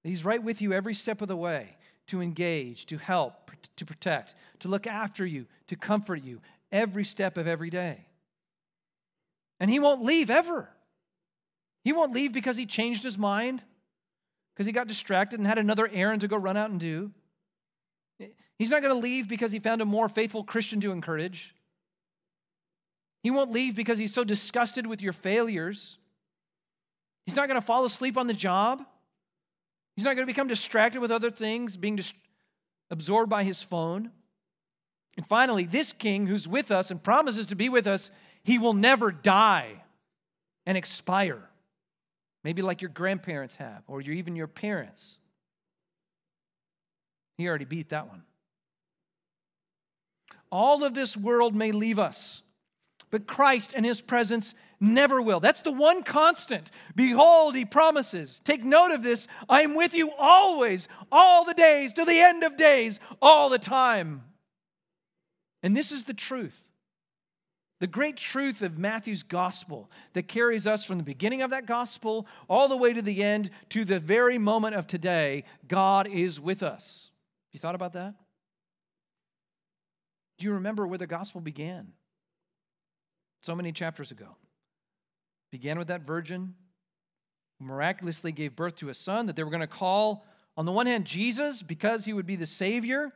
He's 0.03 0.23
right 0.23 0.41
with 0.41 0.61
you 0.61 0.71
every 0.71 0.93
step 0.93 1.21
of 1.21 1.27
the 1.27 1.35
way 1.35 1.75
to 2.07 2.21
engage, 2.21 2.85
to 2.85 2.97
help, 2.97 3.51
to 3.75 3.85
protect, 3.85 4.35
to 4.59 4.69
look 4.69 4.87
after 4.87 5.25
you, 5.25 5.47
to 5.67 5.75
comfort 5.75 6.23
you 6.23 6.39
every 6.71 7.03
step 7.03 7.37
of 7.37 7.47
every 7.47 7.69
day. 7.69 8.05
And 9.59 9.69
He 9.69 9.79
won't 9.79 10.03
leave 10.03 10.29
ever. 10.29 10.69
He 11.83 11.93
won't 11.93 12.13
leave 12.13 12.33
because 12.33 12.57
He 12.57 12.65
changed 12.65 13.03
His 13.03 13.17
mind, 13.17 13.63
because 14.53 14.65
He 14.65 14.71
got 14.71 14.87
distracted 14.87 15.39
and 15.39 15.47
had 15.47 15.57
another 15.57 15.89
errand 15.91 16.21
to 16.21 16.27
go 16.27 16.37
run 16.37 16.57
out 16.57 16.69
and 16.69 16.79
do. 16.79 17.11
He's 18.57 18.71
not 18.71 18.81
going 18.81 18.93
to 18.93 18.99
leave 18.99 19.27
because 19.27 19.51
he 19.51 19.59
found 19.59 19.81
a 19.81 19.85
more 19.85 20.09
faithful 20.09 20.43
Christian 20.43 20.81
to 20.81 20.91
encourage. 20.91 21.53
He 23.21 23.29
won't 23.29 23.51
leave 23.51 23.75
because 23.75 23.99
he's 23.99 24.13
so 24.13 24.23
disgusted 24.23 24.87
with 24.87 25.01
your 25.01 25.13
failures. 25.13 25.97
He's 27.25 27.35
not 27.35 27.47
going 27.47 27.59
to 27.59 27.65
fall 27.65 27.85
asleep 27.85 28.17
on 28.17 28.27
the 28.27 28.33
job. 28.33 28.81
He's 29.95 30.05
not 30.05 30.15
going 30.15 30.25
to 30.25 30.31
become 30.31 30.47
distracted 30.47 31.01
with 31.01 31.11
other 31.11 31.29
things, 31.29 31.77
being 31.77 31.97
dis- 31.97 32.13
absorbed 32.89 33.29
by 33.29 33.43
his 33.43 33.61
phone. 33.61 34.11
And 35.17 35.25
finally, 35.25 35.65
this 35.65 35.91
king 35.91 36.27
who's 36.27 36.47
with 36.47 36.69
us 36.69 36.91
and 36.91 37.01
promises 37.01 37.47
to 37.47 37.55
be 37.55 37.69
with 37.69 37.87
us, 37.87 38.11
he 38.43 38.59
will 38.59 38.73
never 38.73 39.11
die 39.11 39.83
and 40.65 40.77
expire. 40.77 41.41
Maybe 42.43 42.61
like 42.61 42.81
your 42.81 42.91
grandparents 42.91 43.55
have, 43.55 43.83
or 43.87 43.99
even 43.99 44.35
your 44.35 44.47
parents. 44.47 45.17
He 47.37 47.47
already 47.47 47.65
beat 47.65 47.89
that 47.89 48.07
one. 48.07 48.23
All 50.51 50.83
of 50.83 50.93
this 50.93 51.17
world 51.17 51.55
may 51.55 51.71
leave 51.71 51.99
us, 51.99 52.41
but 53.09 53.27
Christ 53.27 53.73
and 53.75 53.85
his 53.85 54.01
presence 54.01 54.55
never 54.79 55.21
will. 55.21 55.39
That's 55.39 55.61
the 55.61 55.71
one 55.71 56.03
constant. 56.03 56.71
Behold, 56.95 57.55
he 57.55 57.65
promises. 57.65 58.39
Take 58.43 58.63
note 58.63 58.91
of 58.91 59.03
this. 59.03 59.27
I 59.49 59.63
am 59.63 59.75
with 59.75 59.93
you 59.93 60.11
always, 60.17 60.87
all 61.11 61.43
the 61.43 61.53
days, 61.53 61.91
to 61.93 62.05
the 62.05 62.19
end 62.19 62.43
of 62.43 62.55
days, 62.55 62.99
all 63.21 63.49
the 63.49 63.59
time. 63.59 64.23
And 65.67 65.75
this 65.75 65.91
is 65.91 66.05
the 66.05 66.13
truth. 66.13 66.63
The 67.81 67.87
great 67.87 68.15
truth 68.15 68.61
of 68.61 68.77
Matthew's 68.77 69.21
gospel 69.21 69.91
that 70.13 70.29
carries 70.29 70.65
us 70.65 70.85
from 70.85 70.97
the 70.97 71.03
beginning 71.03 71.41
of 71.41 71.49
that 71.49 71.65
gospel 71.65 72.25
all 72.47 72.69
the 72.69 72.77
way 72.77 72.93
to 72.93 73.01
the 73.01 73.21
end 73.21 73.49
to 73.71 73.83
the 73.83 73.99
very 73.99 74.37
moment 74.37 74.75
of 74.75 74.87
today 74.87 75.43
God 75.67 76.07
is 76.07 76.39
with 76.39 76.63
us. 76.63 77.11
You 77.51 77.59
thought 77.59 77.75
about 77.75 77.91
that? 77.91 78.13
Do 80.39 80.45
you 80.45 80.53
remember 80.53 80.87
where 80.87 80.97
the 80.97 81.05
gospel 81.05 81.41
began? 81.41 81.89
So 83.43 83.53
many 83.53 83.73
chapters 83.73 84.09
ago. 84.09 84.37
began 85.51 85.77
with 85.77 85.89
that 85.89 86.03
virgin 86.03 86.55
miraculously 87.59 88.31
gave 88.31 88.55
birth 88.55 88.77
to 88.77 88.87
a 88.87 88.93
son 88.93 89.25
that 89.25 89.35
they 89.35 89.43
were 89.43 89.51
going 89.51 89.59
to 89.59 89.67
call, 89.67 90.23
on 90.55 90.63
the 90.63 90.71
one 90.71 90.87
hand, 90.87 91.03
Jesus, 91.03 91.61
because 91.61 92.05
he 92.05 92.13
would 92.13 92.25
be 92.25 92.37
the 92.37 92.47
Savior. 92.47 93.11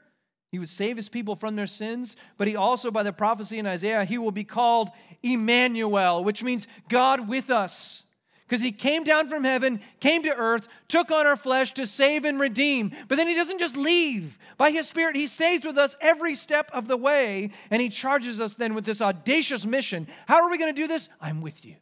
He 0.51 0.59
would 0.59 0.69
save 0.69 0.97
his 0.97 1.07
people 1.07 1.35
from 1.37 1.55
their 1.55 1.65
sins, 1.65 2.17
but 2.37 2.47
he 2.47 2.57
also, 2.57 2.91
by 2.91 3.03
the 3.03 3.13
prophecy 3.13 3.57
in 3.57 3.65
Isaiah, 3.65 4.03
he 4.03 4.17
will 4.17 4.31
be 4.31 4.43
called 4.43 4.89
Emmanuel, 5.23 6.23
which 6.25 6.43
means 6.43 6.67
God 6.89 7.29
with 7.29 7.49
us. 7.49 8.03
because 8.51 8.61
he 8.61 8.73
came 8.73 9.05
down 9.05 9.29
from 9.29 9.45
heaven, 9.45 9.79
came 10.01 10.23
to 10.23 10.35
earth, 10.35 10.67
took 10.89 11.09
on 11.09 11.25
our 11.25 11.37
flesh 11.37 11.73
to 11.73 11.87
save 11.87 12.25
and 12.25 12.37
redeem. 12.37 12.91
But 13.07 13.15
then 13.15 13.29
he 13.29 13.33
doesn't 13.33 13.59
just 13.59 13.77
leave. 13.77 14.37
By 14.57 14.71
his 14.71 14.89
spirit, 14.89 15.15
he 15.15 15.25
stays 15.25 15.63
with 15.63 15.77
us 15.77 15.95
every 16.01 16.35
step 16.35 16.69
of 16.73 16.89
the 16.89 16.97
way, 16.97 17.51
and 17.69 17.81
he 17.81 17.87
charges 17.87 18.41
us 18.41 18.55
then 18.55 18.73
with 18.73 18.83
this 18.83 19.01
audacious 19.01 19.65
mission. 19.65 20.05
How 20.27 20.43
are 20.43 20.49
we 20.49 20.57
going 20.57 20.75
to 20.75 20.81
do 20.81 20.89
this? 20.89 21.07
I'm 21.21 21.39
with 21.39 21.63
you 21.63 21.75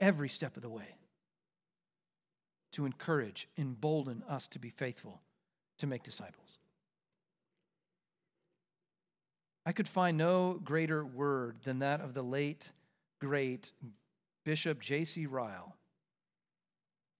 every 0.00 0.28
step 0.28 0.54
of 0.58 0.62
the 0.62 0.68
way 0.68 0.98
to 2.72 2.84
encourage, 2.84 3.48
embolden 3.56 4.22
us 4.28 4.46
to 4.48 4.58
be 4.58 4.68
faithful, 4.68 5.22
to 5.78 5.86
make 5.86 6.02
disciples. 6.02 6.58
I 9.66 9.72
could 9.72 9.88
find 9.88 10.18
no 10.18 10.60
greater 10.62 11.04
word 11.04 11.56
than 11.64 11.78
that 11.78 12.00
of 12.00 12.12
the 12.14 12.22
late, 12.22 12.70
great 13.20 13.72
Bishop 14.44 14.80
J.C. 14.80 15.26
Ryle 15.26 15.74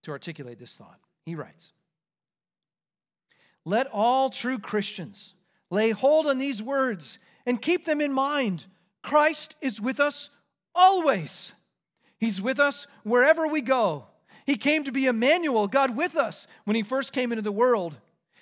to 0.03 0.11
articulate 0.11 0.59
this 0.59 0.75
thought. 0.75 0.99
He 1.25 1.35
writes 1.35 1.73
Let 3.65 3.87
all 3.91 4.29
true 4.29 4.59
Christians 4.59 5.33
lay 5.71 5.89
hold 5.89 6.27
on 6.27 6.37
these 6.37 6.61
words 6.61 7.17
and 7.45 7.61
keep 7.61 7.85
them 7.85 7.99
in 7.99 8.13
mind. 8.13 8.65
Christ 9.01 9.55
is 9.61 9.81
with 9.81 9.99
us 9.99 10.29
always. 10.73 11.53
He's 12.19 12.41
with 12.41 12.59
us 12.59 12.87
wherever 13.03 13.47
we 13.47 13.61
go. 13.61 14.05
He 14.45 14.55
came 14.55 14.83
to 14.83 14.91
be 14.91 15.07
Emmanuel, 15.07 15.67
God 15.67 15.97
with 15.97 16.15
us, 16.15 16.47
when 16.65 16.75
he 16.75 16.83
first 16.83 17.11
came 17.11 17.31
into 17.31 17.41
the 17.41 17.51
world. 17.51 17.97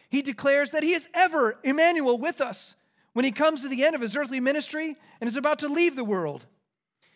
He 0.10 0.22
declares 0.22 0.72
that 0.72 0.84
he 0.84 0.93
is 0.93 1.08
ever 1.14 1.58
Emmanuel 1.64 2.18
with 2.18 2.41
us 2.41 2.76
when 3.14 3.26
he 3.26 3.32
comes 3.32 3.61
to 3.61 3.70
the 3.70 3.86
end 3.86 3.95
of 3.95 4.01
his 4.01 4.16
earthly 4.16 4.39
ministry 4.39 4.97
and 5.22 5.28
is 5.28 5.38
about 5.38 5.59
to 5.59 5.68
leave 5.68 5.95
the 5.95 6.03
world. 6.03 6.45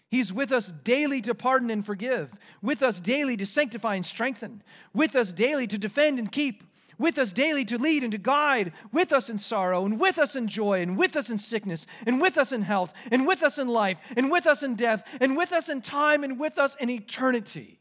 He's 0.09 0.31
with 0.31 0.51
us 0.51 0.71
daily 0.83 1.21
to 1.21 1.35
pardon 1.35 1.69
and 1.69 1.85
forgive, 1.85 2.31
with 2.61 2.81
us 2.81 2.99
daily 2.99 3.35
to 3.37 3.45
sanctify 3.45 3.95
and 3.95 4.05
strengthen, 4.05 4.63
with 4.93 5.15
us 5.15 5.33
daily 5.33 5.67
to 5.67 5.77
defend 5.77 6.17
and 6.17 6.31
keep, 6.31 6.63
with 6.97 7.17
us 7.17 7.33
daily 7.33 7.65
to 7.65 7.77
lead 7.77 8.03
and 8.03 8.11
to 8.13 8.17
guide, 8.17 8.71
with 8.93 9.11
us 9.11 9.29
in 9.29 9.37
sorrow, 9.37 9.85
and 9.85 9.99
with 9.99 10.17
us 10.17 10.35
in 10.35 10.47
joy, 10.47 10.81
and 10.81 10.97
with 10.97 11.17
us 11.17 11.29
in 11.29 11.37
sickness, 11.37 11.85
and 12.05 12.21
with 12.21 12.37
us 12.37 12.53
in 12.53 12.61
health, 12.61 12.93
and 13.11 13.27
with 13.27 13.43
us 13.43 13.57
in 13.57 13.67
life, 13.67 13.99
and 14.15 14.31
with 14.31 14.47
us 14.47 14.63
in 14.63 14.75
death, 14.75 15.03
and 15.19 15.35
with 15.35 15.51
us 15.51 15.67
in 15.67 15.81
time, 15.81 16.23
and 16.23 16.39
with 16.39 16.57
us 16.57 16.75
in 16.79 16.89
eternity. 16.89 17.79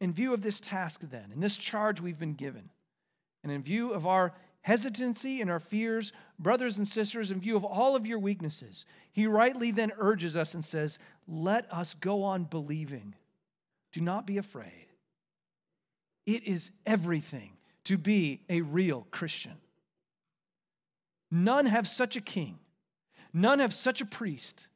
In 0.00 0.12
view 0.12 0.32
of 0.32 0.42
this 0.42 0.60
task, 0.60 1.00
then, 1.02 1.30
and 1.32 1.42
this 1.42 1.56
charge 1.56 2.00
we've 2.00 2.18
been 2.18 2.34
given, 2.34 2.70
and 3.42 3.50
in 3.50 3.62
view 3.62 3.92
of 3.92 4.06
our 4.06 4.32
hesitancy 4.64 5.42
and 5.42 5.50
our 5.50 5.60
fears, 5.60 6.12
brothers 6.38 6.78
and 6.78 6.88
sisters, 6.88 7.30
in 7.30 7.38
view 7.38 7.54
of 7.54 7.64
all 7.64 7.94
of 7.94 8.06
your 8.06 8.18
weaknesses, 8.18 8.86
he 9.12 9.26
rightly 9.26 9.70
then 9.70 9.92
urges 9.98 10.36
us 10.36 10.54
and 10.54 10.64
says, 10.64 10.98
Let 11.28 11.70
us 11.72 11.92
go 11.94 12.22
on 12.24 12.44
believing. 12.44 13.14
Do 13.92 14.00
not 14.00 14.26
be 14.26 14.38
afraid. 14.38 14.86
It 16.24 16.44
is 16.44 16.70
everything 16.86 17.52
to 17.84 17.98
be 17.98 18.40
a 18.48 18.62
real 18.62 19.06
Christian. 19.10 19.58
None 21.30 21.66
have 21.66 21.86
such 21.86 22.16
a 22.16 22.22
king, 22.22 22.58
none 23.34 23.58
have 23.58 23.74
such 23.74 24.00
a 24.00 24.06
priest, 24.06 24.68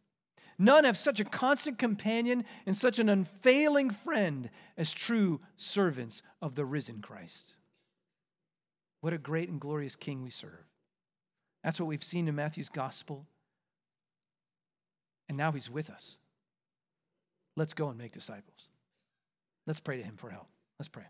none 0.58 0.84
have 0.84 0.98
such 0.98 1.18
a 1.18 1.24
constant 1.24 1.78
companion 1.78 2.44
and 2.66 2.76
such 2.76 2.98
an 2.98 3.08
unfailing 3.08 3.88
friend 3.88 4.50
as 4.76 4.92
true 4.92 5.40
servants 5.56 6.20
of 6.42 6.56
the 6.56 6.66
risen 6.66 7.00
Christ. 7.00 7.54
What 9.00 9.12
a 9.12 9.18
great 9.18 9.48
and 9.48 9.60
glorious 9.60 9.96
King 9.96 10.22
we 10.22 10.30
serve. 10.30 10.66
That's 11.62 11.80
what 11.80 11.86
we've 11.86 12.04
seen 12.04 12.28
in 12.28 12.34
Matthew's 12.34 12.68
gospel. 12.68 13.26
And 15.28 15.36
now 15.36 15.52
he's 15.52 15.70
with 15.70 15.90
us. 15.90 16.18
Let's 17.56 17.74
go 17.74 17.88
and 17.88 17.98
make 17.98 18.12
disciples. 18.12 18.70
Let's 19.66 19.80
pray 19.80 19.98
to 19.98 20.02
him 20.02 20.16
for 20.16 20.30
help. 20.30 20.48
Let's 20.78 20.88
pray. 20.88 21.04